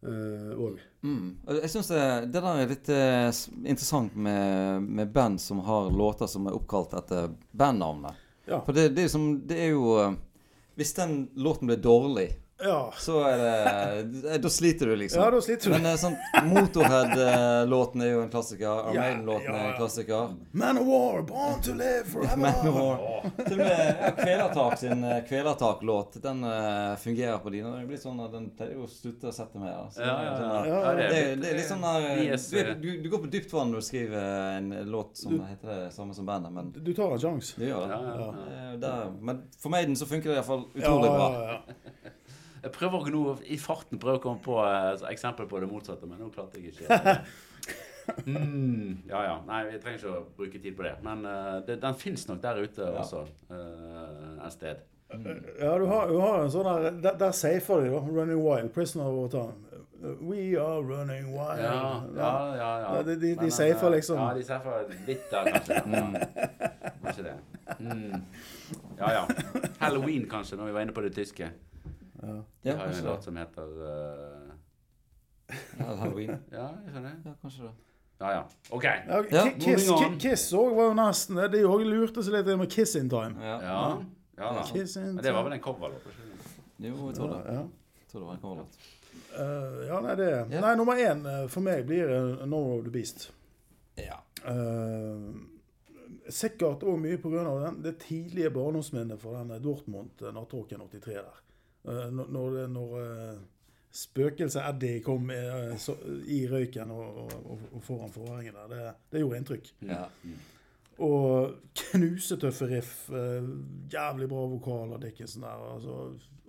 òg. 0.05 0.79
Mm. 1.01 1.38
Jeg 1.62 1.69
syns 1.73 1.89
det, 1.89 2.03
det 2.33 2.41
der 2.41 2.62
er 2.62 2.69
litt 2.69 2.89
uh, 2.93 3.29
interessant 3.63 4.15
med, 4.15 4.83
med 4.83 5.12
band 5.13 5.41
som 5.41 5.60
har 5.65 5.89
låter 5.91 6.29
som 6.29 6.47
er 6.47 6.57
oppkalt 6.57 6.93
etter 6.99 7.31
bandnavnet. 7.51 8.19
Ja. 8.47 8.62
For 8.65 8.77
det, 8.77 8.89
det, 8.95 9.07
er 9.07 9.12
som, 9.12 9.25
det 9.47 9.57
er 9.60 9.73
jo 9.73 9.97
eh, 9.99 10.13
Hvis 10.79 10.93
den 10.95 11.25
låten 11.36 11.67
blir 11.67 11.81
dårlig, 11.83 12.29
ja. 12.63 12.91
så 12.98 13.20
er 13.30 14.04
det 14.04 14.38
Da 14.41 14.50
sliter 14.50 14.86
du, 14.89 14.96
liksom. 14.96 15.22
ja, 15.22 15.30
da 15.32 15.41
sliter 15.41 15.70
du. 15.70 15.76
Men 15.78 15.86
eh, 15.91 15.98
sånn 16.02 16.15
Motorhead-låten 16.48 18.02
er 18.02 18.12
jo 18.12 18.22
en 18.24 18.30
klassiker. 18.34 18.65
Iron 18.67 18.96
Ja, 18.96 19.02
Maiden-låten 19.02 19.56
er 19.56 19.67
en 19.72 19.76
klassiker. 19.78 20.34
Man 20.52 20.78
of 20.82 20.88
War, 20.88 21.22
born 21.22 21.62
to 21.62 21.74
live 21.78 22.04
forever. 22.13 22.38
Men 22.38 22.54
Til 23.48 23.60
og 23.60 23.63
med 23.63 24.17
Kvelertak 24.22 24.78
sin 24.82 25.04
eh, 25.04 25.20
Kvelertak-låt, 25.30 26.17
den 26.24 26.43
eh, 26.43 26.96
fungerer 27.04 27.38
på 27.43 27.54
dine. 27.54 27.74
Det 27.82 27.88
blir 27.91 28.02
sånn 28.02 28.20
at 28.26 28.32
Den 28.34 28.50
pleier 28.58 28.74
jo 28.78 28.88
å 28.88 28.91
slutte 28.91 29.30
å 29.32 29.36
sette 29.36 29.62
med. 29.62 29.70
Ja, 29.72 29.86
det 29.93 30.04
er 30.04 30.08
ja, 30.08 30.65
ja. 30.67 30.82
der- 30.88 31.13
det, 31.13 31.24
det 31.43 31.54
litt 31.58 31.70
sånn 31.70 31.86
der 31.86 32.08
du, 32.58 32.74
du, 32.82 32.89
du 33.06 33.10
går 33.13 33.24
på 33.26 33.32
dypt 33.34 33.54
vann 33.54 33.72
når 33.74 33.84
du 33.84 33.88
skriver 33.88 34.58
en 34.58 34.72
låt 34.91 35.17
som 35.22 35.38
heter 35.46 35.67
det 35.86 35.91
samme 35.96 36.13
som 36.17 36.26
bandet, 36.28 36.52
men 36.54 36.72
Du 36.76 36.93
tar 36.98 37.13
en 37.15 37.22
sjanse. 37.22 37.54
du 37.60 37.65
gjør 37.70 37.86
det. 37.88 37.98
Ja, 38.02 38.17
ja, 38.22 38.34
Eh, 38.48 38.74
der- 38.80 39.12
Men 39.22 39.41
for 39.60 39.70
Maiden 39.74 39.96
så 39.96 40.06
funker 40.06 40.30
det 40.30 40.36
iallfall 40.39 40.63
Ja, 40.76 40.82
utrolig 40.82 41.10
bra. 41.12 41.28
ja, 41.34 41.54
ja. 41.54 41.87
Jeg 42.67 42.75
prøver 42.75 43.10
nå 43.15 43.23
i 43.47 43.58
farten 43.62 43.99
prøver 44.01 44.19
å 44.19 44.23
komme 44.27 44.43
på 44.45 44.58
eh, 44.63 44.93
et 44.93 45.06
eksempel 45.13 45.47
på 45.49 45.60
det 45.63 45.69
motsatte, 45.71 46.08
men 46.10 46.19
nå 46.21 46.30
klarte 46.36 46.60
jeg 46.62 46.75
ikke. 46.75 47.17
Mm, 48.25 49.01
ja 49.10 49.19
ja. 49.25 49.34
Nei, 49.43 49.65
vi 49.67 49.80
trenger 49.84 49.99
ikke 49.99 50.12
å 50.15 50.19
bruke 50.38 50.60
tid 50.63 50.77
på 50.77 50.86
det. 50.86 50.93
Men 51.03 51.25
uh, 51.27 51.58
det, 51.67 51.75
den 51.84 51.97
fins 51.99 52.21
nok 52.30 52.39
der 52.39 52.62
ute 52.63 52.86
også, 53.01 53.25
uh, 53.51 54.38
et 54.47 54.53
sted. 54.56 54.80
Ja, 55.60 55.73
du 55.80 55.84
har, 55.91 56.08
du 56.08 56.15
har 56.23 56.38
en 56.45 56.49
sånn 56.51 56.67
der 56.67 56.88
Der, 57.03 57.17
der 57.19 57.36
safer 57.36 57.84
de, 57.84 57.91
da. 57.91 57.99
'Running 58.08 58.39
Wild'. 58.43 58.71
'Prisoner 58.75 59.12
of 59.12 59.27
Time'. 59.36 59.60
We 60.21 60.56
are 60.56 60.80
running 60.86 61.32
wild. 61.34 61.60
Ja, 61.60 61.75
ja, 62.15 62.32
ja. 62.56 62.71
ja. 62.80 62.95
Ja, 62.95 63.03
de- 63.03 63.15
de- 63.19 63.36
de 63.43 63.51
safer 63.51 63.88
eh, 63.89 63.95
liksom. 63.97 64.19
Ja, 64.23 64.34
de 64.39 64.43
safer 64.45 64.84
litt 65.08 65.27
der, 65.32 65.51
kanskje. 65.51 65.84
Mm. 65.91 66.17
Kanskje 67.03 67.23
det. 67.23 67.36
Mm. 67.80 68.21
Ja 68.99 69.12
ja. 69.19 69.23
Halloween, 69.80 70.27
kanskje, 70.30 70.56
når 70.60 70.65
vi 70.71 70.75
var 70.80 70.82
inne 70.88 70.93
på 70.95 71.01
det 71.01 71.12
tyske. 71.15 71.49
Ja. 72.21 72.38
De 72.63 72.69
har 72.77 72.88
jo 72.88 72.97
en 72.97 73.06
låt 73.06 73.23
som 73.23 73.38
heter 73.38 73.75
uh... 73.82 74.56
Ja, 75.80 75.95
Halloween. 75.95 76.38
Ja, 76.51 76.69
jeg 76.84 76.93
skjønner. 76.93 77.19
Ja, 77.25 77.34
kanskje 77.41 77.63
det. 77.69 77.75
Ja 78.19 78.32
ja. 78.32 78.43
OK. 78.69 78.84
Ja, 78.84 79.23
Ja, 79.32 79.43
Kiss 79.60 79.89
moving 79.89 80.19
Kiss 80.19 80.53
òg 80.53 80.73
var 80.75 80.89
jo 80.89 80.93
nesten 80.97 81.38
det. 81.38 81.47
De 81.53 81.63
òg 81.69 81.84
lurte 81.86 82.23
seg 82.25 82.34
litt 82.34 82.49
med 82.58 82.69
'Kiss 82.73 82.95
in 82.97 83.10
Time'. 83.10 83.38
Ja. 83.41 83.58
Ja. 83.62 83.82
ja 84.38 84.53
da. 84.58 84.63
Kiss 84.71 84.97
in 84.97 85.13
Men 85.15 85.23
det 85.23 85.34
var 85.34 85.43
vel 85.45 85.53
en 85.53 85.62
coverlåt? 85.62 86.06
var 86.06 86.12
ikke 86.12 86.30
det? 86.32 86.89
Jo, 86.89 87.08
jeg 87.08 87.15
tror 87.15 87.34
det. 87.36 87.41
Ja. 87.53 87.62
Jeg 88.01 88.12
tror 88.12 88.19
det 88.19 88.27
var 88.27 88.34
en 88.34 88.41
coverlåt. 88.41 88.80
Uh, 89.38 89.86
ja, 89.88 89.99
nei, 90.01 90.15
det 90.15 90.27
yeah. 90.30 90.62
Nei, 90.62 90.75
nummer 90.75 90.97
én 90.97 91.25
eh, 91.25 91.47
for 91.49 91.62
meg 91.62 91.86
blir 91.86 92.10
uh, 92.10 92.53
of 92.53 92.84
the 92.86 92.91
Beast'. 92.91 93.30
Ja. 93.97 94.17
Uh, 94.45 95.36
sikkert 96.30 96.84
òg 96.84 96.97
mye 97.01 97.17
pga. 97.17 97.43
den- 97.65 97.84
det 97.84 97.97
tidlige 97.99 98.49
barndomsminnet 98.49 99.21
fra 99.21 99.43
den 99.43 99.62
Dortmund-nattåken 99.63 100.82
83 100.89 101.13
der. 101.13 101.41
Eh, 101.88 102.10
når 102.13 102.34
når, 102.36 102.60
når 102.67 102.97
eh, 103.04 103.39
spøkelset 103.97 104.62
Eddie 104.62 105.02
kom 105.06 105.32
eh, 105.34 105.73
så, 105.82 105.95
i 106.28 106.43
røyken 106.50 106.91
og, 106.93 107.23
og, 107.23 107.58
og, 107.71 107.82
foran 107.84 108.13
forhenget 108.13 108.54
der, 108.54 108.69
det, 108.73 108.93
det 109.12 109.23
gjorde 109.23 109.41
inntrykk. 109.41 109.71
Ja. 109.88 110.04
Og 111.06 111.54
knusetøffe 111.80 112.69
riff. 112.71 113.10
eh, 113.10 113.50
jævlig 113.93 114.30
bra 114.30 114.47
vokal 114.54 114.93
av 114.97 115.02
Dickinson 115.02 115.45
der. 115.47 115.65
Altså, 115.76 115.97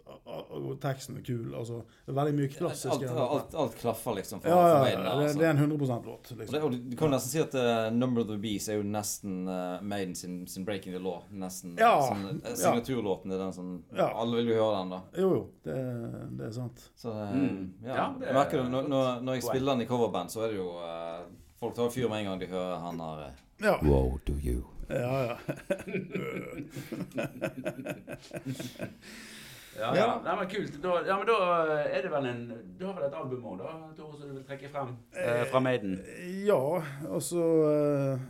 og, 0.09 0.51
og 0.57 0.75
teksten 0.81 1.17
er 1.19 1.23
kul. 1.27 1.55
Altså, 1.57 1.81
det 2.07 2.13
er 2.13 2.17
veldig 2.19 2.35
mye 2.39 2.49
klassisk. 2.53 2.95
Alt, 2.95 3.19
alt, 3.25 3.55
alt 3.63 3.75
klaffer 3.81 4.15
liksom 4.19 4.41
for, 4.41 4.49
Ja, 4.49 4.57
for 4.57 4.85
Maiden. 4.85 5.05
ja, 5.05 5.13
det, 5.19 5.25
altså. 5.25 5.39
det 5.39 5.47
er 5.47 5.51
en 5.51 5.63
100% 5.79 6.05
låt. 6.07 6.31
Og 6.33 6.39
det, 6.39 6.39
Liksom. 6.39 6.65
og 6.65 6.77
du 6.91 6.97
kan 6.97 7.11
nesten 7.15 7.31
si 7.33 7.39
at 7.43 7.55
uh, 7.59 7.91
Number 7.97 8.21
of 8.25 8.29
the 8.31 8.39
Beast 8.43 8.69
er 8.73 8.79
jo 8.81 8.83
nesten 8.89 9.49
uh, 9.49 9.79
Maiden 9.83 10.15
sin, 10.15 10.39
sin 10.47 10.65
Breaking 10.69 10.93
the 10.97 11.03
Law. 11.05 11.23
Nesten 11.33 11.77
Ja, 11.81 11.93
sånn, 12.09 12.25
eh, 12.43 12.51
ja. 12.51 12.57
signaturlåten 12.63 13.33
er 13.33 13.39
den 13.45 13.53
som 13.53 13.73
Ja. 13.97 14.09
Alle 14.15 14.37
vil 14.43 14.49
jo 14.55 14.59
høre 14.63 14.79
den, 14.83 14.91
da. 14.97 15.01
Jo, 15.17 15.29
jo, 15.35 15.43
det, 15.65 15.77
det 16.39 16.47
er 16.49 16.53
sant. 16.61 16.91
Så 16.97 17.09
uh, 17.13 17.29
Mm. 17.35 17.75
ja. 17.85 17.95
Ja, 17.95 18.09
det 18.19 18.27
jeg 18.31 18.35
merker 18.41 18.63
det 18.63 18.71
når, 18.73 18.89
når, 18.89 19.21
når 19.29 19.33
jeg 19.39 19.43
spiller 19.49 19.73
den 19.75 19.83
i 19.83 19.87
coverband, 19.91 20.31
så 20.33 20.41
er 20.47 20.49
det 20.55 20.57
jo 20.63 20.71
eh, 20.83 21.21
Folk 21.59 21.75
tar 21.75 21.89
fyr 21.91 22.09
med 22.09 22.21
en 22.21 22.29
gang 22.33 22.41
de 22.41 22.47
hører 22.53 22.79
han 22.85 23.01
har 23.03 23.23
eh, 23.29 23.33
Ja, 23.65 23.77
Wow, 23.83 24.19
do 24.27 24.33
you. 24.41 24.63
ja. 24.89 25.35
ja. 25.35 25.37
Ja, 29.79 29.93
ja. 29.97 30.07
Nei, 30.25 30.35
men 30.41 30.49
kult. 30.51 30.79
Da, 30.83 30.95
ja, 31.07 31.17
men 31.21 31.29
da 31.29 31.37
er 31.87 32.03
det 32.03 32.11
vel 32.13 32.27
en 32.27 32.41
Du 32.79 32.87
har 32.87 32.97
vel 32.97 33.07
et 33.07 33.15
album 33.15 33.45
òg, 33.53 33.61
da, 33.63 33.75
Tore, 33.97 34.17
som 34.19 34.29
du 34.29 34.35
vil 34.35 34.47
trekke 34.49 34.71
frem 34.73 34.95
eh, 35.15 35.45
fra 35.51 35.61
Maiden? 35.63 35.99
Ja, 36.47 36.63
altså 37.07 37.45
eh, 37.69 38.25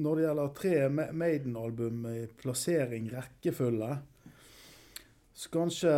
Når 0.00 0.16
det 0.16 0.24
gjelder 0.24 0.54
tre 0.56 0.74
Maiden-album 1.12 2.06
i 2.08 2.24
plassering, 2.40 3.10
rekkefølge 3.12 3.90
Så 5.34 5.52
kanskje 5.52 5.92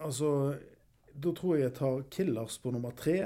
Altså 0.00 0.32
Da 1.12 1.34
tror 1.36 1.56
jeg 1.58 1.66
jeg 1.68 1.76
tar 1.76 2.02
Killers 2.10 2.56
på 2.58 2.72
nummer 2.72 2.94
tre. 2.96 3.18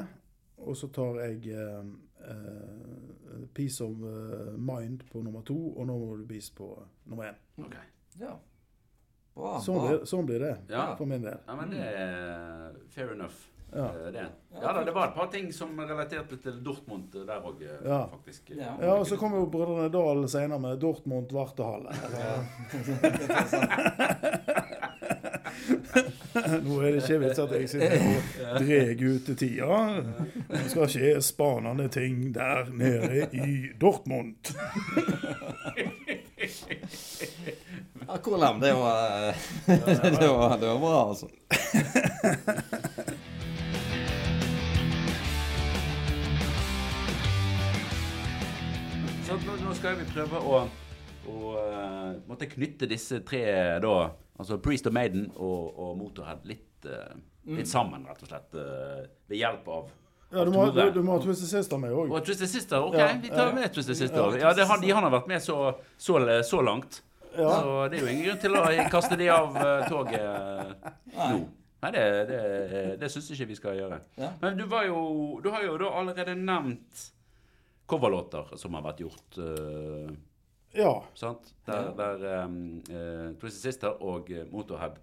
Og 0.64 0.76
så 0.76 0.88
tar 0.90 1.20
jeg 1.20 1.52
eh, 1.52 1.84
eh, 2.26 3.44
Peace 3.54 3.84
of 3.84 4.00
eh, 4.02 4.54
Mind 4.58 5.04
på 5.12 5.22
nummer 5.22 5.44
to, 5.46 5.56
og 5.76 5.86
No 5.86 5.98
More 6.00 6.24
Beast 6.26 6.54
på 6.56 6.72
nummer 7.04 7.28
én. 7.30 7.38
Okay. 7.60 7.84
Ja. 8.20 8.32
Bra. 9.35 9.59
Sånn, 9.61 9.79
bra. 9.81 9.88
blir- 9.88 10.05
sånn 10.07 10.27
blir 10.27 10.38
det 10.38 10.57
Ja. 10.70 10.94
for 10.97 11.07
min 11.07 11.23
del. 11.23 11.38
Ja, 11.47 11.55
men 11.57 11.70
det 11.70 11.81
er 11.81 12.70
fair 12.90 13.11
enough. 13.12 13.35
Ja. 13.75 13.87
eh, 13.88 14.11
Det. 14.12 14.27
Ja 14.62 14.73
da, 14.73 14.85
det 14.85 14.92
var 14.94 15.09
et 15.09 15.14
par 15.16 15.27
ting 15.27 15.53
som 15.53 15.77
relaterte 15.81 16.37
til 16.40 16.53
Dortmund 16.62 17.11
der 17.12 17.40
òg, 17.42 17.61
Ja. 17.85 18.07
faktisk. 18.07 18.51
Ja. 18.57 18.77
Ja, 18.81 18.94
og 19.01 19.07
så 19.07 19.16
kom 19.18 19.33
jo 19.35 19.47
Brødrene 19.47 19.88
Dal 19.90 20.29
senere 20.29 20.61
med 20.61 20.79
Dortmund 20.81 21.33
Vartehalle. 21.33 21.90
Nå 26.64 26.81
er 26.83 26.90
det 26.92 27.03
ikke 27.03 27.18
vits 27.23 27.38
at 27.38 27.51
jeg 27.55 27.68
sitter 27.68 28.01
og 28.55 28.61
dreg 28.64 29.03
utetida. 29.03 30.03
Det 30.51 30.64
skal 30.70 30.87
skje 30.90 31.20
spanende 31.23 31.87
ting 31.94 32.33
der 32.35 32.64
nede 32.70 33.29
i 33.33 33.68
Dortmund. 33.81 34.35
Ja, 38.08 38.16
KLM, 38.16 38.60
det 38.60 38.72
var, 38.72 39.28
eh, 39.28 39.34
det 40.20 40.28
var 40.28 40.58
Det 40.58 40.66
var 40.66 40.78
bra, 40.78 41.08
altså. 41.08 41.28
Så 49.26 49.32
nå, 49.46 49.56
nå 49.64 49.74
skal 49.74 49.96
vi 49.98 50.04
prøve 50.12 50.40
å, 50.40 50.58
å 51.32 51.54
eh, 51.58 52.10
måtte 52.28 52.48
knytte 52.50 52.88
disse 52.90 53.22
tre, 53.26 53.44
da, 53.82 53.94
altså 54.36 54.58
Priest 54.62 54.88
og 54.90 54.94
Maiden 54.96 55.30
og, 55.34 55.72
og 55.72 55.96
Motorhead, 55.98 56.44
litt, 56.48 56.84
eh, 56.84 57.14
litt 57.56 57.70
sammen, 57.70 58.04
rett 58.08 58.20
og 58.22 58.28
slett. 58.30 58.58
ved 59.30 59.38
hjelp 59.40 59.68
av, 59.68 59.88
Ja, 60.34 60.44
du 60.44 60.52
må, 60.52 60.66
du, 60.74 60.82
du 60.92 61.00
må 61.06 61.16
ha 61.16 61.22
Twisted 61.24 61.48
Sister 61.48 61.80
med 61.80 61.94
òg. 61.94 62.12
Og 62.12 62.24
Twisted 62.26 62.50
Sister, 62.52 62.84
OK, 62.84 62.98
Ja, 63.00 63.08
vi 63.22 63.32
tar 63.32 63.52
med 63.56 63.72
Twisted 63.72 63.96
Sister. 63.96 64.36
Ja, 64.40 64.52
det, 64.56 64.68
han, 64.68 64.84
de 64.84 64.92
han 64.92 65.06
har 65.08 65.12
vært 65.14 65.30
med 65.30 65.42
så, 65.44 65.58
så, 65.96 66.20
så 66.44 66.62
langt. 66.66 67.00
Ja. 67.35 67.51
Så 67.61 67.88
det 67.90 67.99
er 67.99 68.05
jo 68.07 68.12
ingen 68.12 68.27
grunn 68.29 68.40
til 68.42 68.57
å 68.59 68.64
kaste 68.92 69.18
de 69.18 69.29
av 69.35 69.57
eh, 69.59 69.87
toget 69.90 70.88
nå. 71.14 71.38
Nei, 71.85 71.90
det, 71.92 72.05
det, 72.31 72.38
det 73.03 73.09
syns 73.12 73.27
ikke 73.35 73.47
vi 73.51 73.57
skal 73.59 73.75
gjøre. 73.77 73.99
Ja. 74.16 74.31
Men 74.40 74.55
du, 74.57 74.64
var 74.70 74.87
jo, 74.88 75.01
du 75.44 75.51
har 75.53 75.66
jo 75.66 75.75
da 75.83 75.90
allerede 76.01 76.33
nevnt 76.38 77.03
coverlåter 77.90 78.55
som 78.57 78.73
har 78.79 78.87
vært 78.87 79.03
gjort. 79.05 79.37
Uh, 79.37 80.14
Ja. 80.75 81.05
sant? 81.14 81.53
Der, 81.68 81.92
der 81.94 82.25
um, 82.47 82.81
uh, 82.88 83.29
Twisted 83.38 83.61
Sister 83.61 84.01
og 84.03 84.31
eh, 84.33 84.47
Motorhead 84.51 84.97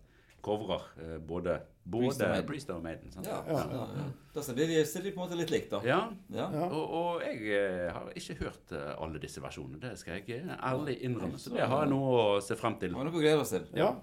covrer 0.43 0.81
uh, 0.97 1.19
både, 1.23 1.59
både 1.83 2.43
Priest 2.47 2.69
og 2.69 2.83
Maiden. 2.83 3.11
Sant? 3.11 3.27
Ja, 3.27 3.41
Ja. 3.47 3.63
ja, 3.71 3.85
ja. 3.97 4.03
Da 4.33 4.41
stiller 4.41 4.67
de, 4.67 4.85
stiller 4.85 5.11
på 5.11 5.21
en 5.21 5.25
måte 5.27 5.37
litt 5.39 5.51
likt, 5.51 5.71
da. 5.71 5.81
Ja, 5.83 6.01
Ja. 6.29 6.49
Ja. 6.53 6.67
og, 6.69 6.93
og 6.93 7.21
jeg 7.25 7.41
eh, 7.57 7.89
har 7.93 8.11
ikke 8.15 8.37
hørt 8.43 8.71
eh, 8.71 8.91
alle 9.01 9.19
disse 9.19 9.41
versjonene. 9.41 9.79
Det 9.81 9.97
skal 9.99 10.19
jeg 10.19 10.43
eh, 10.43 10.55
ærlig 10.71 10.99
innrømme. 11.03 11.39
Så 11.41 11.53
det 11.55 11.65
har 11.67 11.83
jeg 11.85 11.91
noe 11.91 12.13
å 12.37 12.41
se 12.41 12.55
frem 12.55 12.77
til. 12.79 12.93
Det 12.93 13.05
noe 13.09 13.11
å 13.11 13.23
glede 13.23 13.41
oss 13.41 13.53
til. 13.55 13.67
ja. 13.75 13.93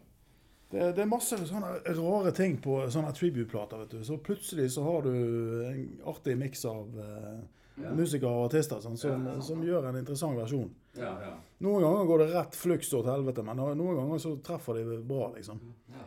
Det, 0.68 0.90
det 0.98 1.00
er 1.00 1.06
masse 1.08 1.32
sånne 1.48 1.78
rare 1.96 2.30
ting 2.36 2.58
på 2.60 2.74
sånne 2.92 3.14
tribute-plater. 3.16 3.78
vet 3.80 3.94
du. 3.94 4.02
Så 4.04 4.18
plutselig 4.20 4.66
så 4.74 4.82
har 4.84 5.06
du 5.06 5.14
en 5.64 5.78
artig 6.04 6.34
miks 6.36 6.66
av 6.68 6.90
ja. 7.80 7.94
musikere 7.96 8.28
og 8.28 8.50
artister 8.50 8.82
sånn, 8.84 8.98
som, 9.00 9.24
som 9.40 9.62
gjør 9.64 9.88
en 9.88 9.96
interessant 10.02 10.36
versjon. 10.36 10.68
Ja, 10.98 11.14
ja. 11.24 11.32
Noen 11.64 11.86
ganger 11.86 12.04
går 12.10 12.18
det 12.20 12.28
rett 12.34 12.58
fluks 12.58 12.92
til 12.92 13.08
helvete, 13.08 13.46
men 13.46 13.56
noen 13.56 13.96
ganger 13.96 14.20
så 14.20 14.34
treffer 14.44 14.76
de 14.82 14.98
bra, 15.08 15.30
liksom. 15.38 15.62
Ja. 15.94 16.04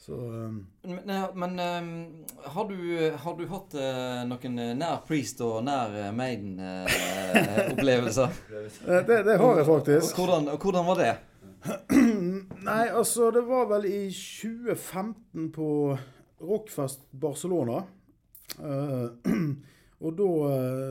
Så 0.00 0.14
um, 0.14 0.66
Men, 0.82 1.26
men 1.34 1.50
um, 1.50 2.24
har, 2.42 2.68
du, 2.68 3.10
har 3.16 3.38
du 3.38 3.46
hatt 3.46 3.74
uh, 3.76 4.24
noen 4.24 4.58
eh, 4.58 4.72
nær 4.72 4.96
Priest 5.04 5.40
og 5.44 5.64
nær 5.66 5.92
eh, 5.92 6.12
Maiden-opplevelser? 6.16 8.28
Uh, 8.80 9.04
det, 9.06 9.22
det 9.26 9.36
har 9.38 9.56
jeg 9.58 9.66
faktisk. 9.68 10.16
hvordan, 10.16 10.48
og 10.48 10.58
hvordan 10.64 10.86
var 10.88 10.96
det? 11.02 11.14
Nei, 12.70 12.86
altså, 12.88 13.30
det 13.34 13.42
var 13.44 13.64
vel 13.74 13.84
i 13.90 14.08
2015 14.08 15.52
på 15.52 15.98
Rockfest 16.48 17.00
Barcelona. 17.12 17.84
Uh, 18.56 19.08
og 20.04 20.10
da 20.16 20.30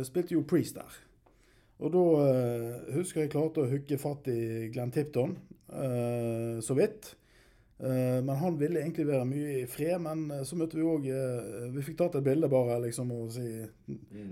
spilte 0.06 0.34
jo 0.38 0.46
Priest 0.46 0.76
der. 0.78 0.94
Og 1.82 1.90
da 1.96 2.04
husker 2.94 3.22
jeg 3.24 3.34
klarte 3.34 3.62
å 3.64 3.70
hooke 3.72 3.98
fatt 3.98 4.28
i 4.30 4.70
Glenn 4.70 4.94
Tipton, 4.94 5.34
så 6.62 6.74
vidt. 6.76 7.20
Eh, 7.80 8.18
men 8.24 8.36
han 8.36 8.58
ville 8.60 8.82
egentlig 8.82 9.06
være 9.08 9.26
mye 9.30 9.52
i 9.62 9.68
fred, 9.72 10.02
men 10.04 10.26
eh, 10.36 10.44
så 10.44 10.58
møtte 10.60 10.76
vi 10.76 10.84
òg 10.84 11.06
Vi 11.76 11.82
fikk 11.86 11.98
tatt 12.02 12.18
et 12.20 12.26
bilde 12.26 12.50
bare 12.52 12.80
liksom 12.84 13.12
og 13.16 13.30
si 13.32 13.46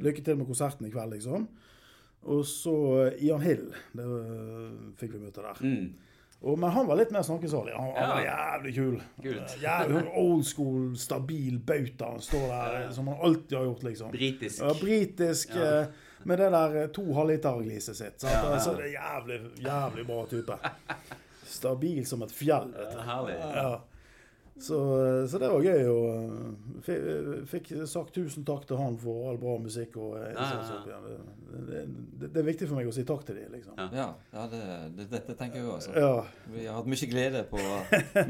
lykke 0.04 0.24
til 0.26 0.36
med 0.42 0.50
konserten 0.50 0.88
i 0.88 0.92
kveld, 0.92 1.14
liksom. 1.16 1.48
Og 2.28 2.42
så 2.50 2.74
eh, 3.06 3.22
Ian 3.30 3.42
Hill 3.46 3.70
det 3.96 4.04
eh, 4.04 4.76
fikk 5.00 5.14
vi 5.16 5.22
møte 5.28 5.46
der. 5.46 5.62
Mm. 5.64 5.88
Og, 6.38 6.54
men 6.62 6.70
han 6.70 6.86
var 6.86 7.00
litt 7.00 7.10
mer 7.16 7.24
snakkesalig. 7.26 7.72
Han, 7.74 7.88
han 7.98 8.12
var 8.12 8.26
jævlig 8.28 8.74
kul. 8.76 8.98
Kult. 9.24 9.54
Eh, 9.56 9.62
Jævlig 9.64 10.04
old 10.22 10.44
school, 10.46 10.84
stabil 11.02 11.56
bauta. 11.66 12.12
Han 12.18 12.22
står 12.22 12.44
der 12.52 12.76
Ja. 12.84 12.92
som 12.94 13.08
han 13.10 13.24
alltid 13.26 13.56
har 13.58 13.64
gjort, 13.72 13.84
liksom. 13.88 14.12
Britisk. 14.14 14.60
Ja, 14.62 14.74
britisk 14.82 15.56
Ja. 15.56 15.72
eh, 15.80 15.88
med 16.28 16.38
det 16.44 16.52
der 16.52 16.76
eh, 16.84 16.88
to 16.94 17.08
halvlitergliset 17.16 17.96
sitt. 17.98 18.20
Sant? 18.22 18.34
Ja, 18.34 18.52
ja. 18.54 18.60
Så 18.60 18.76
det 18.78 18.90
er 18.92 18.94
jævlig, 19.00 19.40
jævlig 19.66 20.06
bra 20.12 20.26
type. 20.30 20.60
Stabil 21.58 22.04
som 22.08 22.24
et 22.26 22.34
fjell. 22.34 22.74
vet 22.74 22.92
du. 22.94 22.98
Ja, 23.02 23.06
herlig. 23.12 23.38
Ja. 23.42 23.70
Så, 24.58 24.74
eh, 25.06 25.28
så 25.30 25.38
det 25.38 25.50
var 25.54 25.62
gøy. 25.62 25.84
Og 25.92 26.82
fi- 26.82 27.44
fikk 27.46 27.68
sagt 27.88 28.16
tusen 28.16 28.46
takk 28.46 28.64
til 28.66 28.80
han 28.80 28.96
for 28.98 29.30
all 29.30 29.38
bra 29.38 29.58
musikk. 29.62 29.98
og 30.02 30.16
ja, 30.18 30.32
Ja. 30.34 31.02
Det, 31.58 31.84
det, 32.20 32.34
det, 32.34 32.38
er 32.42 32.48
viktig 32.48 32.68
for 32.68 32.80
meg 32.80 32.90
å 32.90 32.94
si 32.96 33.04
takk 33.08 33.24
til 33.28 33.38
dem, 33.38 33.52
liksom. 33.54 33.78
Ja. 33.94 34.08
Det, 34.50 34.64
det, 34.98 35.08
dette 35.12 35.36
tenker 35.38 35.62
jeg 35.62 35.68
òg, 35.68 35.76
altså. 35.78 35.94
Ja. 35.94 36.26
Vi 36.54 36.66
har 36.66 36.80
hatt 36.80 36.90
mye 36.90 37.10
glede 37.12 37.44
på 37.52 37.62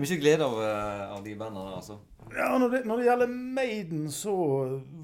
Mye 0.03 0.19
glede 0.19 0.43
av, 0.45 0.59
eh, 0.67 1.15
av 1.15 1.23
de 1.23 1.35
bandene 1.39 1.63
der, 1.69 1.79
altså. 1.79 1.97
Ja, 2.35 2.51
når 2.59 2.69
det, 2.75 2.85
når 2.85 2.97
det 2.99 3.05
gjelder 3.07 3.27
Maiden, 3.55 4.07
så 4.11 4.33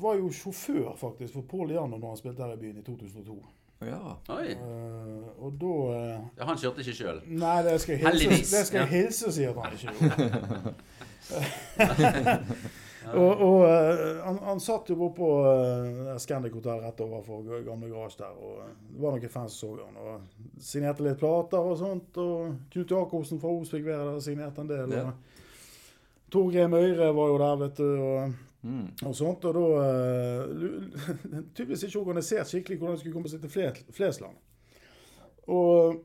var 0.03 0.17
jeg 0.17 0.25
jo 0.25 0.31
sjåfør 0.43 0.95
faktisk 0.99 1.37
for 1.37 1.47
Paul 1.47 1.71
Janno 1.71 1.95
når 1.97 2.09
han 2.17 2.19
spilte 2.19 2.43
her 2.43 2.57
i 2.57 2.59
byen 2.59 2.81
i 2.81 2.83
2002. 2.83 3.37
Ja. 3.87 4.15
Oi. 4.35 4.51
Eh, 4.51 5.27
og 5.43 5.57
da 5.61 5.73
eh, 5.97 6.19
Ja, 6.39 6.45
han 6.49 6.57
kjørte 6.61 6.81
ikke 6.85 6.95
sjøl. 6.97 7.21
Nei, 7.27 7.57
det 7.67 7.75
skal 7.83 7.97
jeg 7.99 8.03
hilse, 8.29 8.57
det 8.57 8.65
skal 8.67 8.79
jeg 8.83 8.89
ja. 8.89 8.93
hilse 8.97 9.27
og 9.27 9.33
si 9.33 9.43
at 9.49 9.55
han 9.55 9.73
ikke 9.73 9.93
gjorde. 9.99 10.73
og 13.13 13.41
og 13.43 13.65
eh, 13.67 14.21
han, 14.23 14.37
han 14.47 14.59
satt 14.63 14.89
jo 14.91 14.95
borte 14.99 15.17
på 15.19 15.29
uh, 15.43 16.13
Scandic 16.23 16.53
Hotel 16.55 16.79
rett 16.85 17.01
overfor 17.03 17.41
g- 17.43 17.63
gamle 17.67 17.89
garasje 17.91 18.21
der. 18.23 18.37
og 18.39 18.61
eh, 18.63 18.71
Det 18.93 19.01
var 19.03 19.17
noen 19.17 19.33
fans 19.33 19.57
som 19.59 19.73
så 19.75 19.83
han. 19.87 19.99
og 19.99 20.63
Signerte 20.63 21.03
litt 21.05 21.19
plater 21.19 21.59
og 21.73 21.77
sånt. 21.81 22.17
og 22.23 22.55
Knut 22.73 22.91
Jacobsen 22.95 23.41
fra 23.43 23.51
Os 23.59 23.73
fikk 23.73 23.85
være 23.89 24.05
der 24.07 24.17
og 24.19 24.23
signerte 24.23 24.63
en 24.63 24.71
del. 24.71 24.95
Ja. 24.95 25.05
og 25.11 25.13
Torgrim 26.33 26.73
Øyre 26.73 27.11
var 27.13 27.27
jo 27.29 27.37
der, 27.43 27.55
vet 27.65 27.77
du. 27.77 27.89
og 28.01 28.33
Mm. 28.63 28.85
og 29.03 29.15
sånt, 29.15 29.43
og 29.43 29.57
da 29.57 29.63
uh, 29.75 30.83
Tydeligvis 31.55 31.81
ikke 31.83 31.99
organisert 31.99 32.47
skikkelig 32.47 32.77
hvordan 32.79 32.95
det 32.95 33.01
skulle 33.01 33.15
komme 33.17 33.31
seg 33.31 33.43
til 33.43 33.91
Flesland. 33.91 34.37
Og 35.51 35.97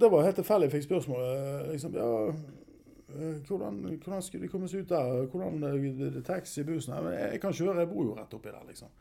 det 0.00 0.10
var 0.12 0.26
helt 0.26 0.36
tilfeldig 0.36 0.68
jeg 0.68 0.74
fikk 0.76 0.88
spørsmålet. 0.88 1.68
Liksom, 1.72 1.96
ja, 1.96 2.10
eh, 2.28 3.36
hvordan, 3.48 3.78
hvordan 4.04 4.22
skulle 4.22 4.46
de 4.46 4.52
komme 4.52 4.68
seg 4.68 4.84
ut 4.84 4.92
der? 4.92 5.26
Hvordan 5.32 5.64
eh, 5.68 6.22
taxi, 6.24 6.64
bussen? 6.68 6.94
Ja, 6.94 7.02
men 7.04 7.16
jeg 7.16 7.40
kan 7.40 7.56
kjøre, 7.56 7.78
jeg 7.80 7.92
bor 7.92 8.04
jo 8.04 8.16
rett 8.16 8.34
oppi 8.36 8.52
der, 8.52 8.64
liksom. 8.68 8.92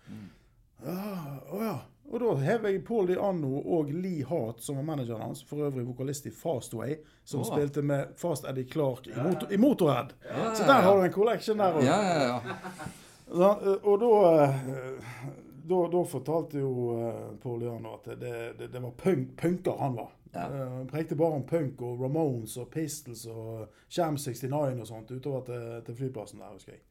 Ja, 0.82 1.40
å 1.52 1.62
ja. 1.62 1.80
Og 2.12 2.20
da 2.20 2.32
hever 2.44 2.74
jeg 2.74 2.82
Paul 2.84 3.06
Di 3.08 3.16
Anno 3.16 3.62
og 3.62 3.92
Lee 3.94 4.26
Hart, 4.28 4.60
som 4.66 4.76
var 4.82 4.88
manageren 4.90 5.22
hans, 5.24 5.44
for 5.48 5.64
øvrig 5.68 5.86
vokalist 5.88 6.26
i 6.28 6.32
Fastway, 6.36 6.98
som 7.24 7.44
oh. 7.44 7.48
spilte 7.48 7.84
med 7.86 8.18
Fast 8.20 8.48
Eddie 8.50 8.68
Clark 8.68 9.08
i, 9.08 9.16
motor, 9.16 9.48
i 9.48 9.60
Motorhead. 9.62 10.12
Ja, 10.28 10.50
Så 10.56 10.66
ja, 10.66 10.68
der 10.74 10.82
har 10.88 10.98
du 10.98 11.06
en 11.06 11.14
collection 11.14 11.62
der 11.62 11.78
òg. 11.80 11.86
Ja, 11.88 12.02
ja, 12.04 12.26
ja. 12.26 12.90
Eh, 13.32 13.74
og 13.84 14.00
da, 14.00 14.44
eh, 14.44 15.24
da 15.64 15.88
Da 15.88 16.04
fortalte 16.06 16.60
jo 16.60 16.72
eh, 16.98 17.38
Paul 17.44 17.64
Jano 17.64 17.96
at 17.96 18.10
det, 18.20 18.34
det, 18.60 18.68
det 18.74 18.82
var 18.82 18.92
punk, 18.92 19.36
punker 19.40 19.78
han 19.80 19.96
var. 19.96 20.12
Ja. 20.32 20.48
Han 20.48 20.88
prekte 20.88 21.16
bare 21.16 21.40
om 21.40 21.44
punk 21.48 21.82
og 21.84 22.02
Ramones 22.02 22.56
og 22.58 22.70
Pistols 22.72 23.26
og 23.28 23.68
Sham 23.90 24.16
69 24.18 24.80
og 24.80 24.88
sånt 24.88 25.12
utover 25.12 25.44
til, 25.48 25.66
til 25.88 25.98
flyplassen 25.98 26.40
der, 26.40 26.54
husker 26.54 26.78
jeg. 26.78 26.84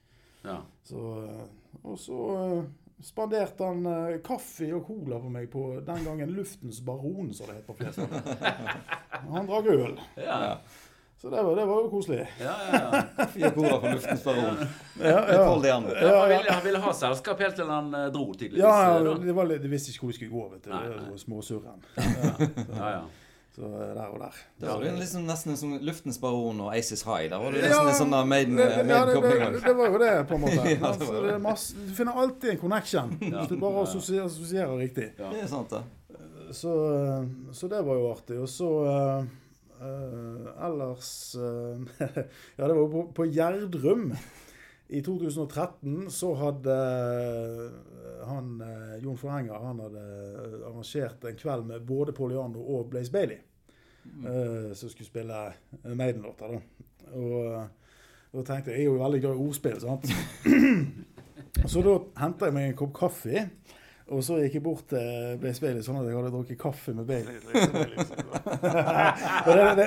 Ja. 0.45 0.59
Så, 0.85 1.01
og 1.83 1.97
så 2.01 2.19
spanderte 3.05 3.65
han 3.65 4.21
kaffe 4.25 4.69
og 4.77 4.85
cola 4.89 5.21
på 5.21 5.33
meg 5.33 5.49
på 5.53 5.65
den 5.87 6.05
gangen 6.05 6.35
Luftens 6.37 6.83
Baron, 6.85 7.33
som 7.33 7.49
det 7.49 7.63
het 7.63 7.69
på 7.69 7.77
flest. 7.81 8.01
Han 9.33 9.49
drakk 9.49 9.73
øl. 9.73 9.97
Ja. 10.21 10.59
Så 11.21 11.31
det 11.31 11.43
var, 11.43 11.57
det 11.57 11.65
var 11.69 11.83
jo 11.85 11.89
koselig. 11.93 12.23
Ja, 12.41 12.53
ja, 12.73 13.03
ja. 13.17 13.25
Fire 13.35 13.51
koder 13.53 13.81
fra 13.81 13.91
luftens 13.93 14.23
baron. 14.25 14.61
Ja, 15.03 15.19
Ja, 15.33 15.45
han, 15.51 16.29
ville, 16.29 16.53
han 16.53 16.65
ville 16.65 16.79
ha 16.81 16.93
selskap 16.97 17.43
helt 17.45 17.59
til 17.61 17.69
han 17.69 17.91
eh, 17.95 18.07
dro, 18.15 18.31
tydeligvis. 18.35 18.63
Ja, 18.65 18.95
ja, 19.05 19.17
det 19.21 19.35
var 19.37 19.49
litt, 19.51 19.61
de 19.61 19.69
visste 19.69 19.93
ikke 19.93 20.07
hvor 20.07 20.15
de 20.15 20.17
skulle 20.17 20.33
gå, 20.33 20.45
vet 20.55 20.65
du. 20.65 20.71
Nei, 20.73 20.85
Det 20.89 20.97
nei. 20.97 21.11
var 21.11 21.19
Småsurren. 21.21 21.83
ja, 22.79 22.93
ja. 22.95 23.03
Så 23.57 23.67
eh, 23.67 23.91
der 23.99 24.07
og 24.07 24.17
der. 24.23 24.41
Det 24.63 24.69
var 24.71 24.85
jo 24.87 24.95
liksom 24.97 25.27
nesten 25.29 25.57
som 25.61 25.73
Luftens 25.85 26.19
baron 26.23 26.61
og 26.65 26.73
Aces 26.77 27.03
High. 27.05 27.29
Der 27.33 27.43
var 27.43 27.53
det 27.53 27.65
Ja, 27.67 27.83
nesten 27.83 27.91
en 27.93 27.99
sånn 27.99 28.15
made, 28.31 28.49
made 28.57 28.71
ja, 28.71 29.03
det, 29.11 29.21
det, 29.21 29.61
det 29.67 29.75
var 29.77 29.91
jo 29.93 30.01
det, 30.01 30.13
på 30.31 30.39
en 30.39 30.45
måte. 30.47 30.57
Ja, 30.71 30.71
det 30.71 30.81
var 30.81 30.95
altså, 30.95 31.11
det. 31.19 31.25
det 31.35 31.39
masse, 31.45 31.85
du 31.85 31.93
finner 32.01 32.23
alltid 32.25 32.55
en 32.55 32.63
connection. 32.65 33.13
Ja. 33.21 33.43
Hvis 33.43 33.53
du 33.53 33.61
bare 33.61 33.83
assosierer, 33.85 34.25
assosierer 34.31 34.77
riktig. 34.81 35.11
Ja. 35.21 35.29
Det 35.35 35.45
er 35.45 35.53
sant, 35.53 35.77
det. 35.77 35.85
Så, 36.57 36.73
eh, 36.97 37.29
så 37.61 37.69
det 37.77 37.85
var 37.91 38.01
jo 38.01 38.09
artig. 38.15 38.41
Og 38.41 38.49
så 38.49 38.71
ellers 39.81 41.35
eh, 41.35 42.07
Ja, 42.57 42.69
det 42.69 42.75
var 42.75 42.89
på, 42.93 43.03
på 43.17 43.27
Gjerdrum. 43.27 44.11
I 44.91 45.01
2013 45.07 46.11
så 46.11 46.33
hadde 46.35 46.75
eh, 46.75 48.25
han 48.27 48.57
eh, 48.67 48.97
Jon 49.05 49.19
Forhenger 49.19 49.63
han 49.63 49.79
hadde 49.85 50.03
eh, 50.03 50.57
arrangert 50.67 51.25
en 51.31 51.39
kveld 51.39 51.69
med 51.69 51.87
både 51.87 52.13
Poliano 52.17 52.65
og 52.75 52.89
Blaze 52.91 53.13
Bailey. 53.15 53.39
eh, 54.27 54.73
som 54.75 54.89
skulle 54.91 55.07
spille 55.07 55.45
eh, 55.47 55.95
Maiden-låter. 55.95 56.57
da. 56.57 56.61
Og 57.15 57.37
eh, 57.55 57.69
da 58.33 58.43
tenkte 58.47 58.71
jeg 58.71 58.81
Jeg 58.83 58.87
er 58.87 58.93
jo 58.93 58.99
veldig 59.03 59.21
glad 59.21 59.39
i 59.39 59.47
ordspill, 59.47 59.81
sant. 59.81 60.11
Så 61.71 61.83
da 61.83 61.97
henta 62.21 62.47
jeg 62.47 62.55
meg 62.55 62.69
en 62.71 62.77
kopp 62.79 62.93
kaffe. 62.95 63.47
Og 64.11 64.25
så 64.27 64.41
gikk 64.43 64.55
jeg 64.59 64.63
bort 64.65 64.89
til 64.91 65.37
Blaze 65.39 65.61
Bailey 65.63 65.83
sånn 65.87 66.01
at 66.01 66.07
jeg 66.09 66.17
hadde 66.19 66.31
drukket 66.35 66.59
kaffe 66.59 66.91
med 66.99 67.07
Bailey. 67.07 67.37
Liksom, 67.47 67.75
liksom. 67.95 68.17
Det, 69.47 69.55
det, 69.79 69.87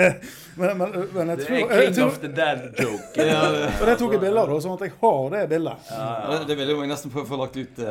men, 0.60 0.70
men, 0.80 0.94
men 1.14 1.28
jeg 1.34 1.38
Det 1.38 1.46
tror, 1.46 1.56
er 1.56 1.60
jeg 1.60 1.68
king 1.84 1.94
tror 1.98 2.06
of 2.08 2.16
the 2.22 2.30
dead-joke. 2.38 3.12
Ja, 3.28 3.42
Og 3.68 3.84
det 3.90 3.96
tok 4.00 4.14
jeg 4.16 4.22
bilde 4.24 4.40
av, 4.40 4.54
sånn 4.64 4.76
at 4.78 4.84
jeg 4.86 4.94
har 5.02 5.20
det 5.34 5.42
bildet. 5.52 5.76
Ja, 5.92 6.06
det- 6.32 6.46
Det 6.48 6.56
ville 6.62 6.72
jo 6.72 6.80
jeg 6.80 6.90
nesten 6.94 7.12
få 7.12 7.26
få 7.28 7.36
lagt 7.42 7.56
ut. 7.60 7.78
Uh, 7.78 7.84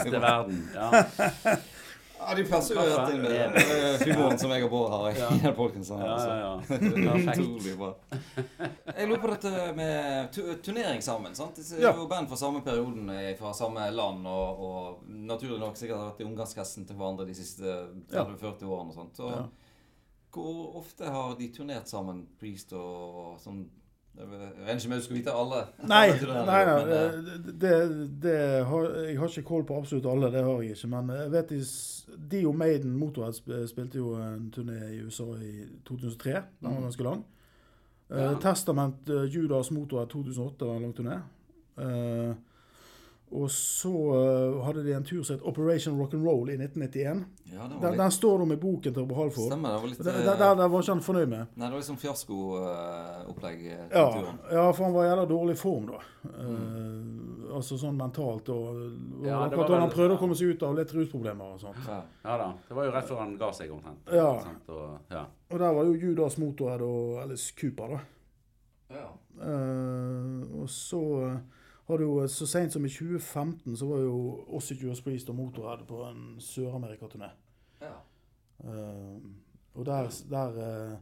til 0.00 0.20
verden. 0.20 0.58
Ja, 0.74 1.04
Ja, 2.30 2.34
De 2.38 2.44
passer 2.46 2.76
jo 2.78 2.82
rett 2.86 3.10
inn 3.14 3.22
med 3.24 3.56
eh, 3.58 4.02
humoren 4.06 4.38
som 4.38 4.52
jeg 4.54 4.62
og 4.64 4.70
Bård 4.70 4.90
har 4.94 5.06
i 5.10 5.14
Ja. 5.18 5.30
den 5.30 5.54
ja, 5.98 6.10
Altså. 6.14 6.28
ja. 6.30 6.50
ja. 7.06 7.32
Utrolig 7.32 7.72
bra. 7.80 7.88
Jeg 8.96 9.08
lurer 9.10 9.22
på 9.24 9.30
dette 9.32 9.52
med 9.74 10.38
turnering 10.62 11.02
sammen. 11.02 11.34
sant? 11.34 11.56
Det 11.58 11.80
er 11.82 11.96
jo 11.98 12.06
band 12.10 12.28
fra 12.30 12.38
samme 12.38 12.62
perioden, 12.62 13.10
eh, 13.10 13.32
fra 13.38 13.50
samme 13.56 13.88
land, 13.90 14.26
og, 14.30 14.62
og 14.68 15.10
naturlig 15.10 15.58
nok 15.58 15.76
sikkert 15.80 15.98
har 15.98 16.12
vært 16.12 16.22
i 16.22 16.28
omgangshesten 16.28 16.86
til 16.86 16.96
hverandre 17.00 17.26
de 17.26 17.34
siste 17.34 17.74
30-40 18.14 18.62
årene. 18.70 18.94
og 18.94 18.94
sånt. 19.00 19.16
Så, 19.18 19.32
Ja. 19.34 19.42
Hvor 20.30 20.76
ofte 20.78 21.08
har 21.10 21.32
de 21.34 21.48
turnert 21.50 21.88
sammen, 21.90 22.20
Priest 22.38 22.70
og 22.78 23.40
sånn 23.42 23.64
Jeg 24.18 24.26
regner 24.28 24.74
ikke 24.74 24.90
med 24.90 24.98
du 24.98 25.04
skal 25.04 25.16
vite 25.16 25.32
alle. 25.32 25.60
Nei, 25.92 26.06
nei, 26.20 26.40
nei 26.44 26.62
men, 26.66 27.36
det, 27.62 27.74
det 28.20 28.38
har, 28.68 28.88
jeg 29.06 29.18
har 29.18 29.32
ikke 29.32 29.48
koll 29.48 29.64
på 29.64 29.78
absolutt 29.80 30.08
alle, 30.10 30.32
det 30.34 30.42
har 30.44 30.60
jeg 30.60 30.76
ikke. 30.76 30.90
Men 30.92 31.12
jeg 31.14 31.32
vet 31.32 31.54
de, 32.32 32.40
og 32.50 32.56
Maiden 32.58 32.96
Motorhead 32.98 33.68
spilte 33.70 34.02
jo 34.02 34.16
en 34.20 34.50
turné 34.52 34.80
i 34.96 35.00
USA 35.06 35.28
i 35.40 35.64
2003. 35.88 36.34
Den 36.60 36.74
var 36.74 36.88
ganske 36.88 37.06
lang. 37.06 37.24
Ja. 38.10 38.32
Uh, 38.32 38.38
Testament 38.42 39.08
eh, 39.08 39.24
Judas 39.30 39.70
Motorhead 39.70 40.10
2008 40.10 40.66
var 40.66 40.76
en 40.76 40.82
lang 40.88 40.94
turné. 40.96 41.20
Eh, 41.80 42.32
og 43.30 43.50
så 43.54 43.90
eh, 44.16 44.56
hadde 44.66 44.82
de 44.84 44.92
en 44.96 45.04
tur 45.06 45.22
som 45.22 45.36
het 45.36 45.44
Operation 45.46 45.94
Rock'n'Roll 46.00 46.50
i 46.50 46.56
1991. 46.58 47.20
Ja, 47.50 47.66
det 47.70 47.78
Den, 47.82 47.98
den 47.98 48.10
står 48.14 48.38
nå 48.38 48.44
med 48.50 48.58
boken 48.62 48.94
til 48.94 49.02
Robert 49.02 49.18
Halford. 49.18 49.46
Stemmer. 49.52 49.68
Det 49.74 49.82
var 49.82 49.88
litt 49.92 50.00
Der, 50.04 50.10
eh, 50.18 50.24
der, 50.26 50.36
der, 50.40 50.54
der 50.60 50.68
var 50.72 50.82
ikke 50.82 50.94
han 50.96 51.02
fornøyd 51.06 51.28
med. 51.30 51.46
Nei, 51.54 51.66
det 51.66 51.70
var 51.70 51.80
litt 51.82 51.88
sånn 51.90 52.00
fiaskoopplegg. 52.02 53.64
eh, 53.66 53.84
Ja, 53.94 54.06
ja, 54.52 54.64
for 54.72 54.84
han 54.84 54.94
var 54.94 55.04
i 55.04 55.10
jævla 55.10 55.26
dårlig 55.30 55.56
form 55.58 55.86
da. 55.92 56.00
Eh, 56.30 57.54
altså 57.58 57.78
sånn 57.80 57.98
mentalt. 57.98 58.48
Og, 58.54 58.82
og 59.20 59.26
Ja, 59.26 59.40
akkurat 59.46 59.70
da 59.74 59.80
han 59.84 59.94
prøvde 59.94 60.16
å 60.18 60.20
komme 60.22 60.38
seg 60.38 60.54
ut 60.54 60.62
av 60.66 60.74
litt 60.78 60.94
rusproblemer 60.94 61.54
og 61.54 61.60
sånt. 61.62 61.82
Ja. 61.86 62.00
ja 62.24 62.36
da. 62.44 62.48
Det 62.68 62.78
var 62.78 62.88
jo 62.88 62.94
rett 62.98 63.08
før 63.10 63.22
han 63.24 63.36
ga 63.40 63.52
seg, 63.56 63.70
omtrent. 63.74 64.10
Ja. 64.14 64.30
Sant? 64.46 64.70
Og, 64.74 64.98
ja. 65.14 65.24
Og 65.50 65.58
der 65.58 65.74
var 65.74 65.86
det 65.86 65.94
jo 65.94 66.10
Judas 66.10 66.38
Motorhead 66.38 66.82
og 66.86 67.22
Alice 67.24 67.54
Cooper, 67.58 67.96
da. 67.96 68.02
Ja. 68.90 69.06
Uh, 69.40 70.42
og 70.60 70.66
så 70.68 70.98
eh, 71.24 71.36
har 71.90 71.98
det 72.00 72.06
jo 72.06 72.26
så 72.30 72.46
seint 72.48 72.72
som 72.72 72.84
i 72.86 72.90
2015 72.92 73.76
så 73.76 73.86
var 73.90 74.00
jo 74.04 74.16
også 74.56 74.74
Judas 74.80 75.00
Priest 75.04 75.28
og 75.32 75.36
Motorhead 75.38 75.84
på 75.88 76.00
en 76.08 76.24
Sør-Amerika-turné. 76.42 77.30
Ja. 77.82 77.94
Uh, 78.64 79.18
og 79.74 79.86
der, 79.86 80.10
der 80.30 80.58
uh, 80.92 80.98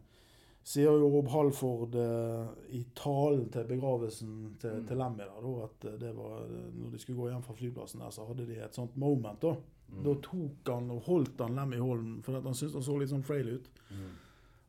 sier 0.68 0.92
jo 0.92 1.08
Rob 1.10 1.28
Halford 1.32 1.96
uh, 1.96 2.50
i 2.76 2.82
talen 2.98 3.48
til 3.54 3.64
begravelsen 3.70 4.34
til, 4.60 4.70
Mm. 4.78 4.86
til 4.86 4.96
Lemmy 5.00 5.24
da, 5.24 5.52
at 5.64 5.84
eh, 5.88 5.98
det 6.00 6.10
var, 6.16 6.42
når 6.74 6.90
de 6.92 6.98
skulle 6.98 7.18
gå 7.22 7.28
hjem 7.30 7.42
fra 7.42 7.54
flyplassen 7.56 8.00
der, 8.04 8.10
så 8.14 8.26
hadde 8.28 8.46
de 8.46 8.58
et 8.64 8.74
sånt 8.74 8.96
moment. 8.96 9.40
Da 9.42 9.54
Mm. 9.88 10.02
Da 10.04 10.12
tok 10.20 10.68
han 10.68 10.90
og 10.92 10.98
holdt 11.06 11.38
han 11.40 11.54
Lemmy 11.56 11.76
i 11.78 11.80
hånden, 11.80 12.18
for 12.22 12.36
han 12.44 12.54
syntes 12.54 12.74
han 12.74 12.82
så 12.84 12.98
litt 13.00 13.08
sånn 13.08 13.22
frail 13.24 13.46
ut. 13.54 13.70
Mm. 13.88 14.10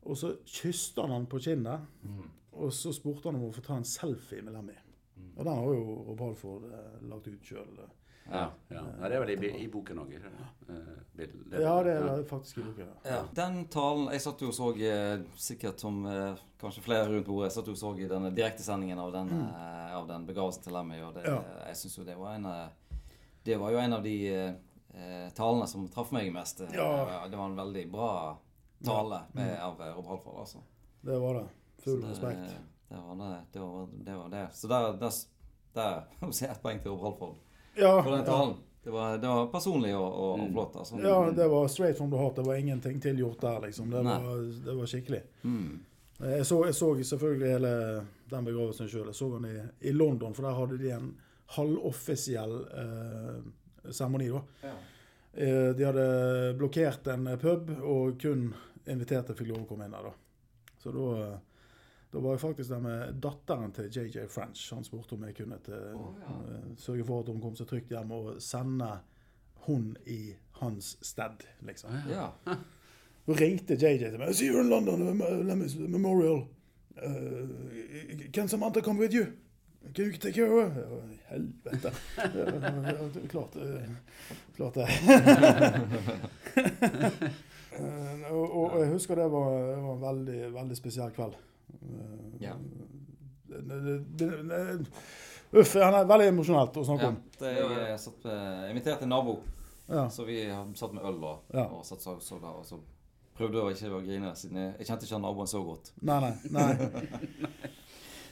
Og 0.08 0.16
så 0.16 0.30
kysset 0.48 0.96
han 1.02 1.10
han 1.12 1.26
på 1.26 1.36
kinnet, 1.44 1.82
Mm. 2.02 2.22
og 2.52 2.72
så 2.72 2.88
spurte 2.96 3.28
han 3.28 3.36
om 3.36 3.50
å 3.50 3.52
få 3.52 3.60
ta 3.66 3.76
en 3.76 3.84
selfie 3.84 4.40
med 4.42 4.54
Lemmy. 4.56 4.72
Mm. 5.30 5.38
Og 5.38 5.44
den 5.44 5.54
har 5.56 5.64
jo 5.74 6.04
Rob 6.08 6.20
Halford 6.20 6.64
eh, 6.72 7.08
lagt 7.08 7.26
ut 7.28 7.42
sjøl. 7.44 7.80
Ja, 8.30 8.44
ja. 8.70 8.82
ja, 9.00 9.08
det 9.08 9.16
er 9.16 9.24
vel 9.24 9.30
i, 9.34 9.48
i 9.64 9.68
boken 9.68 9.98
òg. 9.98 10.12
Eh, 10.14 11.60
Ja, 11.60 11.82
det 11.82 11.92
er 11.96 12.22
faktisk 12.28 12.58
i 12.58 12.62
boken. 12.62 12.88
Ja. 13.04 13.22
Den 13.34 13.64
talen 13.72 14.06
Jeg 14.12 14.20
satt 14.22 14.40
jo 14.44 14.48
og 14.52 14.54
så, 14.54 14.68
eh, 14.78 15.22
sikkert 15.36 15.80
som 15.82 16.04
eh, 16.06 16.36
kanskje 16.60 16.82
flere 16.84 17.08
rundt 17.10 17.26
bordet, 17.26 17.48
jeg 17.50 17.56
satt 17.58 17.66
jo 17.66 17.74
og 17.74 17.80
så 17.80 17.90
i 17.98 18.06
denne 18.08 18.30
direktesendingen 18.36 18.98
av 19.02 19.10
den, 19.12 19.32
eh, 19.48 19.96
av 19.96 20.06
den 20.08 20.26
begravelsen 20.28 20.62
til 20.62 20.72
Lemmy, 20.76 21.00
og 21.02 21.14
det, 21.14 21.24
Ja. 21.26 21.40
jeg 21.66 21.76
syns 21.76 21.98
jo 21.98 22.04
det 22.04 22.16
var 22.18 22.34
en 22.34 22.46
eh, 22.46 22.68
Det 23.44 23.56
var 23.58 23.70
jo 23.72 23.78
en 23.78 23.92
av 23.96 24.02
de 24.04 24.14
eh, 24.28 24.54
eh, 24.94 25.30
talene 25.34 25.66
som 25.66 25.88
traff 25.88 26.12
meg 26.12 26.32
mest. 26.32 26.60
Eh, 26.60 26.74
Ja. 26.76 27.26
Det 27.28 27.36
var 27.36 27.46
en 27.46 27.56
veldig 27.56 27.90
bra 27.90 28.38
tale 28.84 29.22
med, 29.32 29.58
av 29.60 29.80
eh, 29.80 29.94
Rob 29.96 30.06
Halford, 30.06 30.38
altså. 30.40 30.58
Det 31.02 31.18
var 31.18 31.34
det. 31.34 31.48
Full 31.84 32.00
det- 32.02 32.10
respekt. 32.10 32.56
Det 32.90 32.98
var 33.06 33.14
det. 33.20 33.36
Det 33.54 33.60
var 33.62 33.86
det. 34.04 34.16
Var 34.18 34.28
det. 34.32 34.46
Så 34.58 34.68
der, 34.70 34.92
der, 34.98 35.12
der 35.78 36.00
må 36.20 36.28
jeg 36.32 36.34
si 36.40 36.46
ett 36.50 36.62
poeng 36.62 36.80
til 36.82 36.90
Rob 36.90 37.04
Halford 37.06 37.36
Ja, 37.78 37.92
for 38.02 38.10
den 38.10 38.24
ja. 38.24 38.26
talen. 38.26 38.56
Det 38.82 38.90
var, 38.94 39.18
det 39.20 39.28
var 39.28 39.46
personlig 39.52 39.90
og, 39.94 40.06
og, 40.08 40.32
og 40.32 40.38
Mm. 40.40 40.52
flott, 40.54 40.76
altså. 40.80 40.96
ja, 41.04 41.16
det 41.36 41.46
var 41.52 41.66
straight 41.68 41.98
from 41.98 42.10
the 42.10 42.18
heart. 42.18 42.36
Det 42.36 42.46
var 42.46 42.54
ingenting 42.58 43.00
tilgjort 43.02 43.40
der, 43.44 43.60
liksom. 43.66 43.90
Det 43.92 44.00
var, 44.04 44.38
det 44.66 44.74
var 44.78 44.86
skikkelig. 44.88 45.20
Mm. 45.42 45.80
Jeg 46.20 46.46
så, 46.46 46.64
jeg 46.66 46.74
så 46.74 46.88
selvfølgelig 47.04 47.50
hele 47.52 47.72
den 48.30 48.44
begravelsen 48.44 48.88
sjøl. 48.88 49.06
Jeg 49.06 49.14
så 49.14 49.28
den 49.38 49.44
i, 49.50 49.88
i 49.88 49.92
London, 49.92 50.34
for 50.34 50.42
der 50.48 50.56
hadde 50.56 50.78
de 50.80 50.90
en 50.96 51.10
halvoffisiell 51.56 52.56
eh, 52.80 53.90
seremoni. 53.92 54.28
da. 54.28 54.40
Ja. 54.62 54.74
Eh, 55.44 55.68
de 55.76 55.84
hadde 55.84 56.54
blokkert 56.58 57.06
en 57.12 57.28
pub, 57.40 57.70
og 57.84 58.16
kun 58.20 58.50
inviterte 58.90 59.36
fikk 59.36 59.52
lov 59.52 59.62
å 59.64 59.68
komme 59.70 59.86
inn 59.86 59.94
der. 59.94 60.08
da. 60.10 60.12
Så 60.82 60.92
da, 60.96 61.06
eh, 61.20 61.38
da 62.12 62.18
var 62.18 62.30
jeg 62.34 62.40
faktisk 62.40 62.70
der 62.70 62.78
med 62.82 63.12
datteren 63.22 63.72
til 63.72 63.96
JJ 63.96 64.18
French. 64.28 64.74
Han 64.74 64.84
spurte 64.84 65.12
om 65.14 65.24
jeg 65.24 65.34
kunne 65.36 65.58
til, 65.64 65.74
oh, 65.94 66.14
ja. 66.20 66.26
eh, 66.54 66.60
sørge 66.76 67.04
for 67.06 67.20
at 67.22 67.28
hun 67.30 67.40
kom 67.42 67.56
seg 67.56 67.66
trygt 67.70 67.88
hjem, 67.94 68.10
og 68.10 68.42
sende 68.42 68.98
hun 69.66 69.96
i 70.06 70.34
hans 70.60 70.98
sted, 71.06 71.46
liksom. 71.66 71.90
ja. 72.10 72.28
Så 73.26 73.32
ringte 73.40 73.74
JJ 73.78 74.10
til 74.10 74.18
meg. 74.18 74.30
I 74.30 74.34
see 74.34 74.48
you 74.50 74.60
in 74.60 74.68
London, 74.68 75.22
Lemmy's 75.46 75.78
Memorial. 75.78 76.48
Uh, 77.00 77.46
can 78.32 78.48
Samantha 78.48 78.80
come 78.82 78.98
with 78.98 79.14
you? 79.14 79.26
Can 79.94 80.04
you 80.04 80.12
take 80.12 80.34
care 80.34 80.50
of 80.50 80.72
her? 80.74 80.84
Å, 80.90 81.00
Helvete. 81.30 81.90
Klart, 83.30 83.56
eh, 83.56 83.88
klart 84.56 84.74
det. 84.74 84.86
Og, 88.30 88.56
og 88.56 88.80
jeg 88.80 88.88
husker 88.92 89.18
det 89.18 89.26
var, 89.32 89.50
det 89.54 89.82
var 89.82 89.94
en 89.94 90.02
veldig, 90.02 90.40
veldig 90.54 90.76
spesiell 90.76 91.10
kveld. 91.14 91.34
Ja. 92.40 92.54
Uff, 95.50 95.74
han 95.74 95.94
er 95.98 96.06
veldig 96.06 96.28
emosjonelt 96.30 96.76
å 96.78 96.84
snakke 96.86 97.02
Ja, 97.02 97.08
om. 97.10 97.16
det, 97.40 97.50
jeg, 97.56 97.78
jeg 97.90 97.98
satt 98.04 98.26
jeg 98.30 98.70
inviterte 98.70 99.02
en 99.06 99.10
nabo, 99.16 99.38
Ja. 99.90 100.04
så 100.08 100.24
vi 100.24 100.36
satt 100.78 100.92
med 100.94 101.04
øl 101.04 101.18
og, 101.24 101.40
Ja. 101.54 101.64
og 101.66 101.84
satt 101.84 102.00
så, 102.02 102.14
så 102.22 102.38
der, 102.38 102.54
og 102.60 102.64
så 102.64 102.78
prøvde 103.34 103.58
jeg 103.58 103.76
ikke 103.80 103.90
å 103.98 104.02
grine, 104.04 104.30
siden 104.36 104.56
jeg, 104.62 104.74
jeg 104.78 104.86
kjente 104.86 105.04
ikke 105.08 105.16
han 105.18 105.22
naboen 105.26 105.46
så 105.50 105.62
godt. 105.64 105.92
Nei, 106.02 106.20
nei. 106.20 106.34
nei. 106.50 106.70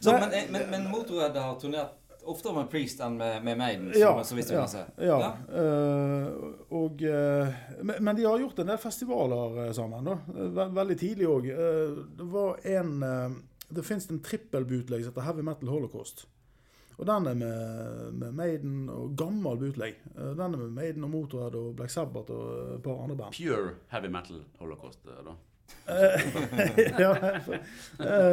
Så, 0.01 0.13
men, 0.15 0.31
men, 0.53 0.69
men 0.71 0.85
Motorhead 0.93 1.35
har 1.35 1.57
turnert 1.59 1.97
oftere 2.29 2.55
med 2.57 2.71
Priest 2.73 3.01
enn 3.05 3.17
med, 3.19 3.43
med 3.45 3.59
Maiden, 3.59 3.91
som 3.93 4.01
Ja, 4.01 4.25
så 4.25 4.37
vidt 4.37 4.51
vi 4.51 4.55
ja, 4.57 4.63
kan 4.65 4.71
se. 4.73 4.85
Ja. 5.07 5.19
eh, 5.49 6.27
og, 6.77 7.03
uh, 7.03 7.61
men, 7.83 8.01
men 8.01 8.17
de 8.17 8.27
har 8.29 8.41
gjort 8.43 8.63
en 8.63 8.73
del 8.73 8.81
festivaler 8.83 9.61
eh, 9.67 9.73
sammen. 9.77 10.09
da. 10.09 10.67
Veldig 10.81 10.99
tidlig 11.01 11.29
òg. 11.29 11.51
det 12.19 12.27
var 12.33 12.59
en 12.67 12.99
Det 13.69 13.85
fins 13.85 14.09
en 14.11 14.23
trippelbootleg 14.25 15.05
som 15.05 15.13
heter 15.13 15.27
Heavy 15.27 15.43
Metal 15.45 15.69
Holocaust. 15.69 16.27
Og 16.99 17.07
den 17.07 17.27
er 17.31 17.35
med, 17.39 18.15
med 18.19 18.33
Maiden 18.35 18.89
og 18.91 19.13
gammel 19.17 19.59
bootleg. 19.61 20.01
Den 20.17 20.41
er 20.41 20.57
med 20.57 20.73
Maiden 20.75 21.05
og 21.05 21.13
Motorhead 21.13 21.55
og 21.55 21.77
Black 21.77 21.93
Sabbath 21.95 22.33
og 22.33 22.79
et 22.79 22.83
par 22.83 23.05
andre 23.05 23.17
band. 23.21 23.37
Pure 23.37 23.77
heavy 23.93 24.11
metal 24.11 24.41
holocaust, 24.59 25.05
da. 25.05 25.37
Ja, 27.03 27.13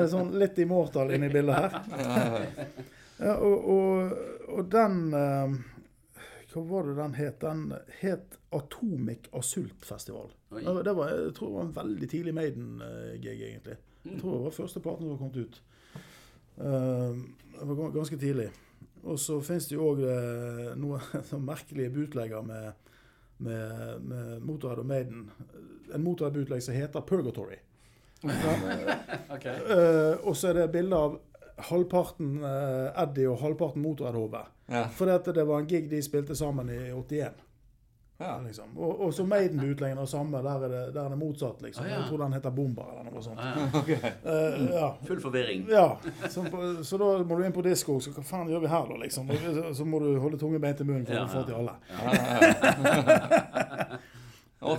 sånn 0.09 0.33
litt 0.39 0.57
Immortal 0.63 1.13
inni 1.15 1.29
bildet 1.31 1.55
her. 1.55 2.39
Ja, 3.17 3.37
og, 3.39 3.69
og, 3.71 4.17
og 4.51 4.67
den 4.71 5.13
eh, 5.15 5.55
Hva 6.51 6.63
var 6.69 6.87
det 6.87 6.97
den 6.99 7.15
het? 7.19 7.37
Den 7.41 7.63
het 8.01 8.37
Atomic 8.55 9.29
Asult-festival. 9.35 10.33
Det 10.55 10.93
var, 10.95 11.11
jeg 11.11 11.33
tror 11.35 11.49
det 11.49 11.55
var 11.55 11.65
en 11.65 11.75
veldig 11.75 12.09
tidlig 12.11 12.33
Maiden-gig, 12.35 13.41
egentlig. 13.49 13.77
Jeg 14.05 14.21
tror 14.21 14.37
det 14.37 14.43
var 14.45 14.55
første 14.55 14.83
platen 14.83 15.09
som 15.09 15.19
kommet 15.19 15.41
ut. 15.43 15.61
Eh, 16.57 17.17
det 17.59 17.69
var 17.71 17.95
ganske 17.95 18.19
tidlig. 18.19 18.49
Og 19.03 19.19
så 19.19 19.37
fins 19.43 19.67
det 19.69 19.75
jo 19.75 19.91
òg 19.91 20.01
noen 20.79 21.03
sånn 21.29 21.43
merkelige 21.45 21.93
bootlegger 21.93 22.47
med, 22.47 22.91
med, 23.43 24.01
med 24.07 24.43
Motorhead 24.47 24.81
og 24.83 24.89
Maiden. 24.91 25.27
En 25.93 26.03
Motorhead-bootleg 26.03 26.63
som 26.63 26.77
heter 26.77 27.03
Purgatory. 27.05 27.59
okay. 29.35 29.59
Eh, 29.69 30.13
og 30.25 30.37
så 30.37 30.49
er 30.49 30.61
det 30.61 30.71
bilde 30.73 30.97
av 30.97 31.17
halvparten 31.57 32.43
eh, 32.43 33.03
Eddie 33.03 33.29
og 33.29 33.39
halvparten 33.41 33.81
Motorhead-Hove. 33.81 34.45
Ja. 34.71 34.87
Fordi 34.91 35.11
at 35.11 35.25
det 35.35 35.47
var 35.47 35.59
en 35.59 35.67
gig 35.67 35.89
de 35.91 36.01
spilte 36.03 36.35
sammen 36.35 36.69
i 36.69 36.91
81. 36.91 37.31
Ja. 38.17 38.39
Liksom. 38.45 38.77
Og, 38.77 39.01
og 39.05 39.13
så 39.13 39.25
Maiden-bootleggen 39.27 39.97
og 39.97 40.07
samme. 40.07 40.37
Der 40.37 40.63
er 40.63 40.67
det, 40.69 40.93
der 40.95 41.03
er 41.03 41.09
det 41.09 41.17
motsatt, 41.17 41.61
liksom. 41.61 41.85
Ah, 41.85 41.91
ja. 41.91 41.97
Jeg 41.99 42.09
tror 42.09 42.17
den 42.23 42.33
heter 42.33 42.49
Bomber 42.49 42.83
eller 42.91 43.11
noe 43.11 43.23
sånt. 43.23 43.39
Ah, 43.39 43.57
ja. 43.59 43.65
Okay. 43.81 43.97
Uh, 44.25 44.65
ja. 44.71 44.89
Full 45.07 45.21
forvirring. 45.21 45.67
ja. 45.69 45.97
Så, 46.29 46.43
på, 46.51 46.83
så 46.83 46.97
da 46.97 47.23
må 47.23 47.35
du 47.35 47.43
inn 47.45 47.55
på 47.55 47.61
disko. 47.65 47.99
Så 47.99 48.15
hva 48.15 48.23
faen 48.23 48.49
gjør 48.49 48.63
vi 48.63 48.71
her, 48.71 48.87
da, 48.91 48.95
liksom? 49.03 49.29
Og 49.29 49.35
så, 49.43 49.73
så 49.81 49.85
må 49.85 49.99
du 49.99 50.15
holde 50.19 50.39
tunge 50.39 50.59
bein 50.63 50.75
til 50.79 50.87
munnen 50.87 51.07
for 51.07 51.19
å 51.19 51.27
få 51.27 51.43
til 51.43 51.55
alle. 51.59 51.73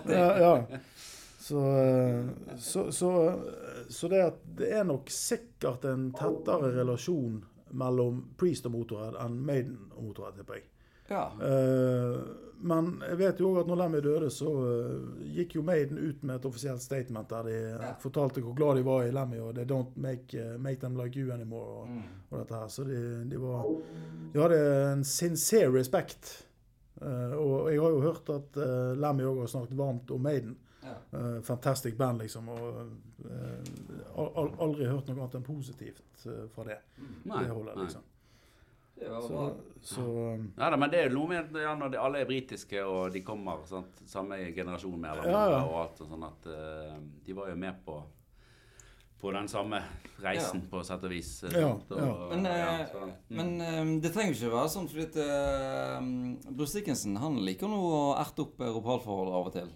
Ja, 0.08 0.28
ja. 0.40 0.54
Så, 1.46 1.60
så, 2.58 2.86
så, 2.92 3.10
så 3.88 4.08
det, 4.10 4.22
det 4.58 4.70
er 4.80 4.86
nok 4.88 5.10
sikkert 5.12 5.84
en 5.86 6.08
tettere 6.16 6.72
relasjon 6.74 7.36
mellom 7.76 8.22
Priest 8.40 8.66
og 8.66 8.72
Motorhead 8.74 9.18
enn 9.22 9.36
Maiden 9.46 9.76
og 9.94 10.08
Motorhead, 10.08 10.38
tipper 10.40 10.58
jeg. 10.58 10.64
Ja. 11.06 11.20
Uh, 11.38 12.16
men 12.66 12.88
jeg 13.06 13.18
vet 13.20 13.38
jo 13.42 13.52
òg 13.52 13.60
at 13.60 13.68
når 13.70 13.78
Lemmy 13.78 14.00
døde, 14.02 14.30
så 14.34 14.48
uh, 14.50 15.20
gikk 15.36 15.54
jo 15.58 15.62
Maiden 15.62 16.00
ut 16.02 16.24
med 16.26 16.40
et 16.40 16.48
offisielt 16.48 16.82
statement 16.82 17.30
der 17.30 17.46
de 17.46 17.54
Ja. 17.76 17.92
fortalte 18.02 18.42
hvor 18.42 18.56
glad 18.58 18.80
de 18.80 18.84
var 18.88 19.04
i 19.06 19.12
Lemmy, 19.14 19.38
og 19.44 19.54
'they 19.54 19.68
don't 19.70 19.94
make, 19.94 20.34
uh, 20.34 20.56
make 20.60 20.80
them 20.82 20.96
like 20.98 21.14
you 21.20 21.30
anymore'. 21.30 21.76
Og, 21.82 21.88
Mm. 21.88 22.02
og 22.30 22.38
dette 22.40 22.54
her. 22.58 22.68
Så 22.68 22.84
de, 22.84 23.24
de 23.30 23.38
var 23.40 23.62
De 24.34 24.40
hadde 24.42 24.92
en 24.92 25.04
sincere 25.04 25.70
respekt. 25.78 26.46
Eh, 27.02 27.32
og 27.36 27.70
jeg 27.70 27.80
har 27.80 27.90
jo 27.90 28.00
hørt 28.00 28.28
at 28.30 28.56
Lemmy 28.96 29.22
òg 29.28 29.40
har 29.40 29.46
snakket 29.46 29.76
varmt 29.78 30.10
om 30.10 30.20
Maiden. 30.20 30.56
Ja. 30.86 30.96
Uh, 31.18 31.40
fantastic 31.42 31.96
band, 31.98 32.22
liksom. 32.22 32.48
Og 32.54 32.80
uh, 33.26 34.20
al 34.22 34.30
al 34.42 34.52
aldri 34.68 34.86
hørt 34.90 35.08
noe 35.10 35.18
annet 35.24 35.34
enn 35.40 35.46
positivt 35.46 36.26
eh, 36.26 36.44
fra 36.54 36.64
det. 36.68 36.78
Nei. 37.26 37.42
det 37.44 37.50
holdet, 37.52 37.74
nei. 37.76 37.84
liksom. 37.88 38.04
Det 38.96 39.08
var 39.12 39.20
Så, 39.20 39.28
bra. 39.28 39.48
så 39.84 40.02
um, 40.32 40.44
Ja, 40.56 40.70
da, 40.72 40.76
men 40.80 40.88
det 40.94 41.00
er 41.04 41.10
noe 41.12 41.28
med 41.28 41.56
ja, 41.60 41.74
når 41.76 41.90
de, 41.92 41.98
alle 42.00 42.22
er 42.22 42.28
britiske 42.30 42.80
og 42.88 43.10
de 43.12 43.20
kommer 43.26 43.60
sant, 43.68 43.98
samme 44.08 44.38
generasjon 44.56 44.94
med 45.02 45.10
eller 45.12 45.28
Ja, 45.28 45.42
ja. 45.52 45.58
og 45.66 45.74
alt 45.82 46.00
og 46.00 46.08
sånn 46.14 46.24
at 46.24 46.46
eh, 46.48 46.94
de 47.26 47.36
var 47.36 47.50
jo 47.52 47.58
med 47.60 47.82
på 47.84 47.98
på 49.20 49.30
den 49.32 49.46
samme 49.48 49.78
reisen, 50.20 50.60
på 50.70 50.82
sett 50.84 51.04
og 51.04 51.10
vis. 51.10 51.30
eh, 51.44 51.54
Ja, 51.60 51.70
og- 51.72 51.92
ja. 51.96 52.08
Men, 52.30 52.44
ja, 52.44 52.66
eh, 52.80 52.86
så, 52.92 52.98
mm. 53.04 53.12
men 53.36 53.60
eh, 53.60 54.00
det 54.00 54.12
trenger 54.12 54.32
jo 54.34 54.46
ikke 54.46 54.56
være 54.56 54.68
sånn, 54.74 54.88
fordi 54.88 55.06
at 55.06 55.16
eh, 55.24 56.52
Bruce 56.52 56.76
Dickinson 56.78 57.16
han 57.16 57.38
liker 57.44 57.68
nå 57.68 57.78
å 57.80 58.02
erte 58.20 58.44
opp 58.44 58.60
europalforholdet 58.60 59.34
av 59.34 59.46
og 59.46 59.52
til. 59.56 59.70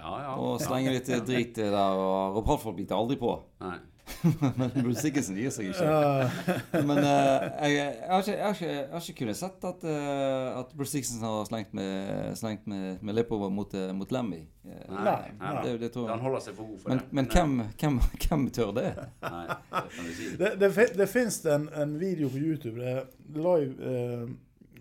Ja, 0.00 0.16
ja. 0.24 0.34
Og 0.40 0.58
slenger 0.62 0.96
litt 0.96 1.08
eh, 1.12 1.22
drit 1.24 1.60
der, 1.60 1.76
og 1.76 2.40
Rob 2.40 2.76
biter 2.76 2.98
aldri 2.98 3.20
på. 3.20 3.36
Nei. 3.62 3.78
Men 4.58 4.70
Bruce 4.74 5.02
Dickinson 5.04 5.36
gir 5.38 5.52
seg 5.54 5.70
ikke. 5.70 6.80
Men 6.86 6.98
eh, 6.98 7.44
jeg, 7.70 7.76
jeg, 7.76 8.08
har 8.10 8.24
ikke, 8.24 8.32
jeg, 8.32 8.42
har 8.42 8.56
ikke, 8.56 8.70
jeg 8.70 8.88
har 8.90 9.04
ikke 9.04 9.18
kunnet 9.20 9.38
sett 9.38 9.66
at, 9.70 9.86
uh, 9.86 10.58
at 10.60 10.74
Bruce 10.76 10.96
Dickinson 10.96 11.22
har 11.28 11.46
slengt 11.46 11.74
med, 11.76 12.34
slengt 12.40 12.66
med, 12.70 12.98
med 13.06 13.18
leppa 13.20 13.38
mot, 13.38 13.76
mot 13.94 14.12
Lemmy. 14.16 14.42
Nei. 14.90 15.16
Det, 15.64 15.76
det 15.80 15.92
tror 15.94 16.10
Han 16.10 16.20
holder 16.24 16.44
seg 16.44 16.58
for 16.58 16.68
god 16.68 16.82
for 16.82 16.92
Men, 16.92 16.98
det. 16.98 17.16
men 17.16 17.30
hvem, 17.30 17.56
hvem, 17.80 18.02
hvem 18.26 18.50
tør 18.54 18.74
det? 18.76 18.90
Nei, 19.24 19.46
det 19.46 19.86
kan 19.94 20.12
si. 20.18 20.28
det, 20.42 20.52
det, 20.60 20.70
det 20.98 21.08
fins 21.10 21.40
en, 21.46 21.68
en 21.74 21.96
video 22.00 22.28
på 22.28 22.42
YouTube. 22.42 22.80
Det 22.80 22.90
er 22.90 23.08
live 23.40 23.94
eh, 23.94 24.28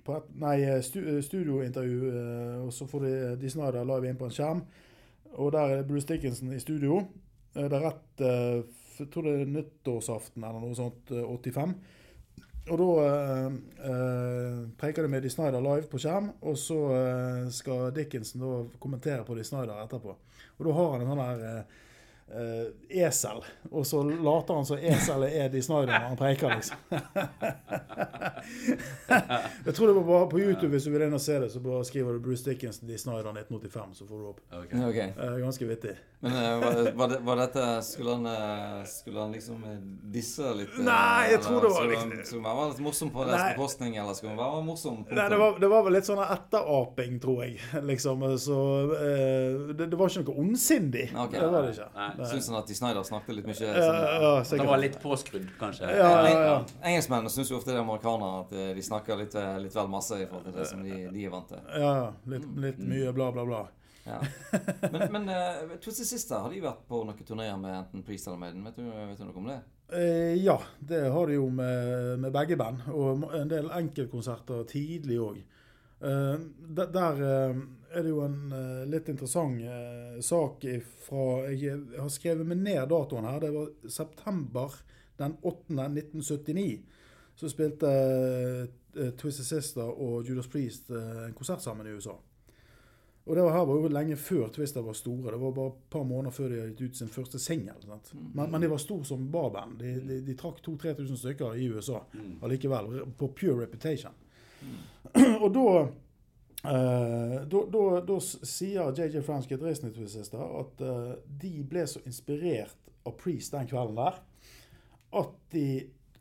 på 0.06 0.18
et, 0.18 0.30
Nei, 0.42 0.58
stu, 0.86 1.02
studiointervju, 1.26 2.12
eh, 2.12 2.60
og 2.66 2.74
så 2.74 2.88
får 2.90 3.06
de, 3.06 3.16
de 3.42 3.52
Snyder 3.54 3.88
live 3.88 4.10
inn 4.10 4.20
på 4.20 4.30
en 4.30 4.36
skjerm. 4.36 4.64
Og 5.38 5.52
der 5.54 5.78
er 5.78 5.88
Bruce 5.88 6.08
Dickinson 6.08 6.54
i 6.54 6.60
studio. 6.60 7.04
Eh, 7.56 7.68
det 7.70 7.78
er 7.78 7.86
rett 7.86 8.26
eh, 8.26 8.60
jeg 9.00 9.08
tror 9.14 9.26
det 9.26 9.38
er 9.40 9.52
nyttårsaften 9.54 10.44
eller 10.44 10.60
noe 10.64 10.76
sånt, 10.76 11.12
eh, 11.16 11.24
85. 11.24 11.76
Og 12.70 12.82
da 12.82 12.88
eh, 13.06 13.60
eh, 13.90 14.58
preker 14.78 15.06
de 15.06 15.12
med 15.12 15.24
Dee 15.26 15.34
Snyder 15.34 15.64
live 15.64 15.88
på 15.90 16.02
skjerm, 16.02 16.34
og 16.46 16.58
så 16.60 16.80
eh, 16.94 17.46
skal 17.54 17.94
Dickinson 17.96 18.44
da 18.44 18.56
kommentere 18.82 19.26
på 19.26 19.38
Dee 19.38 19.48
Snyder 19.48 19.80
etterpå. 19.86 20.16
Og 20.60 20.68
da 20.68 20.76
har 20.78 20.92
han 20.94 21.06
en 21.06 21.14
sånn 21.14 21.24
her 21.24 21.46
eh, 22.32 22.66
eh, 22.90 23.06
esel, 23.06 23.44
og 23.72 23.86
så 23.86 24.04
later 24.04 24.54
han 24.60 24.66
som 24.66 24.78
eselet 24.78 25.34
er 25.34 25.50
Dee 25.54 25.62
Snyder 25.66 25.94
når 25.94 26.08
han 26.08 26.18
preker, 26.20 26.56
liksom. 26.56 26.78
jeg 29.66 29.76
tror 29.76 29.88
det 29.88 29.94
var 29.94 30.04
bare 30.08 30.30
på 30.30 30.40
YouTube, 30.40 30.68
hvis 30.74 30.84
du 30.88 30.92
vil 30.94 31.06
inn 31.08 31.16
og 31.18 31.22
se 31.24 31.40
det, 31.42 31.50
så 31.54 31.62
bare 31.64 31.86
skriver 31.88 32.18
du 32.18 32.22
Bruce 32.24 32.46
Dickinson 32.46 32.90
Dee 32.90 33.00
Snyder 33.02 33.32
1985, 33.34 33.96
så 34.00 34.08
får 34.10 34.22
du 34.22 34.28
opp. 34.34 34.42
Ok. 34.52 34.74
Okay. 34.90 35.10
Uh, 35.18 35.38
ganske 35.44 35.68
vittig. 35.70 35.96
Men 36.20 36.36
uh, 36.36 36.42
var, 36.64 36.80
var, 37.00 37.08
det, 37.14 37.18
var 37.24 37.38
dette 37.40 37.62
Skulle 37.88 38.12
han, 38.18 38.26
skulle 38.92 39.22
han 39.22 39.32
liksom 39.32 39.62
disse 40.12 40.50
litt? 40.58 40.74
Nei, 40.84 41.30
jeg 41.32 41.40
tror 41.46 41.62
det 41.64 41.70
var 41.72 41.78
skulle 41.78 41.94
liksom- 41.94 42.12
han- 42.12 42.26
Skulle 42.28 42.50
han 42.50 42.58
være 42.58 42.72
litt 42.74 42.82
morsom 42.84 43.10
på 43.14 43.24
deres 43.30 43.46
bekostning, 43.54 43.96
eller 43.96 44.14
skulle 44.18 44.34
han 44.36 44.42
være 44.42 44.66
morsom? 44.68 44.98
Nei, 45.10 45.28
det 45.32 45.40
var, 45.40 45.56
det 45.64 45.70
var 45.72 45.86
vel 45.88 45.96
litt 45.96 46.10
sånn 46.10 46.20
etteraping, 46.26 47.20
tror 47.24 47.38
jeg. 47.46 47.54
Liksom, 47.90 48.26
så 48.40 48.58
eh, 49.00 49.74
det, 49.74 49.88
det 49.90 49.98
var 49.98 50.12
ikke 50.12 50.26
noe 50.28 50.40
ondsindig. 50.44 51.08
Okay. 51.14 51.40
Det 51.40 51.48
var 51.54 51.62
det 51.66 51.72
ikke. 51.78 51.88
Nei. 51.96 52.10
Syns 52.28 52.50
han 52.52 52.58
at 52.60 52.68
de 52.68 52.76
Snyder 52.76 53.06
snakket 53.08 53.38
litt 53.38 53.48
mye 53.48 53.56
sånn, 53.56 53.74
ja, 53.80 54.32
Det 54.44 54.68
var 54.68 54.82
litt 54.82 55.00
påskrudd, 55.02 55.48
kanskje. 55.60 55.90
Ja, 55.96 56.10
ja, 56.28 56.38
ja. 56.46 56.56
Engelskmennene 56.92 57.32
syns 57.34 57.52
jo 57.52 57.60
ofte 57.60 57.72
det 57.72 57.80
er 57.80 57.84
amerikanere 57.86 58.44
at 58.44 58.54
eh, 58.56 58.72
de 58.78 58.86
snakker 58.86 59.20
litt, 59.22 59.36
eh, 59.40 59.58
litt 59.64 59.76
vel 59.76 59.92
masse 59.92 60.20
i 60.20 60.28
forhold 60.28 60.50
til 60.50 60.58
det 60.60 60.68
som 60.70 60.84
de, 60.86 61.02
de 61.14 61.26
er 61.26 61.34
vant 61.34 61.52
til. 61.52 61.66
Ja. 61.80 61.94
Litt, 62.34 62.48
litt 62.66 62.82
mye 62.84 63.14
bla, 63.16 63.30
bla, 63.36 63.46
bla. 63.48 63.66
Ja. 64.10 64.20
Men, 64.92 65.04
men 65.14 65.30
uh, 65.30 65.76
Twisted 65.84 66.08
Sister, 66.08 66.40
har 66.42 66.54
de 66.54 66.62
vært 66.64 66.86
på 66.90 67.04
noen 67.06 67.26
turneer 67.28 67.58
med 67.62 67.76
enten 67.76 68.06
Priest 68.06 68.30
eller 68.30 68.40
Maiden? 68.42 68.64
Vet 68.66 68.80
du, 68.80 68.88
vet 68.90 69.20
du 69.20 69.28
noe 69.28 69.42
om 69.44 69.50
det? 69.52 69.60
Eh, 69.94 70.36
ja, 70.42 70.56
det 70.80 71.02
har 71.14 71.30
de 71.30 71.38
jo 71.38 71.50
med, 71.54 72.20
med 72.24 72.34
begge 72.34 72.58
band. 72.58 72.88
Og 72.94 73.26
en 73.38 73.52
del 73.52 73.70
enkeltkonserter 73.74 74.66
tidlig 74.70 75.20
òg. 75.22 75.42
der 76.00 76.92
der 76.94 77.22
eh, 77.28 77.62
er 77.92 78.06
det 78.06 78.14
jo 78.14 78.22
en 78.26 78.54
uh, 78.54 78.86
litt 78.90 79.10
interessant 79.12 79.62
uh, 79.66 80.20
sak 80.24 80.66
fra 81.06 81.26
jeg, 81.50 81.76
jeg 81.94 82.00
har 82.00 82.14
skrevet 82.14 82.48
meg 82.48 82.62
ned 82.62 82.82
datoen 82.92 83.28
her. 83.30 83.42
Det 83.44 83.52
var 83.56 83.70
september 83.90 84.80
den 85.20 85.36
8. 85.42 85.78
1979. 85.88 86.68
Så 87.40 87.52
spilte 87.52 87.92
uh, 87.92 89.12
Twisted 89.20 89.48
Sister 89.48 89.90
og 89.90 90.28
Judas 90.28 90.50
Priest 90.52 90.90
en 90.92 91.36
konsert 91.38 91.64
sammen 91.64 91.88
i 91.88 91.94
USA. 91.94 92.18
Og 93.30 93.36
det 93.36 93.44
var 93.46 93.54
her 93.54 93.66
var 93.70 93.78
jo 93.78 93.90
lenge 93.94 94.16
før 94.18 94.48
Twister 94.50 94.82
var 94.82 94.96
store. 94.98 95.32
Det 95.32 95.38
var 95.38 95.52
bare 95.54 95.70
et 95.70 95.82
par 95.94 96.04
måneder 96.04 96.34
før 96.34 96.48
de 96.50 96.56
hadde 96.58 96.72
gitt 96.72 96.82
ut 96.82 96.98
sin 96.98 97.12
første 97.14 97.40
singel. 97.40 97.78
sant? 97.86 98.10
Men, 98.34 98.50
men 98.50 98.64
de 98.64 98.70
var 98.72 98.82
store 98.82 99.06
som 99.06 99.28
barband. 99.32 99.76
De, 99.78 99.92
de, 100.02 100.18
de 100.26 100.36
trakk 100.40 100.64
2000-3000 100.66 101.20
stykker 101.22 101.60
i 101.62 101.68
USA 101.70 102.00
allikevel, 102.42 103.04
på 103.20 103.30
pure 103.38 103.60
reputation. 103.62 104.18
Og 105.44 105.46
da 105.54 105.68
eh, 106.64 107.36
da, 107.48 108.20
sier 108.22 108.92
JJ 108.96 109.22
Frans 109.26 109.48
gitaristen 109.48 109.92
i 109.92 109.96
Twisted 109.96 110.40
at 110.40 110.84
uh, 110.84 111.14
de 111.42 111.54
ble 111.64 111.86
så 111.88 112.02
inspirert 112.06 112.78
av 113.08 113.16
Priest 113.20 113.56
den 113.56 113.70
kvelden 113.70 114.00
der 114.00 114.20
at 115.20 115.36
de 115.54 115.68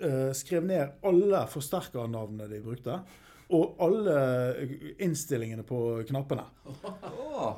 uh, 0.01 0.31
skrev 0.37 0.65
ned 0.69 1.01
alle 1.05 1.43
forsterkernavnene 1.53 2.49
de 2.51 2.63
brukte. 2.65 3.01
Og 3.49 3.79
alle 3.81 4.15
innstillingene 5.01 5.63
på 5.65 6.03
knappene. 6.09 6.45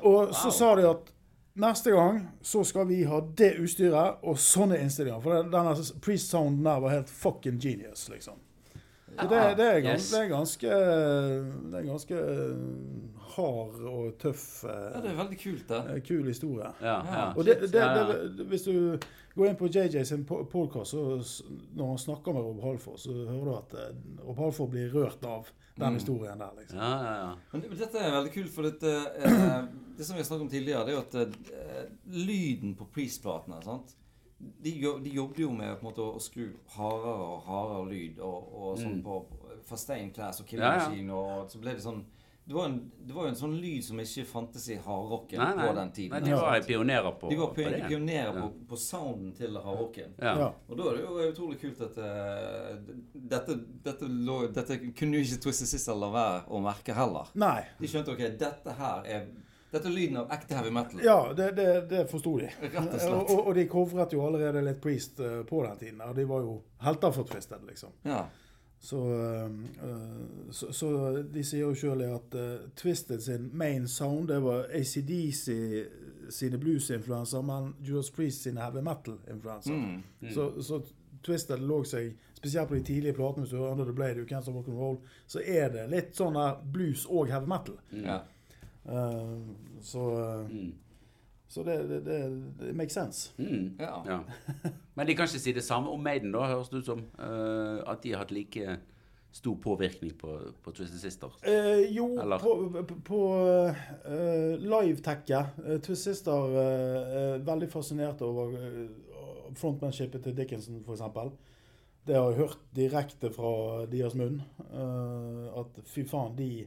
Og 0.07 0.31
så 0.31 0.51
sa 0.55 0.69
de 0.79 0.85
at 0.87 1.09
neste 1.59 1.91
gang 1.91 2.21
så 2.41 2.63
skal 2.63 2.87
vi 2.87 3.01
ha 3.03 3.19
det 3.35 3.57
utstyret 3.59 4.23
og 4.23 4.39
sånne 4.39 4.79
innstillinger. 4.79 5.19
For 5.23 5.51
denne 5.51 5.73
priest-sounden 6.03 6.63
der 6.63 6.79
var 6.83 6.95
helt 6.95 7.11
fucking 7.11 7.59
genius, 7.59 8.07
liksom. 8.11 8.39
Det, 9.11 9.27
det, 9.57 9.65
er, 9.65 9.79
gans, 9.83 10.05
Yes. 10.05 10.11
det 10.11 10.19
er 10.21 10.29
ganske 10.31 10.75
Det 11.71 11.79
er 11.79 11.87
ganske 11.87 12.19
eh, 12.33 12.61
hard 13.35 13.81
og 13.87 14.13
tøff, 14.19 14.45
ja, 14.67 14.99
det 14.99 15.05
eh, 15.05 15.11
er 15.11 15.17
veldig 15.19 15.39
kult, 15.39 15.69
det. 15.69 16.03
kul 16.07 16.27
historie. 16.27 16.71
Ja, 16.81 16.97
ja. 17.05 17.25
Og 17.35 17.45
det, 17.45 17.59
det, 17.71 18.45
hvis 18.51 18.65
du 18.67 18.97
går 19.35 19.47
inn 19.51 19.59
på 19.59 19.69
JJ 19.71 20.03
sin 20.07 20.25
podkast, 20.27 20.97
når 20.97 21.93
han 21.93 22.01
snakker 22.01 22.35
med 22.35 22.47
Rob 22.47 22.63
Halford, 22.65 22.99
så 22.99 23.13
hører 23.15 23.45
du 23.47 23.53
at 23.55 23.77
eh, 23.79 23.93
Rob 24.25 24.41
Halford 24.41 24.73
blir 24.73 24.91
rørt 24.95 25.23
av 25.27 25.51
den 25.79 25.95
historien 25.95 26.41
der, 26.41 26.51
liksom. 26.57 26.81
Ja, 26.81 26.91
ja, 27.05 27.13
ja. 27.21 27.31
Men 27.53 27.63
men 27.69 27.79
dette 27.79 28.01
er 28.01 28.11
veldig 28.17 28.33
kult, 28.35 28.51
for 28.53 28.67
dette, 28.67 28.91
eh, 29.21 29.55
det 29.97 30.07
som 30.07 30.17
vi 30.17 30.23
har 30.23 30.27
snakket 30.27 30.47
om 30.47 30.51
tidligere, 30.51 30.85
det 30.85 30.93
er 30.93 30.99
jo 30.99 31.05
at 31.05 31.17
eh, 31.21 31.89
lyden 32.27 32.75
på 32.79 32.89
Priest-platene 32.93 33.61
sant? 33.65 33.95
De, 34.61 34.71
de 35.03 35.13
jobbet 35.15 35.39
jo 35.43 35.51
med 35.53 35.75
på 35.77 35.85
en 35.85 35.89
måte, 35.89 36.05
å 36.05 36.21
skru 36.21 36.47
hardere 36.75 37.27
og 37.27 37.43
hardere 37.47 37.85
lyd 37.91 38.19
og, 38.25 38.49
og 38.61 38.79
sånn 38.81 39.01
på 39.05 39.19
Fastein 39.69 40.09
Class 40.15 40.41
og 40.41 40.49
Killer 40.49 40.79
Ja, 40.79 40.89
ja. 40.89 41.13
Og 41.17 41.51
så 41.51 41.61
ble 41.61 41.75
det 41.77 41.83
sånn 41.85 42.03
det 42.41 42.55
var, 42.55 42.65
en, 42.65 42.91
det 43.05 43.13
var 43.13 43.27
jo 43.27 43.29
en 43.31 43.37
sånn 43.37 43.53
lyd 43.61 43.83
som 43.85 43.99
ikke 44.01 44.23
fantes 44.25 44.63
i 44.73 44.75
hardrocken 44.81 45.39
på 45.59 45.67
den 45.77 45.91
tiden. 45.93 46.15
Nei, 46.15 46.21
de 46.25 46.31
var 46.33 46.55
sant? 46.57 46.65
pionerer 46.67 47.13
på, 47.21 47.29
de 47.29 47.37
var 47.37 47.51
på 47.53 47.67
det. 47.69 47.81
pionerer 47.85 48.33
på, 48.33 48.47
Ja. 48.47 48.65
på 48.71 48.79
sounden 48.81 49.29
til 49.37 49.59
hardrocken. 49.61 50.15
Ja. 50.17 50.33
Ja. 50.39 50.47
Og 50.67 50.79
da 50.79 50.87
er 50.89 50.97
det 50.97 51.03
jo 51.05 51.27
utrolig 51.29 51.59
kult 51.61 51.83
at 51.85 51.99
uh, 52.01 52.81
dette, 53.13 53.55
dette, 53.85 54.09
lå, 54.09 54.39
dette 54.57 54.79
kunne 54.89 55.21
jo 55.21 55.27
ikke 55.29 55.39
Twisted 55.45 55.69
Sister 55.69 55.95
la 56.01 56.09
være 56.11 56.41
å 56.49 56.59
merke 56.65 56.97
heller. 56.97 57.29
Nei. 57.39 57.61
De 57.79 57.93
skjønte 57.93 58.17
ok, 58.17 58.25
dette 58.41 58.75
her 58.81 59.05
er 59.05 59.29
Dette 59.71 59.87
er 59.87 59.93
lyden 59.95 60.17
av 60.19 60.31
ekte 60.35 60.57
heavy 60.57 60.71
metal. 60.75 60.99
Ja, 61.03 61.33
det, 61.37 61.51
det, 61.55 61.67
det 61.89 62.03
forsto 62.11 62.35
de. 62.41 62.49
Rett 62.59 62.77
og 62.81 62.99
slett. 62.99 63.31
Og, 63.31 63.47
og 63.47 63.55
de 63.55 63.63
covret 63.71 64.13
jo 64.13 64.25
allerede 64.27 64.63
litt 64.65 64.81
Priest 64.83 65.21
eh, 65.23 65.41
på 65.47 65.61
den 65.63 65.77
tiden. 65.79 66.01
Og 66.03 66.15
de 66.17 66.25
var 66.27 66.43
jo 66.43 66.55
helter 66.83 67.13
for 67.15 67.29
Twisted, 67.29 67.63
liksom. 67.69 67.93
Ja. 68.03 68.25
Så, 68.83 68.99
eh, 69.15 69.45
eh, 69.87 70.51
så, 70.51 70.73
så 70.75 70.89
de 71.23 71.43
sier 71.47 71.69
jo 71.69 71.77
sjøl 71.77 72.03
at 72.09 72.35
uh, 72.35 72.65
Twisted 72.75 73.23
sin 73.23 73.47
main 73.53 73.87
sound 73.87 74.27
det 74.33 74.41
var 74.43 74.67
ACDC 74.75 75.45
sine 76.33 76.59
blues-influenser, 76.59 77.45
men 77.45 77.71
Judas 77.79 78.11
Priest 78.11 78.43
sine 78.43 78.59
heavy 78.59 78.83
metal-influenser. 78.83 79.77
Mm. 79.77 80.33
Så, 80.33 80.49
så 80.63 80.81
Twisted 81.23 81.63
lå 81.63 81.83
seg 81.87 82.11
Spesielt 82.41 82.71
på 82.71 82.73
de 82.73 82.81
tidlige 82.81 83.13
platene, 83.13 83.43
hvis 83.43 83.51
du 83.53 83.59
hører 83.59 83.75
Under 83.75 83.85
the 83.85 83.93
Blade, 83.93 84.23
Can't 84.25 84.41
Stop 84.41 84.55
Rock 84.55 84.67
and 84.67 84.77
Roll, 84.77 84.95
så 85.29 85.43
er 85.45 85.67
det 85.69 85.83
litt 85.91 86.15
sånn 86.17 86.39
blues 86.73 87.03
og 87.05 87.29
heavy 87.29 87.45
metal. 87.45 87.75
ja. 88.01 88.23
Så 89.81 90.05
eh, 90.21 90.51
Mm. 90.51 90.71
så 91.51 91.63
det, 91.67 91.77
det, 91.89 91.99
det, 92.05 92.19
det 92.59 92.75
makes 92.75 92.93
sense. 92.95 93.31
Mm. 93.37 93.75
Ja. 93.79 94.03
Ja. 94.07 94.19
Men 94.95 95.07
de 95.07 95.15
kan 95.15 95.27
ikke 95.27 95.39
si 95.39 95.51
det 95.53 95.63
samme 95.63 95.89
om 95.91 95.99
Maiden, 96.03 96.31
da, 96.31 96.45
høres 96.47 96.69
det 96.71 96.77
ut 96.83 96.85
som. 96.85 97.03
Uh, 97.19 97.81
at 97.91 98.03
de 98.03 98.11
har 98.13 98.23
hatt 98.23 98.31
like 98.31 98.77
stor 99.31 99.55
påvirkning 99.63 100.11
på, 100.19 100.37
på 100.63 100.71
Twisted 100.75 100.99
Sister. 100.99 101.31
Eh, 101.47 101.85
jo, 101.95 102.17
Eller? 102.19 102.39
på, 102.39 102.83
på, 102.87 102.95
på 103.07 103.19
uh, 103.71 104.55
live-tacket 104.59 105.59
uh, 105.67 105.77
Twist 105.83 106.03
Sister 106.03 106.55
eh, 106.59 107.13
er 107.21 107.45
veldig 107.47 107.69
fascinert 107.71 108.21
over 108.27 108.51
uh, 108.51 108.89
frontmanshipet 109.55 110.23
til 110.23 110.35
Dickinson, 110.37 110.81
f.eks. 110.83 111.03
Det 112.07 112.15
har 112.17 112.31
jeg 112.31 112.39
hørt 112.41 112.59
direkte 112.75 113.29
fra 113.31 113.85
deres 113.91 114.15
munn. 114.17 114.41
eh, 114.71 115.59
at 115.61 115.79
fy 115.85 116.03
faen, 116.07 116.35
de, 116.37 116.65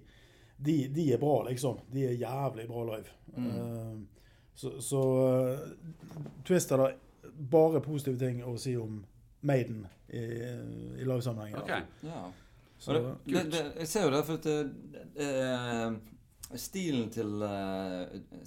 de, 0.56 0.88
de 0.88 1.12
er 1.12 1.18
bra, 1.18 1.42
liksom. 1.48 1.78
De 1.92 2.04
er 2.08 2.12
jævlig 2.20 2.66
bra 2.68 2.84
live. 2.92 3.10
Eh, 3.36 3.96
så 4.54 4.70
så 4.80 5.00
uh, 5.02 5.58
Twist 6.46 6.70
er 6.72 6.76
da 6.78 6.88
bare 7.50 7.80
positive 7.82 8.18
ting 8.20 8.44
å 8.46 8.54
si 8.60 8.76
om 8.78 9.00
Maiden 9.42 9.86
i, 10.08 10.20
i 10.22 11.04
livesammenheng. 11.04 11.56
Ok. 11.58 11.72
ja. 12.06 12.24
Så, 12.78 12.92
det, 12.92 13.02
det, 13.32 13.42
det, 13.50 13.62
jeg 13.80 13.88
ser 13.88 14.02
jo 14.06 14.10
det, 14.12 14.20
for 14.26 14.34
at 14.34 14.44
det, 14.44 15.24
eh, 15.24 16.58
stilen 16.60 17.06
til 17.14 17.30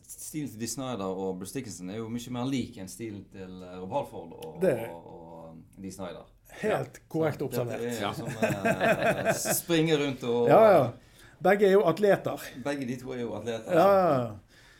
Stilen 0.08 0.49
til 0.51 0.60
Dee 0.62 0.70
Snyder 0.70 1.08
og 1.10 1.39
Bruce 1.39 1.55
Dickinson 1.58 1.89
er 1.89 1.97
jo 2.01 2.10
mye 2.12 2.34
mer 2.36 2.45
lik 2.49 2.78
enn 2.82 2.89
stilen 2.91 3.24
til 3.34 3.55
Rob 3.82 3.91
Halford 3.95 4.36
og, 4.38 4.58
Det- 4.62 4.89
og, 4.91 5.08
og 5.08 5.82
Dee 5.82 5.91
Snyder. 5.95 6.28
Helt 6.62 7.01
korrekt 7.12 7.41
observert. 7.43 7.82
Er 7.84 7.97
Ja. 8.01 8.14
som 8.16 8.28
eh, 8.30 9.32
springe 9.62 9.97
rundt 9.99 10.24
og 10.24 10.47
Ja, 10.51 10.62
ja. 10.72 10.86
Begge 11.43 11.67
er 11.67 11.71
jo 11.77 11.83
atleter. 11.85 12.41
Begge 12.65 12.85
de 12.89 12.95
to 12.97 13.11
er 13.13 13.21
jo 13.21 13.33
atleter. 13.38 13.73
Ja, 13.73 13.88
ja, 13.93 14.11
ja. 14.17 14.35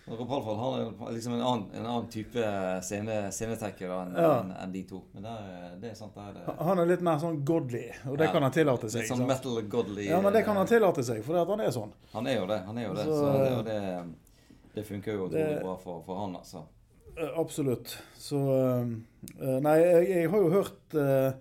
Rob 0.08 0.30
Halford 0.32 0.58
har 1.02 1.12
liksom 1.12 1.34
en 1.36 1.42
annen, 1.44 1.66
en 1.76 1.86
annen 1.86 2.06
type 2.08 2.44
scene, 2.82 3.16
scenetekker 3.36 3.90
enn 3.92 4.14
Ja. 4.16 4.30
en, 4.40 4.54
en 4.56 4.72
de 4.72 4.84
to. 4.88 5.02
Men 5.14 5.24
det 5.28 5.34
er, 5.34 5.74
det 5.82 5.90
er 5.92 5.98
sant, 6.00 6.14
det 6.16 6.24
er 6.30 6.38
det. 6.38 6.54
Han 6.64 6.80
er 6.80 6.86
litt 6.88 7.02
mer 7.04 7.18
sånn 7.20 7.42
godly, 7.46 7.82
og 8.08 8.16
det 8.18 8.30
Ja. 8.30 8.32
kan 8.32 8.42
han 8.48 8.52
tillate 8.56 8.88
seg. 8.90 9.02
Litt 9.04 9.12
sånn 9.12 9.28
metal 9.28 9.60
godly. 9.68 10.06
Ja, 10.08 10.22
men 10.24 10.32
det 10.34 10.46
kan 10.48 10.56
han 10.56 10.64
eh, 10.66 10.70
tillate 10.72 11.04
seg, 11.04 11.20
for 11.28 11.36
han 11.44 11.60
er 11.60 11.74
sånn. 11.76 11.92
Han 12.14 12.26
er 12.32 12.38
jo 12.40 12.48
det. 12.48 12.62
han 12.70 12.78
er 12.78 12.88
jo 12.88 12.94
det. 12.96 13.04
Så- 13.04 13.20
Så, 13.20 13.34
det, 13.44 13.52
og 13.58 13.66
det, 13.66 14.16
det 14.76 14.86
funker 14.88 15.12
jo 15.14 15.28
utrolig 15.28 15.60
bra 15.62 15.76
for, 15.84 16.02
for 16.08 16.16
han, 16.24 16.36
altså. 16.40 16.64
Eh, 17.18 17.30
Absolutt. 17.44 17.98
Så 18.16 18.40
eh, 18.40 19.60
Nei, 19.60 19.76
jeg, 19.84 20.08
jeg 20.10 20.30
har 20.32 20.40
jo 20.40 20.50
hørt 20.56 20.96
uh, 20.96 21.32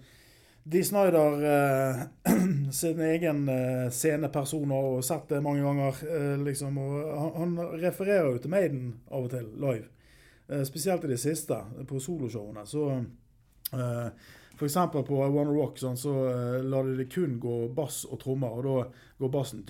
Dee 0.69 0.85
Snyder 0.85 1.45
eh, 1.47 2.01
sin 2.73 3.01
egen 3.01 3.49
eh, 3.49 3.91
sceneperson 3.91 4.71
har 4.71 4.83
jo 4.83 5.03
sett 5.03 5.29
det 5.29 5.39
mange 5.41 5.63
ganger. 5.63 6.01
Eh, 6.17 6.39
liksom, 6.43 6.79
og 6.79 6.97
han, 7.21 7.37
han 7.37 7.77
refererer 7.79 8.33
jo 8.33 8.41
til 8.43 8.51
Maiden 8.51 8.89
av 9.07 9.29
og 9.29 9.31
til 9.31 9.47
live. 9.63 9.87
spesielt 10.67 11.05
i 11.05 11.11
de 11.11 11.17
siste, 11.19 11.57
på 11.87 12.01
soloshowene. 12.03 12.67
Så 12.67 12.83
eh, 12.91 14.11
F.eks. 14.57 14.77
på 15.07 15.23
I 15.23 15.31
Wanna 15.31 15.55
Rock 15.55 15.79
sånn, 15.79 15.99
så 16.01 16.13
lar 16.65 16.87
de 16.89 16.97
det 16.99 17.11
kun 17.15 17.39
gå 17.39 17.57
bass 17.77 18.03
og 18.09 18.19
trommer, 18.23 18.59
og 18.59 18.65
da 18.65 19.07
går 19.21 19.33
bassen 19.35 19.65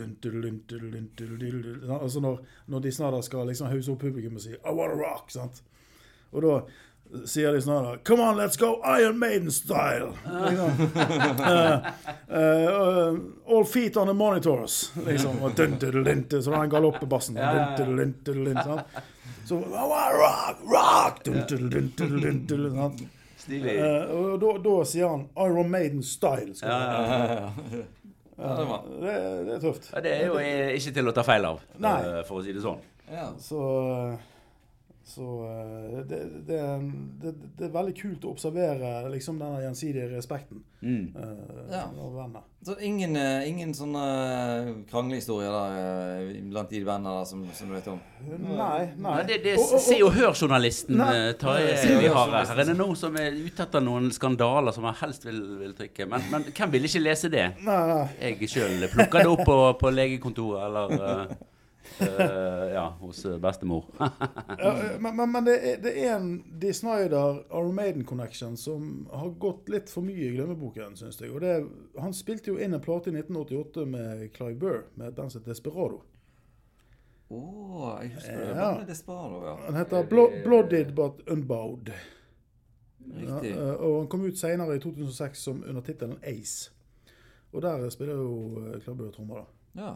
altså 1.98 2.22
når, 2.22 2.44
når 2.70 2.84
Dee 2.84 2.94
Snyder 2.94 3.24
skal 3.26 3.48
liksom 3.50 3.72
hause 3.72 3.92
opp 3.92 4.04
publikum 4.06 4.38
og 4.38 4.44
si 4.46 4.54
I 4.54 4.76
Wanna 4.78 4.96
Rock. 5.00 5.32
sant? 5.34 5.60
Og 6.32 6.44
da 6.44 6.54
sier 7.26 7.52
de 7.52 7.60
snart 7.62 8.04
Come 8.06 8.22
on, 8.22 8.36
let's 8.36 8.56
go 8.56 8.80
Iron 9.00 9.18
Maiden-style! 9.18 10.12
Liksom. 10.24 10.70
uh, 11.40 11.78
uh, 12.28 13.18
all 13.56 13.64
feet 13.64 13.96
on 13.96 14.06
the 14.06 14.14
monitors, 14.14 14.92
liksom. 15.06 15.42
Og 15.42 15.56
dun, 15.56 15.78
dun, 15.80 16.04
dun, 16.04 16.24
dun, 16.28 16.42
så 16.42 16.50
den 16.50 16.70
galoppebassen. 16.70 17.38
Dun, 17.76 18.14
dun, 18.24 18.54
dun? 18.54 18.80
Så 19.46 19.60
rock, 19.60 20.56
rock! 20.66 21.24
Dun, 21.24 21.42
dun, 21.48 21.70
dun, 21.70 21.92
dun, 21.96 22.20
dun, 22.20 22.46
dun, 22.46 22.70
sant? 22.76 23.04
Stilig. 23.46 23.76
Eh, 23.78 24.10
og 24.10 24.40
da, 24.42 24.56
da 24.64 24.78
sier 24.90 25.12
han 25.12 25.28
Iron 25.46 25.70
Maiden-style. 25.70 26.56
Ja, 26.62 26.80
Ja, 26.82 27.04
ja, 27.06 27.50
ja. 27.76 27.84
Ja, 28.36 28.56
det. 29.00 29.12
Det, 29.46 29.52
er 29.54 29.60
tøft. 29.62 29.86
Ja, 29.94 30.00
det 30.04 30.10
er 30.12 30.26
jo 30.28 30.40
ikke 30.76 30.92
til 30.98 31.08
å 31.08 31.12
ta 31.16 31.22
feil 31.24 31.46
av, 31.48 31.62
Nei. 31.80 31.94
eh, 32.04 32.18
for 32.28 32.40
å 32.40 32.44
si 32.44 32.52
det 32.52 32.60
sånn. 32.64 32.82
Ja. 33.08 33.30
Så, 33.40 33.60
så 35.06 35.26
eh, 35.46 36.00
det, 36.10 36.18
det, 36.48 36.56
er 36.58 36.80
det, 37.22 37.34
det 37.58 37.68
er 37.68 37.74
veldig 37.76 37.92
kult 38.00 38.24
å 38.26 38.32
observere 38.34 39.04
liksom 39.12 39.38
denne 39.42 39.62
gjensidige 39.66 40.10
respekten 40.16 40.64
Mm. 40.86 41.16
Uh, 41.16 41.72
Ja. 41.72 41.80
av 41.98 42.12
venner. 42.14 42.42
Så 42.62 42.74
ingen, 42.84 43.16
eh, 43.16 43.48
ingen 43.48 43.72
sånne 43.74 44.84
kranglehistorier 44.90 45.50
der 45.50 46.28
blant 46.50 46.70
de 46.70 46.82
vennene 46.84 47.24
som, 47.26 47.40
som 47.56 47.68
du 47.68 47.74
vet 47.74 47.88
om? 47.90 47.98
Nei, 48.28 48.36
nei. 48.52 48.92
Nei, 49.00 49.22
det, 49.26 49.38
det 49.42 49.54
Og- 49.56 49.64
og- 49.64 49.74
og- 49.74 49.80
Se 49.86 49.96
og 50.04 50.12
Hør-journalisten 50.14 51.00
Tarjei 51.40 51.98
vi 52.02 52.06
har 52.12 52.30
her. 52.30 52.52
Er 52.60 52.64
det 52.70 52.76
noen 52.76 52.94
som 52.96 53.16
er 53.16 53.32
ute 53.32 53.62
etter 53.66 53.80
noen 53.82 54.12
skandaler 54.12 54.72
som 54.76 54.84
jeg 54.84 54.94
helst 55.00 55.24
vil, 55.26 55.40
vil 55.64 55.74
trykke? 55.74 56.06
Men, 56.12 56.22
men 56.30 56.44
hvem 56.52 56.70
vil 56.76 56.84
ikke 56.84 57.02
lese 57.02 57.30
det? 57.32 57.48
Nei, 57.64 57.80
nei. 57.94 58.06
Jeg 58.20 58.48
sjøl 58.52 58.86
plukker 58.92 59.24
det 59.24 59.32
opp 59.32 59.44
på, 59.48 59.58
på 59.80 59.90
legekontoret 59.96 60.66
eller 60.68 60.92
eh, 60.92 61.36
eh, 62.00 62.72
ja, 62.72 62.86
hos 63.00 63.24
eh, 63.24 63.38
bestemor. 63.38 63.84
Ja, 64.58 64.72
men 65.00 65.16
men, 65.16 65.32
men 65.32 65.44
det, 65.44 65.56
er, 65.56 65.78
det 65.82 65.92
er 66.00 66.16
en 66.16 66.30
De 66.60 66.72
Snyder 66.74 67.42
Iron 67.50 67.74
Maiden 67.74 68.04
connection 68.04 68.56
som 68.56 69.08
har 69.12 69.30
gått 69.42 69.68
litt 69.68 69.90
for 69.92 70.06
mye 70.06 70.28
i 70.28 70.34
glemmeboken, 70.36 70.96
syns 70.96 71.20
jeg. 71.20 71.32
Og 71.34 71.40
det, 71.44 71.54
han 72.00 72.14
spilte 72.16 72.52
jo 72.52 72.58
inn 72.58 72.76
en 72.76 72.84
plate 72.84 73.12
i 73.12 73.16
1988 73.16 73.86
med 73.90 74.28
Clive 74.36 74.60
Burr, 74.60 74.84
med 74.94 75.16
den 75.16 75.30
som 75.30 75.40
heter 75.40 75.54
Desperado. 75.54 76.02
Å, 77.26 77.40
jeg 78.02 78.12
husker 78.14 78.38
det. 78.38 78.50
Ja. 78.54 78.68
Desperado, 78.86 79.40
ja. 79.42 79.56
Den 79.66 79.80
heter 79.80 80.06
Blo 80.10 80.28
Blooded 80.44 80.94
But 80.94 81.24
Unbowed. 81.26 81.90
Riktig. 83.06 83.52
Ja, 83.54 83.74
og 83.74 84.00
han 84.00 84.08
kom 84.10 84.24
ut 84.26 84.38
senere 84.38 84.78
i 84.78 84.82
2006 84.82 85.46
som 85.48 85.62
under 85.66 85.82
tittelen 85.86 86.18
Ace. 86.26 86.70
Og 87.54 87.62
der 87.62 87.88
spiller 87.90 88.18
jo 88.18 88.62
eh, 88.62 88.78
Clive 88.82 88.96
Burr 88.98 89.14
trommer, 89.14 89.42
da. 89.42 89.82
Ja. 89.82 89.94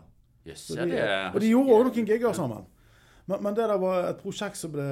Ja, 0.48 0.54
de, 0.56 0.86
det 0.88 1.06
og 1.34 1.40
de 1.42 1.50
gjorde 1.50 1.74
òg 1.76 1.82
noen 1.90 2.06
gigger 2.08 2.32
sammen. 2.36 2.64
Men, 3.30 3.42
men 3.44 3.54
det 3.54 3.66
der 3.70 3.78
var 3.78 4.08
et 4.08 4.22
prosjekt 4.22 4.58
som 4.58 4.72
ble 4.74 4.86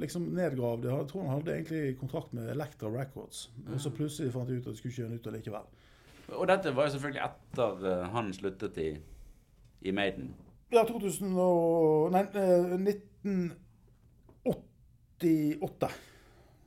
liksom 0.00 0.22
nedgravd. 0.36 0.86
Jeg 0.88 1.08
tror 1.10 1.20
han 1.26 1.34
hadde 1.38 1.52
egentlig 1.56 1.98
kontrakt 2.00 2.30
med 2.36 2.48
Electra 2.52 2.88
Records. 2.92 3.38
Og 3.66 3.80
så 3.82 3.90
plutselig 3.92 4.32
fant 4.32 4.48
de 4.48 4.56
ut 4.56 4.66
at 4.66 4.72
de 4.72 4.76
skulle 4.78 4.92
ikke 4.92 5.02
gjøre 5.02 5.14
nytt 5.16 5.28
likevel. 5.34 5.66
Og 6.32 6.44
dette 6.48 6.72
var 6.76 6.82
jo 6.86 6.94
selvfølgelig 6.94 7.24
etter 7.26 7.70
eh, 7.90 8.04
han 8.14 8.26
sluttet 8.32 8.76
i, 8.80 8.90
i 9.84 9.90
Maiden. 9.92 10.26
Ja, 10.72 10.84
2000 10.88 11.36
og 11.36 12.12
Nei, 12.14 12.24
eh, 12.40 12.64
1988. 14.48 15.88